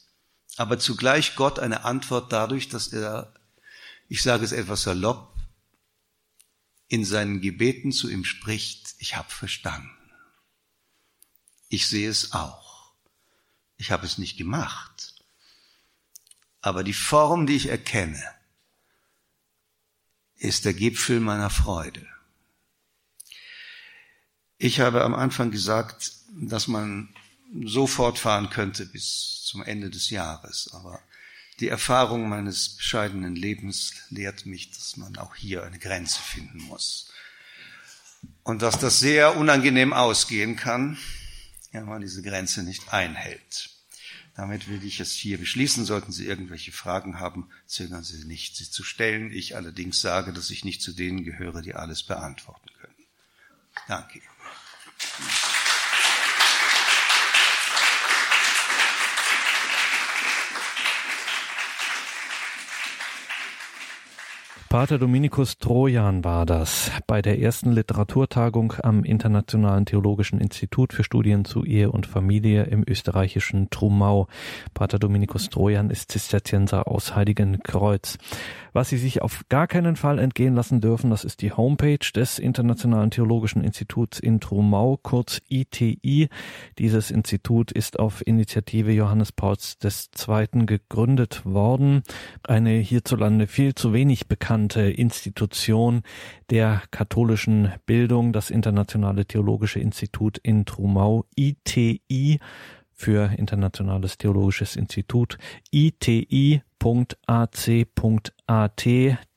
aber 0.56 0.78
zugleich 0.78 1.34
Gott 1.36 1.58
eine 1.58 1.84
Antwort 1.84 2.32
dadurch, 2.32 2.68
dass 2.68 2.88
er, 2.88 3.32
ich 4.12 4.22
sage 4.22 4.44
es 4.44 4.52
etwas 4.52 4.82
salopp, 4.82 5.34
in 6.88 7.02
seinen 7.02 7.40
Gebeten 7.40 7.92
zu 7.92 8.10
ihm 8.10 8.26
spricht, 8.26 8.94
ich 8.98 9.16
habe 9.16 9.30
verstanden. 9.30 9.88
Ich 11.70 11.86
sehe 11.88 12.10
es 12.10 12.34
auch. 12.34 12.92
Ich 13.78 13.90
habe 13.90 14.04
es 14.04 14.18
nicht 14.18 14.36
gemacht. 14.36 15.14
Aber 16.60 16.84
die 16.84 16.92
Form, 16.92 17.46
die 17.46 17.56
ich 17.56 17.70
erkenne, 17.70 18.22
ist 20.34 20.66
der 20.66 20.74
Gipfel 20.74 21.18
meiner 21.18 21.48
Freude. 21.48 22.06
Ich 24.58 24.80
habe 24.80 25.04
am 25.04 25.14
Anfang 25.14 25.50
gesagt, 25.50 26.12
dass 26.34 26.68
man 26.68 27.16
so 27.64 27.86
fortfahren 27.86 28.50
könnte 28.50 28.84
bis 28.84 29.42
zum 29.46 29.62
Ende 29.62 29.88
des 29.88 30.10
Jahres, 30.10 30.70
aber 30.74 31.02
die 31.60 31.68
Erfahrung 31.68 32.28
meines 32.28 32.70
bescheidenen 32.70 33.36
Lebens 33.36 33.92
lehrt 34.10 34.46
mich, 34.46 34.70
dass 34.70 34.96
man 34.96 35.16
auch 35.16 35.34
hier 35.34 35.62
eine 35.64 35.78
Grenze 35.78 36.20
finden 36.20 36.58
muss. 36.62 37.12
Und 38.42 38.62
dass 38.62 38.78
das 38.78 39.00
sehr 39.00 39.36
unangenehm 39.36 39.92
ausgehen 39.92 40.56
kann, 40.56 40.96
wenn 41.72 41.84
man 41.84 42.00
diese 42.00 42.22
Grenze 42.22 42.62
nicht 42.62 42.92
einhält. 42.92 43.70
Damit 44.34 44.68
will 44.68 44.82
ich 44.84 45.00
es 45.00 45.12
hier 45.12 45.38
beschließen. 45.38 45.84
Sollten 45.84 46.12
Sie 46.12 46.26
irgendwelche 46.26 46.72
Fragen 46.72 47.20
haben, 47.20 47.50
zögern 47.66 48.02
Sie 48.02 48.24
nicht, 48.24 48.56
sie 48.56 48.70
zu 48.70 48.82
stellen. 48.82 49.30
Ich 49.30 49.56
allerdings 49.56 50.00
sage, 50.00 50.32
dass 50.32 50.50
ich 50.50 50.64
nicht 50.64 50.80
zu 50.80 50.92
denen 50.92 51.24
gehöre, 51.24 51.60
die 51.60 51.74
alles 51.74 52.02
beantworten 52.02 52.68
können. 52.80 52.94
Danke. 53.88 54.20
Pater 64.72 64.98
Dominikus 64.98 65.58
Trojan 65.58 66.24
war 66.24 66.46
das 66.46 66.90
bei 67.06 67.20
der 67.20 67.38
ersten 67.38 67.72
Literaturtagung 67.72 68.72
am 68.82 69.04
Internationalen 69.04 69.84
Theologischen 69.84 70.40
Institut 70.40 70.94
für 70.94 71.04
Studien 71.04 71.44
zu 71.44 71.62
Ehe 71.62 71.92
und 71.92 72.06
Familie 72.06 72.62
im 72.62 72.82
österreichischen 72.88 73.68
Trumau. 73.68 74.28
Pater 74.72 74.98
Dominikus 74.98 75.50
Trojan 75.50 75.90
ist 75.90 76.10
Zisterzienser 76.10 76.88
aus 76.88 77.14
Heiligenkreuz. 77.14 78.16
Was 78.72 78.88
Sie 78.88 78.96
sich 78.96 79.20
auf 79.20 79.42
gar 79.50 79.66
keinen 79.66 79.96
Fall 79.96 80.18
entgehen 80.18 80.54
lassen 80.54 80.80
dürfen, 80.80 81.10
das 81.10 81.24
ist 81.24 81.42
die 81.42 81.52
Homepage 81.52 82.10
des 82.14 82.38
Internationalen 82.38 83.10
Theologischen 83.10 83.62
Instituts 83.62 84.18
in 84.18 84.40
Trumau, 84.40 84.98
kurz 85.02 85.42
ITI. 85.50 86.30
Dieses 86.78 87.10
Institut 87.10 87.70
ist 87.72 87.98
auf 87.98 88.26
Initiative 88.26 88.90
Johannes 88.90 89.32
Pauls 89.32 89.76
II. 89.84 90.64
gegründet 90.64 91.44
worden. 91.44 92.02
Eine 92.42 92.70
hierzulande 92.70 93.46
viel 93.46 93.74
zu 93.74 93.92
wenig 93.92 94.28
bekannte 94.28 94.61
Institution 94.70 96.02
der 96.50 96.82
katholischen 96.90 97.72
Bildung, 97.86 98.32
das 98.32 98.50
Internationale 98.50 99.26
Theologische 99.26 99.80
Institut 99.80 100.38
in 100.38 100.64
Trumau, 100.64 101.24
ITI 101.36 102.38
für 102.92 103.32
Internationales 103.36 104.18
Theologisches 104.18 104.76
Institut, 104.76 105.38
iti 105.70 106.62
www.ac.at, 106.82 108.86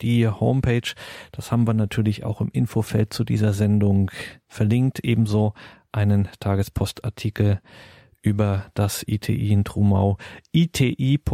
die 0.02 0.28
Homepage. 0.28 0.94
Das 1.32 1.52
haben 1.52 1.68
wir 1.68 1.74
natürlich 1.74 2.24
auch 2.24 2.42
im 2.42 2.50
Infofeld 2.50 3.14
zu 3.14 3.24
dieser 3.24 3.54
Sendung 3.54 4.12
verlinkt. 4.48 5.00
Ebenso 5.00 5.54
einen 5.92 6.28
Tagespostartikel 6.40 7.62
über 8.26 8.66
das 8.74 9.04
ITI 9.08 9.52
in 9.52 9.64
Trumau, 9.64 10.18
iti.ac.at. 10.52 11.26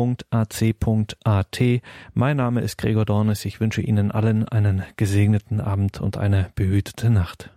Mein 2.14 2.38
Name 2.38 2.62
ist 2.62 2.78
Gregor 2.78 3.06
Dornes. 3.06 3.46
Ich 3.46 3.60
wünsche 3.60 3.82
Ihnen 3.82 4.12
allen 4.12 4.48
einen 4.48 4.84
gesegneten 4.98 5.62
Abend 5.62 6.02
und 6.02 6.18
eine 6.18 6.52
behütete 6.56 7.10
Nacht. 7.10 7.52